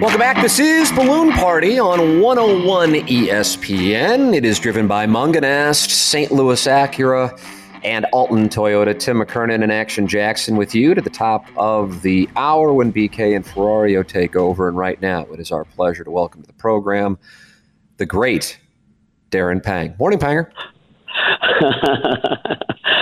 Welcome 0.00 0.18
back. 0.18 0.40
This 0.40 0.58
is 0.58 0.90
Balloon 0.92 1.32
Party 1.32 1.78
on 1.78 2.20
101 2.20 2.92
ESPN. 3.06 4.34
It 4.34 4.44
is 4.46 4.58
driven 4.58 4.88
by 4.88 5.06
Mungenast, 5.06 5.90
St. 5.90 6.32
Louis 6.32 6.66
Acura, 6.66 7.38
and 7.84 8.06
Alton 8.12 8.48
Toyota. 8.48 8.98
Tim 8.98 9.18
McKernan 9.20 9.62
and 9.62 9.70
Action 9.70 10.06
Jackson 10.06 10.56
with 10.56 10.74
you 10.74 10.94
to 10.94 11.02
the 11.02 11.10
top 11.10 11.46
of 11.56 12.00
the 12.02 12.30
hour 12.36 12.72
when 12.72 12.92
BK 12.92 13.36
and 13.36 13.44
Ferrario 13.44 14.06
take 14.06 14.36
over. 14.36 14.68
And 14.68 14.76
right 14.76 15.00
now, 15.02 15.26
it 15.32 15.38
is 15.38 15.52
our 15.52 15.64
pleasure 15.64 16.04
to 16.04 16.10
welcome 16.10 16.40
to 16.40 16.46
the 16.46 16.54
program 16.54 17.18
the 17.98 18.06
great 18.06 18.58
Darren 19.30 19.62
Pang. 19.62 19.94
Morning, 19.98 20.18
Panger. 20.18 20.50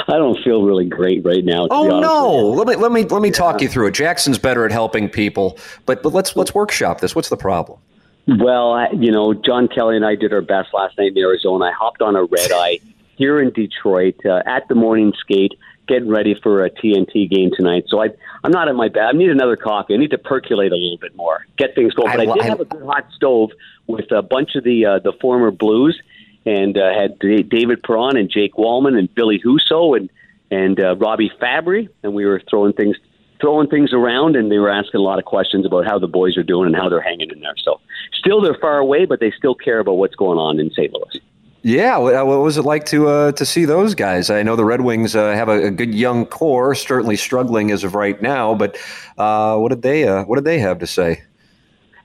I 0.09 0.19
don't 0.19 0.43
feel 0.43 0.63
really 0.63 0.87
great 0.87 1.25
right 1.25 1.45
now. 1.45 1.67
Oh 1.71 2.01
no! 2.01 2.49
Let 2.51 2.69
me 2.69 2.77
let 2.77 2.93
me 2.93 3.05
let 3.05 3.23
me 3.23 3.29
yeah. 3.29 3.35
talk 3.35 3.61
you 3.61 3.69
through 3.69 3.89
it. 3.89 3.95
Jackson's 3.95 4.39
better 4.39 4.65
at 4.65 4.73
helping 4.73 5.09
people, 5.09 5.59
but 5.85 6.03
but 6.03 6.13
let's 6.13 6.37
let's 6.37 6.55
workshop 6.55 7.01
this. 7.01 7.15
What's 7.15 7.29
the 7.29 7.37
problem? 7.37 7.79
Well, 8.27 8.73
I, 8.73 8.91
you 8.91 9.13
know, 9.13 9.35
John 9.35 9.69
Kelly 9.69 9.97
and 9.97 10.05
I 10.05 10.17
did 10.17 10.33
our 10.33 10.41
best 10.41 10.75
last 10.75 10.99
night 10.99 11.13
in 11.13 11.19
Arizona. 11.19 11.67
I 11.67 11.73
hopped 11.73 12.03
on 12.03 12.17
a 12.17 12.25
red 12.25 12.51
eye 12.53 12.81
here 13.17 13.41
in 13.41 13.51
Detroit 13.51 14.17
uh, 14.25 14.43
at 14.47 14.67
the 14.69 14.75
morning 14.75 15.13
skate, 15.19 15.55
getting 15.87 16.09
ready 16.09 16.35
for 16.35 16.65
a 16.65 16.71
TNT 16.71 17.31
game 17.31 17.51
tonight. 17.57 17.85
So 17.89 18.03
I 18.03 18.09
I'm 18.45 18.53
not 18.53 18.69
at 18.69 18.75
my 18.75 18.89
best. 18.89 19.15
I 19.15 19.17
need 19.17 19.31
another 19.31 19.57
coffee. 19.57 19.95
I 19.95 19.97
need 19.97 20.11
to 20.11 20.19
percolate 20.19 20.73
a 20.73 20.77
little 20.77 20.99
bit 20.99 21.17
more, 21.17 21.47
get 21.57 21.75
things 21.75 21.95
going. 21.95 22.17
But 22.17 22.29
I, 22.29 22.33
I 22.33 22.35
did 22.35 22.45
have 22.45 22.61
a 22.61 22.65
good 22.65 22.85
hot 22.85 23.07
stove 23.15 23.51
with 23.87 24.11
a 24.13 24.23
bunch 24.23 24.55
of 24.55 24.65
the 24.65 24.87
uh, 24.87 24.99
the 25.01 25.13
former 25.21 25.51
Blues 25.51 26.01
and 26.47 26.79
uh, 26.79 26.95
had 26.95 27.19
D- 27.19 27.43
David 27.43 27.83
Perron 27.83 28.17
and 28.17 28.31
Jake 28.31 28.55
Walman 28.55 28.97
and 28.97 29.09
Ville 29.15 29.39
Husso 29.39 29.97
and 29.97 30.09
and 30.51 30.79
uh, 30.79 30.95
Robby 30.97 31.31
Fabbri, 31.43 31.89
and 32.05 32.15
we 32.15 32.25
were 32.25 32.41
throwing 32.49 32.73
things 32.73 32.97
throwing 33.41 33.69
things 33.69 33.93
around, 33.93 34.37
and 34.37 34.51
they 34.51 34.59
were 34.59 34.71
asking 34.71 35.01
a 35.01 35.03
lot 35.03 35.19
of 35.19 35.25
questions 35.25 35.67
about 35.67 35.85
how 35.85 35.99
the 35.99 36.07
boys 36.07 36.39
are 36.39 36.43
doing 36.43 36.67
and 36.67 36.77
how 36.77 36.89
they're 36.89 37.03
hanging 37.03 37.31
in 37.31 37.41
there. 37.41 37.55
So 37.59 37.81
still 38.15 38.41
they're 38.41 38.57
far 38.61 38.79
away, 38.79 39.05
but 39.05 39.21
they 39.21 39.31
still 39.31 39.55
care 39.55 39.79
about 39.81 39.95
what's 39.95 40.15
going 40.15 40.39
on 40.39 40.59
in 40.59 40.71
St. 40.71 40.93
Louis. 40.93 41.21
Yeah, 41.63 41.99
what 41.99 42.39
was 42.39 42.59
it 42.59 42.63
like 42.63 42.87
to 42.87 43.09
uh, 43.09 43.33
to 43.33 43.45
see 43.45 43.65
those 43.65 43.97
guys? 43.97 44.31
I 44.31 44.45
know 44.45 44.55
the 44.55 44.65
Red 44.65 44.83
Wings 44.83 45.17
uh, 45.17 45.33
have 45.33 45.49
a, 45.49 45.67
a, 45.67 45.71
good 45.73 45.93
young 45.93 46.25
core, 46.25 46.77
certainly 46.77 47.17
struggling 47.17 47.73
as 47.73 47.83
of 47.83 47.97
right 47.97 48.23
now. 48.23 48.55
But 48.55 48.79
uh, 49.19 49.57
what 49.57 49.71
did 49.71 49.83
they 49.83 50.07
uh, 50.07 50.25
what 50.25 50.37
did 50.37 50.45
they 50.45 50.61
have 50.61 50.79
to 50.79 50.87
say? 50.87 51.25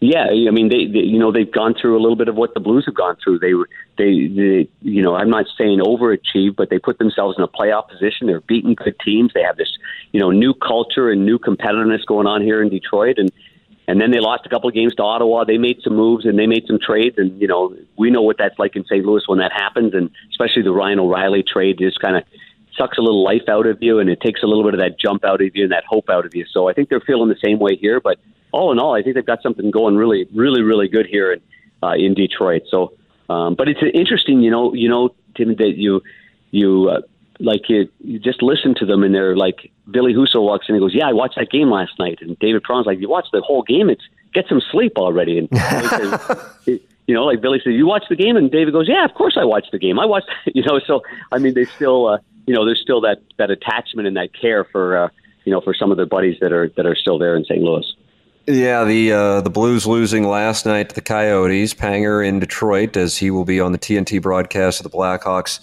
Yeah, 0.04 0.26
I 0.26 0.50
mean, 0.50 0.70
they, 0.70 0.88
they, 0.88 1.06
you 1.06 1.20
know, 1.20 1.32
they've 1.32 1.52
gone 1.52 1.76
through 1.80 1.96
a 1.96 2.02
little 2.02 2.16
bit 2.16 2.28
of 2.28 2.36
what 2.36 2.56
the 2.56 2.60
Blues 2.60 2.86
have 2.88 2.96
gone 2.96 3.18
through. 3.24 3.38
They, 3.38 3.54
they, 4.00 4.28
they, 4.28 4.70
you 4.82 5.04
know, 5.04 5.14
I'm 5.14 5.30
not 5.30 5.46
saying 5.56 5.78
overachieve, 5.80 6.56
but 6.56 6.72
they 6.72 6.80
put 6.80 6.98
themselves 6.98 7.36
in 7.38 7.44
a 7.44 7.48
playoff 7.48 7.88
position. 7.88 8.26
They're 8.26 8.42
beating 8.42 8.74
good 8.74 8.96
teams. 9.06 9.32
They 9.36 9.44
have 9.44 9.58
this, 9.58 9.72
you 10.12 10.20
know, 10.20 10.32
new 10.32 10.56
culture 10.56 11.12
and 11.12 11.24
new 11.24 11.38
competitiveness 11.38 12.04
going 12.08 12.26
on 12.26 12.42
here 12.42 12.64
in 12.64 12.70
Detroit, 12.70 13.20
and 13.20 13.32
and 13.88 14.00
then 14.02 14.10
they 14.10 14.20
lost 14.20 14.46
a 14.46 14.50
couple 14.50 14.70
of 14.70 14.74
games 14.74 14.96
to 14.96 15.04
Ottawa. 15.04 15.44
They 15.44 15.58
made 15.58 15.82
some 15.84 15.96
moves 15.96 16.26
and 16.26 16.40
they 16.40 16.48
made 16.48 16.66
some 16.66 16.80
trades, 16.80 17.18
and 17.20 17.40
you 17.40 17.48
know, 17.48 17.76
we 17.96 18.10
know 18.10 18.24
what 18.24 18.40
that's 18.40 18.58
like 18.58 18.76
in 18.76 18.84
St. 18.86 19.06
Louis 19.06 19.22
when 19.28 19.38
that 19.38 19.52
happens, 19.52 19.94
and 19.94 20.10
especially 20.32 20.64
the 20.64 20.72
Ryan 20.72 21.00
O'Reilly 21.00 21.44
trade 21.44 21.78
just 21.78 22.00
kind 22.00 22.16
of 22.16 22.24
sucks 22.78 22.98
a 22.98 23.02
little 23.02 23.24
life 23.24 23.48
out 23.48 23.68
of 23.68 23.82
you, 23.82 24.00
and 24.00 24.10
it 24.10 24.22
takes 24.22 24.44
a 24.44 24.48
little 24.48 24.64
bit 24.64 24.74
of 24.74 24.80
that 24.80 25.00
jump 25.00 25.26
out 25.26 25.42
of 25.42 25.56
you 25.56 25.64
and 25.64 25.72
that 25.72 25.84
hope 25.86 26.10
out 26.10 26.26
of 26.26 26.36
you. 26.36 26.46
So 26.52 26.70
I 26.70 26.74
think 26.74 26.90
they're 26.90 27.02
feeling 27.02 27.30
the 27.30 27.40
same 27.44 27.60
way 27.60 27.76
here, 27.76 28.00
but 28.00 28.20
all 28.52 28.72
in 28.72 28.80
all, 28.80 28.96
I 28.96 29.02
think 29.02 29.16
they've 29.16 29.26
got 29.26 29.42
something 29.42 29.72
going 29.72 29.96
really, 29.96 30.28
really, 30.34 30.62
really 30.62 30.88
good 30.88 31.06
here 31.06 31.32
in 31.34 31.42
uh, 31.84 31.94
in 31.94 32.14
Detroit. 32.14 32.64
So, 32.70 32.94
um, 33.30 33.56
but 33.56 33.68
it's 33.68 33.80
interesting, 33.94 34.42
you 34.42 34.52
know, 34.52 34.74
you 34.74 34.90
know, 34.90 35.16
Tim, 35.36 35.56
that 35.56 35.78
you 35.78 36.02
you 36.52 36.90
uh, 36.90 37.02
like 37.40 37.70
you, 37.70 37.90
you 38.00 38.20
just 38.20 38.42
listen 38.42 38.76
to 38.76 38.86
them 38.86 39.04
and 39.04 39.14
they're 39.14 39.36
like 39.36 39.72
Ville 39.88 40.06
Husso 40.06 40.42
walks 40.44 40.68
in 40.70 40.76
and 40.76 40.82
goes, 40.82 40.94
"Yeah, 40.94 41.08
I 41.08 41.14
watched 41.14 41.36
that 41.38 41.50
game 41.50 41.70
last 41.70 41.98
night," 42.00 42.20
and 42.22 42.38
David 42.40 42.64
Perron's 42.64 42.86
like, 42.86 43.00
"You 43.00 43.10
watched 43.10 43.32
the 43.32 43.42
whole 43.42 43.64
game? 43.64 43.90
It's 43.90 44.04
get 44.34 44.48
some 44.48 44.62
sleep 44.72 44.94
already." 44.98 45.38
And 45.38 45.50
you 47.08 47.16
know, 47.16 47.26
like 47.26 47.42
Ville 47.42 47.58
said, 47.64 47.74
"You 47.74 47.88
watched 47.88 48.10
the 48.10 48.16
game," 48.16 48.38
and 48.38 48.52
David 48.52 48.74
goes, 48.74 48.88
"Yeah, 48.88 49.06
of 49.06 49.14
course 49.14 49.38
I 49.40 49.44
watched 49.44 49.72
the 49.72 49.80
game. 49.80 50.00
I 50.00 50.06
watched," 50.06 50.30
you 50.46 50.64
know. 50.64 50.80
So 50.86 51.02
I 51.32 51.40
mean, 51.40 51.54
they 51.54 51.66
still, 51.66 52.08
uh, 52.08 52.18
you 52.48 52.54
know, 52.54 52.66
there's 52.66 52.82
still 52.82 53.02
that 53.02 53.22
that 53.38 53.52
attachment 53.52 54.08
and 54.08 54.18
that 54.18 54.30
care 54.34 54.64
for. 54.66 54.98
Uh, 54.98 55.10
you 55.46 55.52
know, 55.52 55.62
for 55.62 55.74
some 55.74 55.92
of 55.92 55.98
their 55.98 56.06
buddies 56.06 56.38
that 56.42 56.52
are 56.52 56.70
that 56.78 56.86
are 56.86 56.96
still 56.96 57.18
there 57.18 57.36
in 57.36 57.44
St. 57.46 57.62
Louis. 57.62 57.96
Yeah, 58.48 58.84
the 58.84 59.12
uh, 59.12 59.42
the 59.42 59.50
Blues 59.50 59.86
losing 59.86 60.28
last 60.28 60.66
night 60.66 60.90
to 60.90 60.96
the 60.96 61.02
Coyotes. 61.02 61.74
Panger 61.74 62.26
in 62.26 62.40
Detroit, 62.40 62.98
as 62.98 63.18
he 63.18 63.32
will 63.32 63.46
be 63.46 63.60
on 63.60 63.72
the 63.72 63.78
TNT 63.78 64.22
broadcast 64.22 64.80
of 64.80 64.92
the 64.92 64.96
Blackhawks 64.96 65.60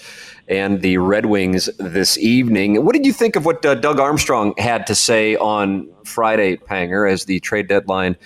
and 0.49 0.81
the 0.81 0.99
Red 0.99 1.27
Wings 1.27 1.69
this 1.79 2.17
evening. 2.19 2.85
What 2.85 2.95
did 2.95 3.05
you 3.05 3.13
think 3.13 3.37
of 3.37 3.45
what 3.45 3.65
uh, 3.67 3.75
Doug 3.75 4.01
Armstrong 4.01 4.55
had 4.59 4.87
to 4.87 4.95
say 4.95 5.37
on 5.37 5.89
Friday, 6.05 6.57
Panger, 6.57 7.11
as 7.11 7.25
the 7.25 7.41
trade 7.41 7.69
deadline 7.69 8.17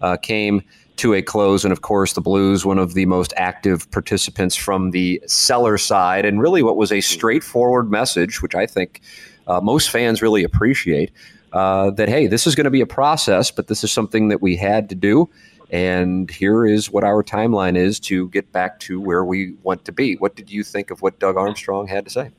uh, 0.00 0.16
came 0.16 0.62
to 1.00 1.14
a 1.14 1.22
close? 1.22 1.64
And 1.64 1.72
of 1.72 1.82
course, 1.82 2.12
the 2.12 2.20
Blues, 2.20 2.64
one 2.64 2.78
of 2.78 2.94
the 2.94 3.06
most 3.06 3.32
active 3.36 3.90
participants 3.90 4.56
from 4.56 4.90
the 4.90 5.20
seller 5.26 5.78
side, 5.78 6.24
and 6.24 6.40
really 6.40 6.62
what 6.62 6.76
was 6.76 6.92
a 6.92 7.00
straightforward 7.00 7.90
message, 7.90 8.42
which 8.42 8.54
I 8.54 8.66
think 8.66 9.00
uh, 9.46 9.60
most 9.60 9.90
fans 9.90 10.22
really 10.22 10.44
appreciate 10.44 11.10
uh, 11.52 11.90
that, 11.90 12.08
hey, 12.08 12.26
this 12.26 12.46
is 12.46 12.54
going 12.54 12.64
to 12.64 12.70
be 12.70 12.80
a 12.80 12.86
process, 12.86 13.50
but 13.50 13.66
this 13.66 13.82
is 13.82 13.90
something 13.90 14.28
that 14.28 14.40
we 14.40 14.56
had 14.56 14.88
to 14.90 14.94
do. 14.94 15.28
And 15.70 16.30
here 16.30 16.66
is 16.66 16.90
what 16.90 17.04
our 17.04 17.22
timeline 17.22 17.76
is 17.76 18.00
to 18.00 18.28
get 18.28 18.50
back 18.52 18.80
to 18.80 19.00
where 19.00 19.24
we 19.24 19.54
want 19.62 19.84
to 19.84 19.92
be. 19.92 20.16
What 20.16 20.34
did 20.36 20.50
you 20.50 20.64
think 20.64 20.90
of 20.90 21.00
what 21.02 21.18
Doug 21.18 21.36
Armstrong 21.36 21.86
had 21.86 22.04
to 22.04 22.10
say? 22.10 22.30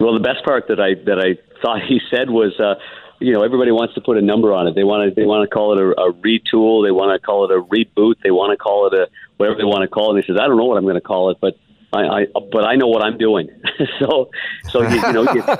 Well, 0.00 0.14
the 0.14 0.20
best 0.20 0.44
part 0.44 0.68
that 0.68 0.80
I 0.80 0.94
that 1.06 1.18
I 1.18 1.38
thought 1.62 1.80
he 1.82 2.00
said 2.10 2.30
was, 2.30 2.58
uh, 2.60 2.74
you 3.20 3.32
know, 3.32 3.42
everybody 3.42 3.70
wants 3.70 3.94
to 3.94 4.00
put 4.00 4.16
a 4.16 4.22
number 4.22 4.52
on 4.52 4.66
it. 4.66 4.74
They 4.74 4.84
want 4.84 5.08
to 5.08 5.14
they 5.14 5.26
want 5.26 5.48
to 5.48 5.52
call 5.52 5.72
it 5.72 5.82
a, 5.82 5.90
a 6.00 6.12
retool. 6.12 6.84
They 6.84 6.90
want 6.90 7.20
to 7.20 7.24
call 7.24 7.44
it 7.44 7.50
a 7.50 7.60
reboot. 7.60 8.16
They 8.22 8.30
want 8.30 8.52
to 8.52 8.56
call 8.56 8.86
it 8.86 8.94
a 8.94 9.08
whatever 9.36 9.58
they 9.58 9.64
want 9.64 9.82
to 9.82 9.88
call 9.88 10.10
it. 10.10 10.16
And 10.16 10.24
he 10.24 10.32
says, 10.32 10.40
I 10.40 10.46
don't 10.46 10.56
know 10.56 10.64
what 10.64 10.76
I'm 10.76 10.84
going 10.84 10.96
to 10.96 11.00
call 11.00 11.30
it, 11.30 11.38
but 11.40 11.58
I, 11.92 12.00
I 12.00 12.26
but 12.52 12.64
I 12.64 12.76
know 12.76 12.88
what 12.88 13.02
I'm 13.02 13.18
doing. 13.18 13.48
so 13.98 14.30
so 14.70 14.82
you, 14.82 14.96
you 14.96 15.12
know. 15.12 15.32
You, 15.32 15.44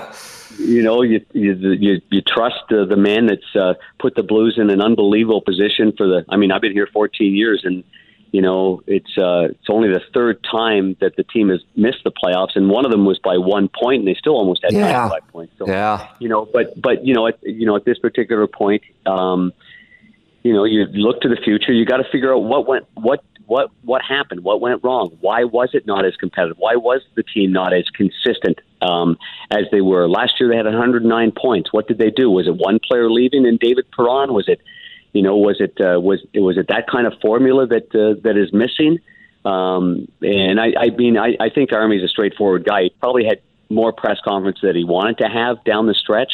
you 0.59 0.83
know, 0.83 1.03
you 1.03 1.25
you 1.33 1.55
you, 1.55 2.01
you 2.11 2.23
trust 2.23 2.65
uh, 2.71 2.85
the 2.85 2.97
man 2.97 3.27
that's 3.27 3.57
uh, 3.57 3.75
put 3.99 4.15
the 4.15 4.23
Blues 4.23 4.57
in 4.59 4.71
an 4.71 4.81
unbelievable 4.81 5.43
position 5.43 5.93
for 5.97 6.07
the. 6.07 6.25
I 6.29 6.37
mean, 6.37 6.51
I've 6.53 6.63
been 6.63 6.73
here 6.73 6.89
14 6.93 7.35
years, 7.35 7.63
and 7.65 7.85
you 8.37 8.43
know, 8.43 8.83
it's 8.87 9.17
uh, 9.17 9.49
it's 9.49 9.71
only 9.71 9.89
the 9.89 10.03
third 10.13 10.45
time 10.45 10.95
that 11.01 11.17
the 11.17 11.23
team 11.23 11.49
has 11.49 11.63
missed 11.75 12.05
the 12.05 12.11
playoffs, 12.11 12.55
and 12.55 12.69
one 12.69 12.85
of 12.85 12.91
them 12.91 13.07
was 13.07 13.19
by 13.19 13.39
one 13.39 13.71
point, 13.71 14.01
and 14.01 14.09
they 14.09 14.13
still 14.13 14.35
almost 14.35 14.61
had 14.63 14.75
yeah. 14.75 14.93
95 15.09 15.29
points. 15.29 15.55
So, 15.57 15.67
yeah, 15.67 16.07
you 16.19 16.29
know, 16.29 16.45
but 16.45 16.79
but 16.79 17.03
you 17.03 17.15
know, 17.15 17.29
at 17.29 17.39
you 17.43 17.65
know, 17.65 17.77
at 17.77 17.87
this 17.87 17.99
particular 17.99 18.47
point, 18.47 18.83
um, 19.07 19.55
you 20.43 20.53
know, 20.53 20.65
you 20.65 20.85
look 20.93 21.23
to 21.23 21.31
the 21.31 21.39
future. 21.43 21.73
You 21.73 21.87
got 21.87 21.97
to 21.97 22.05
figure 22.13 22.35
out 22.35 22.41
what 22.41 22.69
went 22.69 22.85
what 22.93 23.25
what 23.47 23.71
what 23.81 24.03
happened? 24.03 24.45
What 24.45 24.61
went 24.61 24.85
wrong? 24.85 25.17
Why 25.23 25.45
was 25.45 25.71
it 25.73 25.87
not 25.87 26.05
as 26.05 26.15
competitive? 26.17 26.59
Why 26.59 26.77
was 26.77 27.01
the 27.15 27.23
team 27.23 27.53
not 27.53 27.73
as 27.73 27.89
consistent 27.89 28.61
um, 28.83 29.17
as 29.51 29.63
they 29.73 29.81
were 29.81 30.11
last 30.11 30.35
year? 30.39 30.51
They 30.51 30.59
had 30.59 30.67
109 30.67 31.33
points. 31.33 31.73
What 31.73 31.89
did 31.89 31.97
they 31.97 32.11
do? 32.11 32.31
Was 32.31 32.47
it 32.47 32.57
one 32.57 32.81
player 32.87 33.11
leaving 33.11 33.47
and 33.47 33.59
David 33.59 33.87
Perron? 33.97 34.35
Was 34.35 34.47
it, 34.47 34.61
you 35.17 35.23
know, 35.23 35.37
was 35.37 35.57
it 35.61 35.81
uh, 35.81 35.99
was 35.99 36.21
it 36.35 36.41
was 36.41 36.59
it 36.59 36.69
that 36.69 36.87
kind 36.89 37.07
of 37.07 37.15
formula 37.23 37.67
that 37.67 37.95
uh, 37.95 38.21
that 38.23 38.37
is 38.37 38.53
missing? 38.53 38.99
Um, 39.47 40.09
and 40.21 40.61
I, 40.61 40.75
I 40.79 40.91
mean, 40.91 41.17
I, 41.17 41.37
I 41.41 41.51
think 41.51 41.73
Army's 41.73 42.03
a 42.03 42.09
straightforward 42.09 42.65
guy. 42.65 42.83
He 42.85 42.91
probably 43.01 43.25
had 43.25 43.41
more 43.71 43.93
press 43.93 44.19
conference 44.23 44.59
that 44.63 44.75
he 44.75 44.85
wanted 44.85 45.19
to 45.19 45.29
have 45.29 45.65
down 45.65 45.87
the 45.87 45.95
stretch. 45.95 46.33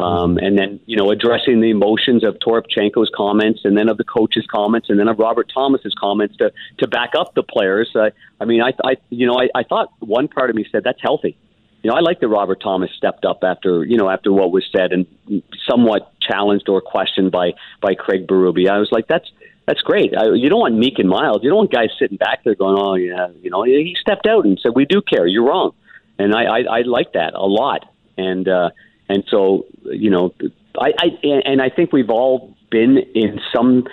Um, 0.00 0.38
and 0.38 0.58
then, 0.58 0.80
you 0.86 0.96
know, 0.96 1.10
addressing 1.10 1.60
the 1.60 1.70
emotions 1.70 2.24
of 2.24 2.36
Toropchenko's 2.38 3.10
comments 3.14 3.60
and 3.64 3.76
then 3.76 3.88
of 3.88 3.98
the 3.98 4.04
coach's 4.04 4.46
comments 4.46 4.88
and 4.90 4.98
then 4.98 5.06
of 5.06 5.18
Robert 5.18 5.50
Thomas's 5.52 5.94
comments 5.98 6.36
to, 6.38 6.52
to 6.78 6.88
back 6.88 7.10
up 7.16 7.34
the 7.34 7.42
players. 7.42 7.90
Uh, 7.94 8.10
I 8.40 8.44
mean, 8.46 8.62
I, 8.62 8.72
I, 8.84 8.96
you 9.10 9.26
know, 9.26 9.38
I, 9.38 9.48
I 9.54 9.62
thought 9.64 9.92
one 10.00 10.28
part 10.28 10.50
of 10.50 10.56
me 10.56 10.66
said 10.72 10.82
that's 10.84 11.00
healthy. 11.00 11.36
You 11.82 11.90
know, 11.90 11.96
I 11.96 12.00
like 12.00 12.20
that 12.20 12.28
Robert 12.28 12.60
Thomas 12.62 12.90
stepped 12.96 13.24
up 13.24 13.40
after, 13.42 13.84
you 13.84 13.96
know, 13.96 14.08
after 14.08 14.32
what 14.32 14.52
was 14.52 14.64
said 14.70 14.92
and 14.92 15.42
somewhat 15.68 16.12
challenged 16.20 16.68
or 16.68 16.80
questioned 16.80 17.32
by, 17.32 17.54
by 17.80 17.94
Craig 17.94 18.26
Berube. 18.26 18.70
I 18.70 18.78
was 18.78 18.90
like, 18.92 19.08
that's, 19.08 19.28
that's 19.66 19.80
great. 19.80 20.16
I, 20.16 20.32
you 20.34 20.48
don't 20.48 20.60
want 20.60 20.76
meek 20.76 20.98
and 20.98 21.08
mild. 21.08 21.42
You 21.42 21.50
don't 21.50 21.58
want 21.58 21.72
guys 21.72 21.90
sitting 21.98 22.16
back 22.16 22.44
there 22.44 22.54
going, 22.54 22.76
"Oh, 22.78 22.94
yeah," 22.94 23.28
you 23.42 23.50
know. 23.50 23.62
He 23.62 23.96
stepped 24.00 24.26
out 24.26 24.44
and 24.44 24.58
said, 24.60 24.72
"We 24.74 24.84
do 24.86 25.00
care. 25.00 25.26
You're 25.26 25.46
wrong," 25.46 25.72
and 26.18 26.34
I, 26.34 26.44
I, 26.44 26.58
I 26.78 26.80
like 26.82 27.12
that 27.12 27.34
a 27.34 27.46
lot. 27.46 27.88
And 28.18 28.48
uh, 28.48 28.70
and 29.08 29.24
so, 29.30 29.66
you 29.84 30.10
know, 30.10 30.34
I, 30.76 30.92
I 30.98 31.06
and 31.22 31.62
I 31.62 31.70
think 31.70 31.92
we've 31.92 32.10
all 32.10 32.56
been 32.70 32.98
in 33.14 33.40
some 33.54 33.86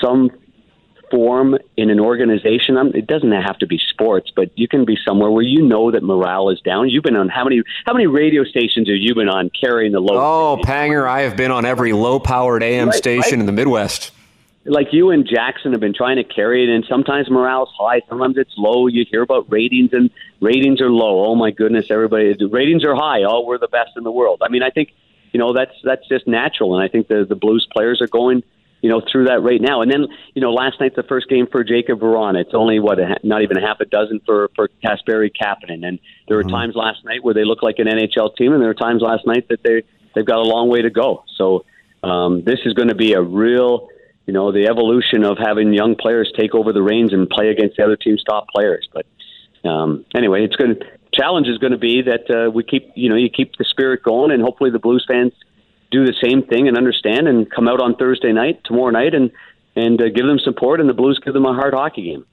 some 0.00 0.30
form 1.10 1.56
in 1.76 1.90
an 1.90 2.00
organization. 2.00 2.76
It 2.94 3.06
doesn't 3.06 3.30
have 3.32 3.58
to 3.58 3.66
be 3.66 3.78
sports, 3.78 4.30
but 4.34 4.50
you 4.56 4.68
can 4.68 4.84
be 4.84 4.96
somewhere 5.04 5.30
where 5.30 5.42
you 5.42 5.62
know 5.62 5.90
that 5.90 6.02
morale 6.02 6.50
is 6.50 6.60
down. 6.60 6.88
You've 6.88 7.04
been 7.04 7.16
on 7.16 7.28
how 7.28 7.44
many 7.44 7.62
how 7.86 7.92
many 7.92 8.06
radio 8.06 8.44
stations 8.44 8.88
have 8.88 8.96
you 8.96 9.14
been 9.14 9.28
on 9.28 9.50
carrying 9.50 9.92
the 9.92 10.00
low? 10.00 10.16
Oh, 10.16 10.62
Panger, 10.62 11.08
I 11.08 11.22
have 11.22 11.36
been 11.36 11.50
on 11.50 11.64
every 11.64 11.92
low 11.92 12.18
powered 12.18 12.62
AM 12.62 12.88
right, 12.88 12.96
station 12.96 13.32
right. 13.32 13.40
in 13.40 13.46
the 13.46 13.52
Midwest. 13.52 14.12
like 14.64 14.92
you 14.92 15.10
and 15.10 15.26
Jackson 15.26 15.72
have 15.72 15.80
been 15.80 15.94
trying 15.94 16.16
to 16.16 16.24
carry 16.24 16.64
it, 16.64 16.74
and 16.74 16.84
sometimes 16.88 17.30
morale's 17.30 17.70
high, 17.78 18.02
sometimes 18.08 18.36
it's 18.36 18.54
low. 18.56 18.86
You 18.86 19.04
hear 19.10 19.22
about 19.22 19.50
ratings, 19.50 19.92
and 19.92 20.10
ratings 20.40 20.80
are 20.80 20.90
low. 20.90 21.24
Oh 21.26 21.34
my 21.34 21.50
goodness, 21.50 21.90
everybody, 21.90 22.34
ratings 22.46 22.84
are 22.84 22.94
high. 22.94 23.22
Oh, 23.22 23.44
we're 23.44 23.58
the 23.58 23.68
best 23.68 23.90
in 23.96 24.04
the 24.04 24.12
world. 24.12 24.42
I 24.42 24.48
mean, 24.48 24.62
I 24.62 24.70
think 24.70 24.92
you 25.32 25.38
know 25.38 25.52
that's 25.52 25.74
that's 25.82 26.06
just 26.08 26.26
natural, 26.26 26.76
and 26.76 26.84
I 26.84 26.88
think 26.88 27.08
the 27.08 27.24
the 27.24 27.36
Blues 27.36 27.66
players 27.72 28.00
are 28.02 28.08
going 28.08 28.42
you 28.80 28.88
know 28.88 29.00
through 29.10 29.26
that 29.26 29.42
right 29.42 29.60
now. 29.60 29.82
And 29.82 29.90
then 29.90 30.06
you 30.34 30.42
know 30.42 30.52
last 30.52 30.80
night's 30.80 30.96
the 30.96 31.02
first 31.02 31.28
game 31.28 31.46
for 31.50 31.64
Jakub 31.64 32.00
Vrana. 32.00 32.40
It's 32.40 32.54
only 32.54 32.80
what 32.80 32.98
a, 32.98 33.18
not 33.22 33.42
even 33.42 33.56
a 33.56 33.66
half 33.66 33.80
a 33.80 33.84
dozen 33.84 34.20
for 34.24 34.50
for 34.54 34.68
Kasperi 34.84 35.30
Kapanen. 35.30 35.86
And 35.86 35.98
there 36.26 36.36
were 36.36 36.44
mm-hmm. 36.44 36.52
times 36.52 36.74
last 36.74 37.04
night 37.04 37.22
where 37.22 37.34
they 37.34 37.44
look 37.44 37.62
like 37.62 37.78
an 37.78 37.86
NHL 37.86 38.36
team, 38.36 38.52
and 38.52 38.60
there 38.60 38.68
were 38.68 38.74
times 38.74 39.02
last 39.02 39.26
night 39.26 39.48
that 39.48 39.62
they 39.62 39.82
they've 40.14 40.26
got 40.26 40.38
a 40.38 40.48
long 40.48 40.68
way 40.68 40.82
to 40.82 40.90
go. 40.90 41.24
So 41.36 41.64
um, 42.02 42.44
this 42.44 42.60
is 42.64 42.74
going 42.74 42.88
to 42.88 42.94
be 42.94 43.12
a 43.14 43.22
real 43.22 43.88
you 44.26 44.32
know 44.32 44.52
the 44.52 44.66
evolution 44.66 45.24
of 45.24 45.38
having 45.38 45.72
young 45.72 45.96
players 45.96 46.32
take 46.38 46.54
over 46.54 46.72
the 46.72 46.82
reins 46.82 47.12
and 47.12 47.28
play 47.28 47.48
against 47.48 47.76
the 47.76 47.84
other 47.84 47.96
team's 47.96 48.22
top 48.22 48.48
players. 48.48 48.88
But 48.92 49.06
um, 49.68 50.04
anyway, 50.14 50.44
it's 50.44 50.56
going 50.56 50.76
to 50.76 50.86
challenge 51.12 51.48
is 51.48 51.58
going 51.58 51.72
to 51.72 51.78
be 51.78 52.02
that 52.02 52.30
uh, 52.30 52.50
we 52.50 52.62
keep 52.62 52.92
you 52.94 53.08
know 53.08 53.16
you 53.16 53.30
keep 53.30 53.56
the 53.56 53.64
spirit 53.64 54.02
going, 54.02 54.30
and 54.30 54.42
hopefully 54.42 54.70
the 54.70 54.78
Blues 54.78 55.04
fans 55.08 55.32
do 55.90 56.04
the 56.04 56.14
same 56.22 56.42
thing 56.42 56.68
and 56.68 56.76
understand 56.76 57.28
and 57.28 57.50
come 57.50 57.68
out 57.68 57.80
on 57.80 57.96
Thursday 57.96 58.32
night, 58.32 58.62
tomorrow 58.64 58.90
night, 58.90 59.14
and 59.14 59.30
and 59.76 60.00
uh, 60.00 60.08
give 60.08 60.26
them 60.26 60.38
support, 60.40 60.80
and 60.80 60.88
the 60.88 60.94
Blues 60.94 61.20
give 61.24 61.34
them 61.34 61.46
a 61.46 61.54
hard 61.54 61.72
hockey 61.72 62.02
game. 62.02 62.26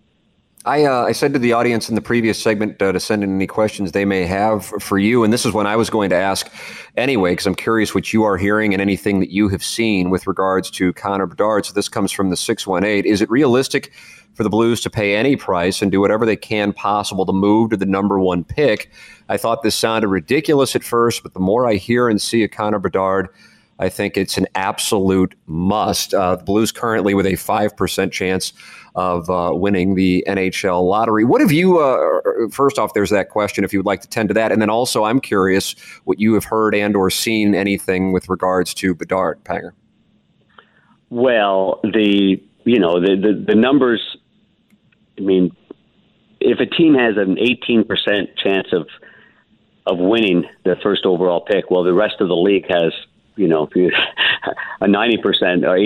I, 0.65 0.85
uh, 0.85 1.03
I 1.03 1.11
said 1.11 1.31
to 1.33 1.39
the 1.39 1.53
audience 1.53 1.89
in 1.89 1.95
the 1.95 2.01
previous 2.01 2.41
segment 2.41 2.81
uh, 2.81 2.91
to 2.91 2.99
send 2.99 3.23
in 3.23 3.35
any 3.35 3.45
questions 3.45 3.91
they 3.91 4.03
may 4.03 4.25
have 4.25 4.65
for 4.65 4.97
you, 4.97 5.23
and 5.23 5.31
this 5.31 5.45
is 5.45 5.53
when 5.53 5.67
I 5.67 5.75
was 5.75 5.91
going 5.91 6.09
to 6.09 6.15
ask 6.15 6.51
anyway, 6.97 7.33
because 7.33 7.45
I'm 7.45 7.53
curious 7.53 7.93
what 7.93 8.11
you 8.11 8.23
are 8.23 8.35
hearing 8.35 8.73
and 8.73 8.81
anything 8.81 9.19
that 9.19 9.29
you 9.29 9.47
have 9.49 9.63
seen 9.63 10.09
with 10.09 10.25
regards 10.25 10.71
to 10.71 10.91
Connor 10.93 11.27
Bedard. 11.27 11.67
So 11.67 11.73
this 11.73 11.87
comes 11.87 12.11
from 12.11 12.31
the 12.31 12.35
618. 12.35 13.05
Is 13.05 13.21
it 13.21 13.29
realistic 13.29 13.93
for 14.33 14.41
the 14.41 14.49
Blues 14.49 14.81
to 14.81 14.89
pay 14.89 15.15
any 15.15 15.35
price 15.35 15.83
and 15.83 15.91
do 15.91 16.01
whatever 16.01 16.25
they 16.25 16.35
can 16.35 16.73
possible 16.73 17.27
to 17.27 17.33
move 17.33 17.69
to 17.69 17.77
the 17.77 17.85
number 17.85 18.19
one 18.19 18.43
pick? 18.43 18.89
I 19.29 19.37
thought 19.37 19.61
this 19.61 19.75
sounded 19.75 20.07
ridiculous 20.07 20.75
at 20.75 20.83
first, 20.83 21.21
but 21.21 21.35
the 21.35 21.39
more 21.39 21.67
I 21.67 21.75
hear 21.75 22.09
and 22.09 22.19
see 22.19 22.43
of 22.43 22.49
Connor 22.49 22.79
Bedard, 22.79 23.29
I 23.77 23.89
think 23.89 24.17
it's 24.17 24.37
an 24.37 24.47
absolute 24.55 25.35
must. 25.45 26.13
Uh, 26.13 26.37
the 26.37 26.43
Blues 26.43 26.71
currently 26.71 27.13
with 27.13 27.27
a 27.27 27.33
5% 27.33 28.11
chance 28.11 28.53
of 28.95 29.29
uh, 29.29 29.51
winning 29.53 29.95
the 29.95 30.23
NHL 30.27 30.87
lottery. 30.87 31.23
What 31.23 31.41
have 31.41 31.51
you, 31.51 31.79
uh, 31.79 32.49
first 32.51 32.79
off, 32.79 32.93
there's 32.93 33.09
that 33.09 33.29
question 33.29 33.63
if 33.63 33.73
you 33.73 33.79
would 33.79 33.85
like 33.85 34.01
to 34.01 34.07
tend 34.07 34.29
to 34.29 34.33
that. 34.35 34.51
And 34.51 34.61
then 34.61 34.69
also, 34.69 35.03
I'm 35.03 35.19
curious 35.19 35.75
what 36.05 36.19
you 36.19 36.33
have 36.33 36.45
heard 36.45 36.73
and 36.73 36.95
or 36.95 37.09
seen 37.09 37.55
anything 37.55 38.13
with 38.13 38.29
regards 38.29 38.73
to 38.75 38.95
Bedard, 38.95 39.43
Panger. 39.43 39.71
Well, 41.09 41.79
the, 41.83 42.41
you 42.63 42.79
know, 42.79 42.99
the, 42.99 43.15
the, 43.15 43.45
the 43.47 43.55
numbers, 43.55 44.17
I 45.17 45.21
mean, 45.21 45.55
if 46.39 46.59
a 46.59 46.65
team 46.65 46.95
has 46.95 47.15
an 47.17 47.35
18% 47.35 48.37
chance 48.37 48.67
of 48.71 48.87
of 49.87 49.99
winning 49.99 50.45
the 50.63 50.75
first 50.81 51.05
overall 51.05 51.41
pick, 51.41 51.69
well, 51.69 51.83
the 51.83 51.93
rest 51.93 52.15
of 52.19 52.27
the 52.27 52.35
league 52.35 52.65
has 52.67 52.91
you 53.35 53.47
know, 53.47 53.63
a 54.81 54.85
90% 54.85 55.23
or 55.63 55.77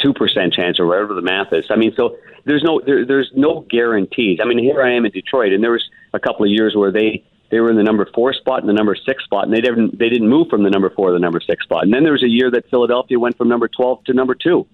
82% 0.00 0.52
chance 0.52 0.80
or 0.80 0.86
whatever 0.86 1.14
the 1.14 1.22
math 1.22 1.52
is. 1.52 1.66
I 1.70 1.76
mean, 1.76 1.92
so 1.96 2.16
there's 2.44 2.62
no 2.62 2.80
there, 2.84 3.04
there's 3.04 3.30
no 3.34 3.66
guarantees. 3.68 4.38
I 4.42 4.46
mean, 4.46 4.58
here 4.58 4.82
I 4.82 4.92
am 4.94 5.04
in 5.04 5.12
Detroit, 5.12 5.52
and 5.52 5.62
there 5.62 5.72
was 5.72 5.88
a 6.12 6.20
couple 6.20 6.44
of 6.44 6.50
years 6.50 6.74
where 6.74 6.92
they 6.92 7.24
they 7.50 7.60
were 7.60 7.70
in 7.70 7.76
the 7.76 7.82
number 7.82 8.08
four 8.14 8.32
spot 8.32 8.60
and 8.60 8.68
the 8.68 8.74
number 8.74 8.94
six 8.94 9.24
spot, 9.24 9.44
and 9.44 9.52
they 9.52 9.60
didn't 9.60 9.98
they 9.98 10.08
didn't 10.08 10.28
move 10.28 10.48
from 10.48 10.62
the 10.62 10.70
number 10.70 10.90
four 10.90 11.08
to 11.08 11.12
the 11.12 11.20
number 11.20 11.40
six 11.40 11.64
spot. 11.64 11.84
And 11.84 11.92
then 11.92 12.02
there 12.02 12.12
was 12.12 12.22
a 12.22 12.28
year 12.28 12.50
that 12.50 12.68
Philadelphia 12.70 13.18
went 13.18 13.36
from 13.36 13.48
number 13.48 13.68
12 13.68 14.04
to 14.04 14.12
number 14.12 14.34
two. 14.34 14.66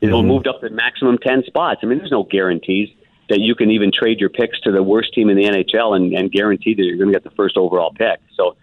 You 0.00 0.10
know, 0.10 0.18
mm-hmm. 0.18 0.28
moved 0.28 0.46
up 0.46 0.60
the 0.60 0.68
maximum 0.68 1.16
10 1.16 1.44
spots. 1.46 1.80
I 1.82 1.86
mean, 1.86 1.98
there's 1.98 2.10
no 2.10 2.22
guarantees 2.22 2.90
that 3.30 3.40
you 3.40 3.54
can 3.54 3.70
even 3.70 3.90
trade 3.90 4.20
your 4.20 4.28
picks 4.28 4.60
to 4.60 4.70
the 4.70 4.82
worst 4.82 5.14
team 5.14 5.30
in 5.30 5.38
the 5.38 5.44
NHL 5.44 5.96
and, 5.96 6.12
and 6.12 6.30
guarantee 6.30 6.74
that 6.74 6.82
you're 6.82 6.98
going 6.98 7.08
to 7.08 7.14
get 7.14 7.24
the 7.24 7.34
first 7.34 7.56
overall 7.56 7.92
pick. 7.92 8.20
So 8.36 8.56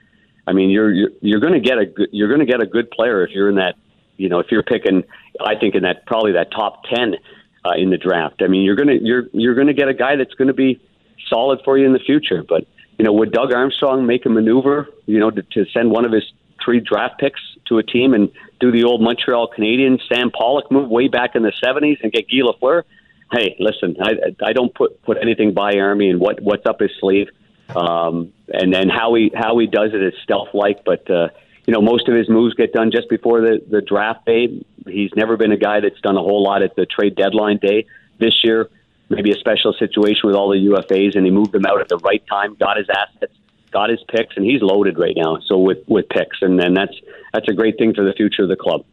I 0.45 0.53
mean, 0.53 0.69
you're 0.69 0.91
you're, 0.91 1.09
you're 1.21 1.39
going 1.39 1.53
to 1.53 1.59
get 1.59 1.77
a 1.77 1.85
good, 1.85 2.09
you're 2.11 2.27
going 2.27 2.39
to 2.39 2.45
get 2.45 2.61
a 2.61 2.65
good 2.65 2.91
player 2.91 3.25
if 3.25 3.31
you're 3.31 3.49
in 3.49 3.55
that. 3.55 3.75
You 4.17 4.29
know, 4.29 4.39
if 4.39 4.47
you're 4.51 4.63
picking, 4.63 5.03
I 5.43 5.55
think 5.55 5.75
in 5.75 5.83
that 5.83 6.05
probably 6.05 6.33
that 6.33 6.51
top 6.51 6.83
ten 6.83 7.15
uh, 7.65 7.73
in 7.77 7.89
the 7.89 7.97
draft. 7.97 8.41
I 8.41 8.47
mean, 8.47 8.63
you're 8.63 8.75
gonna 8.75 8.97
you're 9.01 9.25
you're 9.33 9.55
going 9.55 9.67
to 9.67 9.73
get 9.73 9.87
a 9.87 9.93
guy 9.93 10.15
that's 10.15 10.33
going 10.33 10.47
to 10.47 10.53
be 10.53 10.81
solid 11.29 11.59
for 11.63 11.77
you 11.77 11.85
in 11.85 11.93
the 11.93 11.99
future. 11.99 12.43
But 12.47 12.67
you 12.97 13.05
know, 13.05 13.13
would 13.13 13.31
Doug 13.31 13.53
Armstrong 13.53 14.05
make 14.05 14.25
a 14.25 14.29
maneuver? 14.29 14.87
You 15.05 15.19
know, 15.19 15.31
to, 15.31 15.41
to 15.41 15.65
send 15.73 15.91
one 15.91 16.05
of 16.05 16.11
his 16.11 16.23
three 16.63 16.79
draft 16.79 17.19
picks 17.19 17.41
to 17.67 17.77
a 17.77 17.83
team 17.83 18.13
and 18.13 18.31
do 18.59 18.71
the 18.71 18.83
old 18.83 19.01
Montreal 19.01 19.49
Canadiens 19.57 19.99
Sam 20.11 20.31
Pollock 20.31 20.71
move 20.71 20.89
way 20.89 21.07
back 21.07 21.35
in 21.35 21.43
the 21.43 21.53
'70s 21.63 21.97
and 22.03 22.11
get 22.11 22.27
Guy 22.29 22.41
Lafleur? 22.41 22.83
Hey, 23.31 23.55
listen, 23.59 23.95
I 24.01 24.35
I 24.45 24.53
don't 24.53 24.73
put 24.73 25.01
put 25.03 25.17
anything 25.21 25.53
by 25.53 25.73
Army 25.77 26.09
and 26.09 26.19
what 26.19 26.41
what's 26.41 26.65
up 26.65 26.79
his 26.79 26.91
sleeve. 26.99 27.27
Um, 27.75 28.33
and 28.49 28.73
then 28.73 28.89
how 28.89 29.15
he 29.15 29.31
how 29.33 29.57
he 29.57 29.67
does 29.67 29.91
it 29.93 30.03
is 30.03 30.13
stealth 30.23 30.49
like, 30.53 30.83
but 30.83 31.09
uh, 31.09 31.29
you 31.65 31.73
know 31.73 31.81
most 31.81 32.07
of 32.07 32.15
his 32.15 32.29
moves 32.29 32.53
get 32.55 32.73
done 32.73 32.91
just 32.91 33.09
before 33.09 33.41
the 33.41 33.61
the 33.69 33.81
draft 33.81 34.25
day. 34.25 34.63
He's 34.85 35.11
never 35.15 35.37
been 35.37 35.51
a 35.51 35.57
guy 35.57 35.79
that's 35.79 35.99
done 36.01 36.17
a 36.17 36.21
whole 36.21 36.43
lot 36.43 36.61
at 36.61 36.75
the 36.75 36.85
trade 36.85 37.15
deadline 37.15 37.57
day. 37.57 37.85
This 38.19 38.43
year, 38.43 38.69
maybe 39.09 39.31
a 39.31 39.37
special 39.37 39.73
situation 39.73 40.21
with 40.25 40.35
all 40.35 40.49
the 40.49 40.67
UFAs, 40.67 41.15
and 41.15 41.25
he 41.25 41.31
moved 41.31 41.51
them 41.51 41.65
out 41.65 41.79
at 41.79 41.89
the 41.89 41.97
right 41.97 42.23
time, 42.27 42.55
got 42.55 42.77
his 42.77 42.87
assets, 42.89 43.33
got 43.71 43.89
his 43.89 44.03
picks, 44.09 44.35
and 44.35 44.45
he's 44.45 44.61
loaded 44.61 44.97
right 44.99 45.15
now. 45.15 45.39
So 45.45 45.57
with 45.57 45.79
with 45.87 46.09
picks, 46.09 46.41
and 46.41 46.59
then 46.59 46.73
that's 46.73 46.95
that's 47.33 47.47
a 47.47 47.53
great 47.53 47.77
thing 47.77 47.93
for 47.93 48.03
the 48.03 48.13
future 48.13 48.43
of 48.43 48.49
the 48.49 48.55
club. 48.55 48.85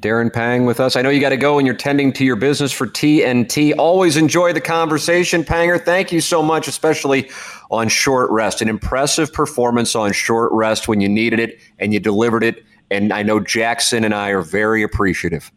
Darren 0.00 0.32
Pang 0.32 0.64
with 0.64 0.80
us. 0.80 0.96
I 0.96 1.02
know 1.02 1.10
you 1.10 1.20
got 1.20 1.30
to 1.30 1.36
go 1.36 1.58
and 1.58 1.66
you're 1.66 1.76
tending 1.76 2.12
to 2.14 2.24
your 2.24 2.36
business 2.36 2.72
for 2.72 2.86
TNT. 2.86 3.74
Always 3.76 4.16
enjoy 4.16 4.52
the 4.52 4.60
conversation, 4.60 5.44
Panger. 5.44 5.82
Thank 5.82 6.12
you 6.12 6.20
so 6.20 6.42
much, 6.42 6.66
especially 6.66 7.30
on 7.70 7.88
short 7.88 8.30
rest. 8.30 8.62
An 8.62 8.68
impressive 8.68 9.32
performance 9.32 9.94
on 9.94 10.12
short 10.12 10.50
rest 10.52 10.88
when 10.88 11.00
you 11.00 11.08
needed 11.08 11.40
it 11.40 11.58
and 11.78 11.92
you 11.92 12.00
delivered 12.00 12.42
it. 12.42 12.64
And 12.90 13.12
I 13.12 13.22
know 13.22 13.38
Jackson 13.38 14.04
and 14.04 14.14
I 14.14 14.30
are 14.30 14.42
very 14.42 14.82
appreciative. 14.82 15.50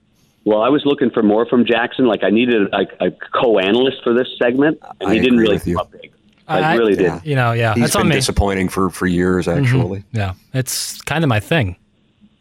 Well, 0.43 0.61
I 0.61 0.69
was 0.69 0.85
looking 0.85 1.09
for 1.09 1.23
more 1.23 1.45
from 1.47 1.65
Jackson. 1.65 2.05
Like 2.05 2.23
I 2.23 2.29
needed 2.29 2.67
a, 2.73 3.05
a 3.05 3.11
co-analyst 3.11 4.03
for 4.03 4.13
this 4.13 4.27
segment, 4.37 4.79
and 5.01 5.11
he 5.11 5.19
didn't 5.19 5.39
really 5.39 5.59
come 5.59 5.77
up 5.77 5.91
big. 5.91 6.11
I, 6.47 6.59
I 6.59 6.75
really 6.75 6.95
did. 6.95 7.25
You 7.25 7.35
know, 7.35 7.53
yeah, 7.53 7.73
he's 7.73 7.85
that's 7.85 7.95
been 7.95 8.09
disappointing 8.09 8.69
for 8.69 8.91
for 8.91 9.07
years. 9.07 9.47
Mm-hmm. 9.47 9.63
Actually, 9.63 9.99
mm-hmm. 10.01 10.17
yeah, 10.17 10.33
it's 10.53 11.01
kind 11.01 11.23
of 11.23 11.29
my 11.29 11.39
thing. 11.39 11.77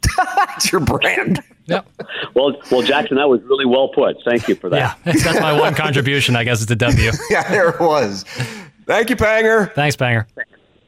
it's 0.57 0.71
your 0.71 0.83
brand. 0.83 1.43
Yep. 1.67 1.87
Well, 2.35 2.57
well, 2.71 2.83
Jackson, 2.83 3.17
that 3.19 3.29
was 3.29 3.41
really 3.43 3.65
well 3.65 3.89
put. 3.89 4.17
Thank 4.25 4.49
you 4.49 4.57
for 4.57 4.69
that. 4.71 4.99
Yeah, 5.07 5.13
that's 5.23 5.41
my 5.41 5.53
one 5.53 5.73
contribution. 5.75 6.35
I 6.35 6.43
guess 6.43 6.61
it's 6.61 6.71
a 6.71 6.75
W. 6.75 7.13
yeah, 7.31 7.49
there 7.49 7.69
it 7.69 7.79
was. 7.79 8.25
Thank 8.87 9.09
you, 9.09 9.15
Panger. 9.15 9.73
Thanks, 9.73 9.95
Panger. 9.95 10.27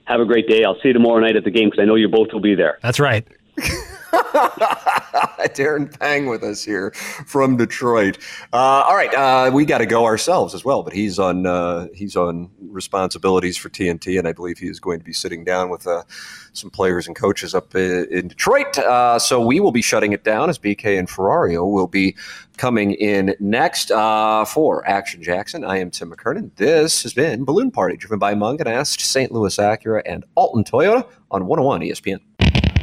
Have 0.07 0.21
a 0.21 0.25
great 0.25 0.49
day. 0.49 0.65
I'll 0.65 0.75
see 0.81 0.89
you 0.89 0.93
tomorrow 0.93 1.21
night 1.21 1.37
at 1.37 1.45
the 1.45 1.53
game 1.53 1.69
because 1.71 1.81
I 1.81 1.85
know 1.85 1.95
you 1.95 2.09
both 2.09 2.33
will 2.33 2.41
be 2.41 2.57
there. 2.57 2.79
That's 2.83 2.99
right. 2.99 3.25
Darren 5.57 5.99
Pang 5.99 6.27
with 6.27 6.43
us 6.43 6.63
here 6.63 6.91
from 7.27 7.57
Detroit. 7.57 8.19
Uh, 8.53 8.85
all 8.87 8.95
right, 8.95 9.13
uh, 9.15 9.51
we 9.53 9.65
got 9.65 9.79
to 9.79 9.87
go 9.87 10.05
ourselves 10.05 10.55
as 10.55 10.65
well, 10.65 10.83
but 10.83 10.93
he's 10.93 11.19
on 11.19 11.47
uh, 11.47 11.89
he's 11.95 12.17
on 12.17 12.51
responsibilities 12.61 13.57
for 13.57 13.69
TNT, 13.69 14.19
and 14.19 14.29
I 14.29 14.33
believe 14.33 14.59
he 14.59 14.69
is 14.69 14.81
going 14.81 14.99
to 14.99 15.05
be 15.05 15.13
sitting 15.13 15.45
down 15.45 15.71
with 15.71 15.87
uh, 15.87 16.03
some 16.53 16.71
players 16.71 17.07
and 17.07 17.17
coaches 17.17 17.55
up 17.55 17.75
in 17.75 18.29
Detroit. 18.29 18.79
Uh, 18.79 19.19
so 19.19 19.45
we 19.45 19.61
will 19.61 19.73
be 19.73 19.83
shutting 19.83 20.13
it 20.13 20.25
down 20.25 20.51
as 20.51 20.59
BK 20.59 20.99
and 20.99 21.09
Ferrario 21.09 21.71
will 21.71 21.87
be 21.87 22.17
coming 22.57 22.93
in 22.93 23.35
next 23.41 23.91
uh, 23.91 24.45
for 24.45 24.87
Action 24.89 25.23
Jackson. 25.23 25.65
I 25.65 25.79
am 25.79 25.91
Tim 25.91 26.11
McKernan. 26.11 26.55
This 26.57 27.03
has 27.03 27.13
been 27.13 27.45
Balloon 27.45 27.71
Party, 27.71 27.97
driven 27.97 28.19
by 28.19 28.35
Mungenast, 28.35 29.01
St. 29.01 29.33
Louis 29.33 29.57
Acura, 29.57 30.03
and 30.07 30.25
Alton 30.35 30.65
Toyota 30.65 31.07
on 31.31 31.47
101 31.47 31.81
ESPN. 31.83 32.21